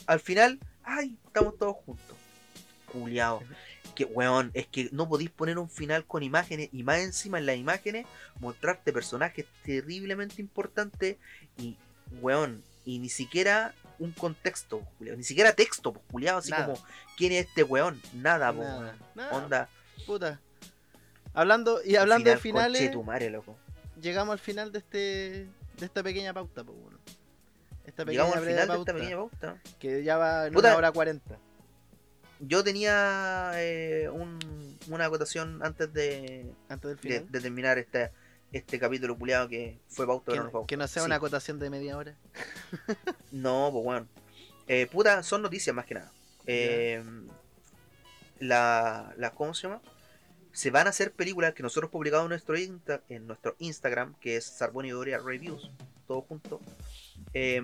[0.07, 2.17] Al final, ay, estamos todos juntos.
[2.91, 3.43] Culeado.
[3.95, 7.47] Que weón, es que no podéis poner un final con imágenes y más encima en
[7.47, 8.07] las imágenes
[8.41, 11.17] mostrarte personajes terriblemente importantes
[11.57, 11.77] y
[12.21, 16.67] weón, y ni siquiera un contexto, culiao, ni siquiera texto, pues culiado, así Nada.
[16.75, 16.85] como
[17.17, 18.03] ¿quién es este weón?
[18.15, 18.97] Nada, Nada, weón.
[19.15, 19.69] nada, Onda.
[20.07, 20.41] Puta.
[21.33, 23.57] Hablando, y hablando de final, finales, conchetumare, loco.
[24.01, 24.99] llegamos al final de este
[25.79, 26.99] de esta pequeña pauta, pues bueno.
[27.85, 29.57] Esta pequeña Llegamos al final de esta pequeña pauta.
[29.81, 30.69] que ya va en Puta.
[30.69, 31.39] una hora cuarenta.
[32.41, 37.33] Yo tenía eh, un- una acotación antes de, Antes del de, final.
[37.33, 38.11] de terminar este,
[38.53, 40.67] este capítulo culiado que fue pauta que, pero no pauta.
[40.67, 41.07] que no sea Sí.
[41.07, 42.15] una acotación de media hora.
[43.33, 44.07] No, pues bueno.
[44.69, 46.13] Eh, puta, son noticias más que nada.
[46.47, 47.03] Eh,
[48.47, 49.81] la, la, ¿Cómo se llama?
[50.53, 54.37] Se van a hacer películas que nosotros publicamos en nuestro, insta- en nuestro Instagram, que
[54.37, 55.71] es Sarboni Doria Reviews,
[56.07, 56.61] todo junto.
[57.33, 57.61] Eh,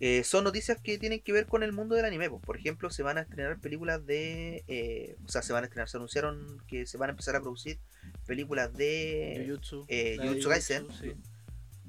[0.00, 2.28] eh, son noticias que tienen que ver con el mundo del anime.
[2.28, 2.42] pues.
[2.44, 4.64] Por ejemplo, se van a estrenar películas de.
[4.68, 7.40] eh, o sea, se van a estrenar, se anunciaron que se van a empezar a
[7.40, 7.78] producir
[8.26, 9.44] películas de.
[9.48, 9.84] Jujutsu.
[9.88, 10.86] eh, Jujutsu Kaisen.
[11.00, 11.12] sí.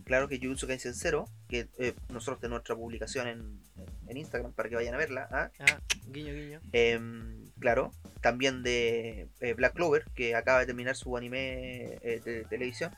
[0.05, 3.59] Claro que Jujutsu Kaisen 0, que eh, nosotros tenemos nuestra publicación en,
[4.07, 5.27] en Instagram para que vayan a verla.
[5.31, 5.49] ¿ah?
[5.59, 6.61] Ah, guiño, guiño.
[6.71, 7.91] Em, claro,
[8.21, 12.91] también de eh, Black Clover, que acaba de terminar su anime eh, de televisión.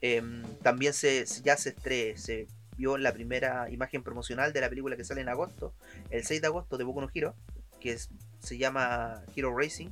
[0.00, 4.96] Em, también se, ya se, estre- se vio la primera imagen promocional de la película
[4.96, 5.74] que sale en agosto,
[6.10, 7.34] el 6 de agosto de Boku no Hero,
[7.80, 8.10] que es-
[8.40, 9.88] se llama Hero Racing.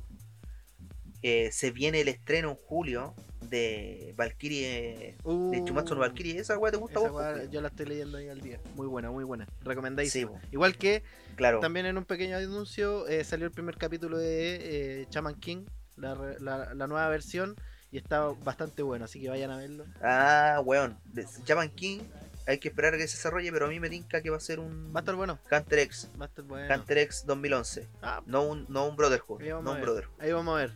[1.21, 3.13] Eh, se viene el estreno en julio
[3.49, 5.15] de Valkyrie,
[5.51, 6.37] de Chumatsu no Uh, Valkyrie.
[6.37, 7.21] ¿Esa weá te gusta esa vos?
[7.21, 8.59] weá, yo la estoy leyendo ahí al día.
[8.75, 9.47] Muy buena, muy buena.
[9.61, 10.11] Recomendáis.
[10.11, 11.01] Sí, Igual que
[11.35, 11.59] claro.
[11.59, 15.65] también en un pequeño anuncio eh, salió el primer capítulo de eh, Chaman King,
[15.97, 17.55] la, re- la- la nueva versión,
[17.91, 19.85] y está bastante bueno, así que vayan a verlo.
[20.01, 20.97] Ah, weón.
[21.45, 21.99] llaman King.
[22.45, 24.39] Hay que esperar a que se desarrolle, pero a mí me tinca que va a
[24.41, 26.09] ser un Va a estar bueno, Hunter X.
[26.19, 26.75] va a estar bueno.
[26.75, 27.87] Hunter X 2011.
[28.01, 29.41] Ah, No un, no un Brotherhood.
[29.41, 29.85] ahí vamos No a un ver.
[29.85, 30.21] Brotherhood.
[30.21, 30.73] Ahí vamos a ver.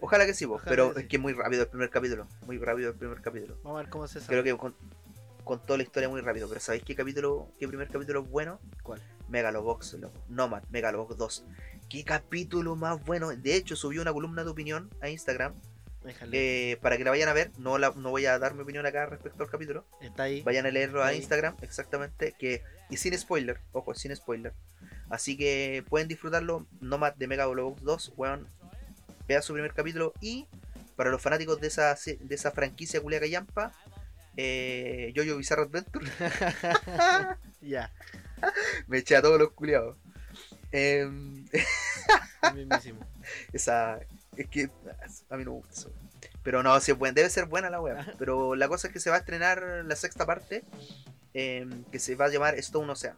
[0.00, 2.26] Ojalá que sí, vos, Ojalá pero que es que muy rápido el primer capítulo.
[2.46, 3.58] Muy rápido el primer capítulo.
[3.62, 4.28] Vamos a ver cómo se sabe.
[4.28, 4.74] Creo que con,
[5.44, 6.48] con toda la historia muy rápido.
[6.48, 8.58] Pero ¿sabéis qué capítulo, qué primer capítulo es bueno?
[8.82, 9.02] ¿Cuál?
[9.30, 9.96] Megalobox.
[10.28, 11.44] Nomad, Megalobox 2.
[11.88, 13.30] Qué capítulo más bueno.
[13.30, 15.54] De hecho, subí una columna de opinión a Instagram
[16.32, 17.50] eh, para que la vayan a ver.
[17.58, 19.84] No, la, no voy a dar mi opinión acá respecto al capítulo.
[20.00, 20.42] Está ahí.
[20.42, 21.14] Vayan a leerlo a.
[21.14, 22.34] Instagram, exactamente.
[22.38, 24.52] que Y sin spoiler, ojo, sin spoiler.
[25.08, 26.66] Así que pueden disfrutarlo.
[26.80, 28.46] Nomad de Megalobox 2, weón.
[29.26, 30.12] Vea su primer capítulo.
[30.20, 30.46] Y
[30.96, 33.72] para los fanáticos de esa, de esa franquicia culiaca yampa,
[34.36, 36.06] eh, Jojo Bizarre Adventure.
[37.60, 37.92] ya,
[38.86, 39.96] Me eché a todos los culiados.
[42.54, 43.00] Mismísimo.
[43.52, 43.98] esa.
[44.36, 44.70] Es que
[45.28, 45.92] a mí no me gusta eso.
[46.42, 48.14] Pero no, sí es buen- debe ser buena la wea.
[48.18, 50.64] Pero la cosa es que se va a estrenar la sexta parte.
[51.34, 53.16] em, que se va a llamar Stone Ocean.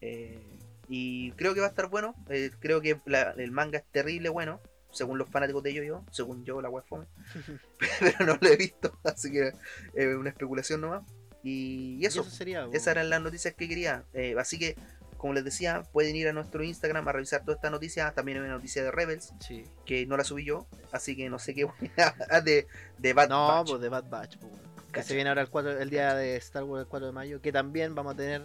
[0.00, 0.40] Eh,
[0.88, 2.14] y creo que va a estar bueno.
[2.28, 4.60] eh, creo que la- el manga es terrible bueno.
[4.90, 7.06] Según los fanáticos de yo Según yo, la es fome.
[8.00, 8.98] Pero no lo he visto.
[9.04, 9.52] Así que
[9.94, 11.02] es una especulación nomás.
[11.42, 12.24] Y, y Y eso.
[12.24, 12.68] sería.
[12.72, 14.04] Esas eran las noticias que quería.
[14.12, 14.76] Eh, así que,
[15.16, 18.14] como les decía, pueden ir a nuestro Instagram a revisar todas estas noticias.
[18.14, 19.64] También hay una noticia de Rebels, Sí.
[19.84, 21.66] que no la subí yo, así que no sé qué
[22.44, 22.66] de,
[22.98, 23.68] de Bad No, Batch.
[23.70, 24.36] pues de Bad Batch.
[24.42, 24.60] weón.
[24.92, 27.40] Que se viene ahora el, 4, el día de Star Wars el 4 de mayo.
[27.40, 28.42] Que también vamos a tener.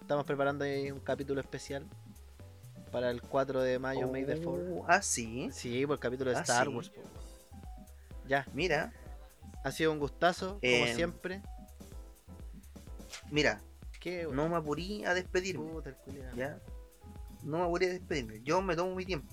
[0.00, 1.86] Estamos preparando ahí un capítulo especial.
[2.90, 4.76] Para el 4 de mayo, May the 4.
[4.76, 5.50] Oh, Ah, sí.
[5.52, 6.72] Sí, por el capítulo de Ah, Star sí.
[6.72, 6.90] Wars.
[6.96, 7.08] weón.
[8.28, 8.92] Ya, Mira,
[9.64, 11.42] ha sido un gustazo, como Eh, siempre.
[13.30, 13.60] Mira,
[14.00, 15.70] Qué no me apurí a despedirme.
[15.72, 15.96] puta.
[16.34, 16.58] ¿Ya?
[17.42, 18.40] No me apuré a despedirme.
[18.42, 19.32] Yo me tomo mi tiempo.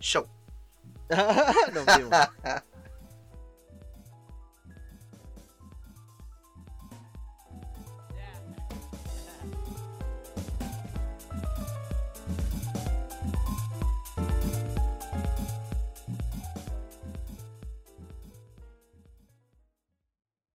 [0.00, 0.26] Show.
[1.74, 2.10] Nos vimos.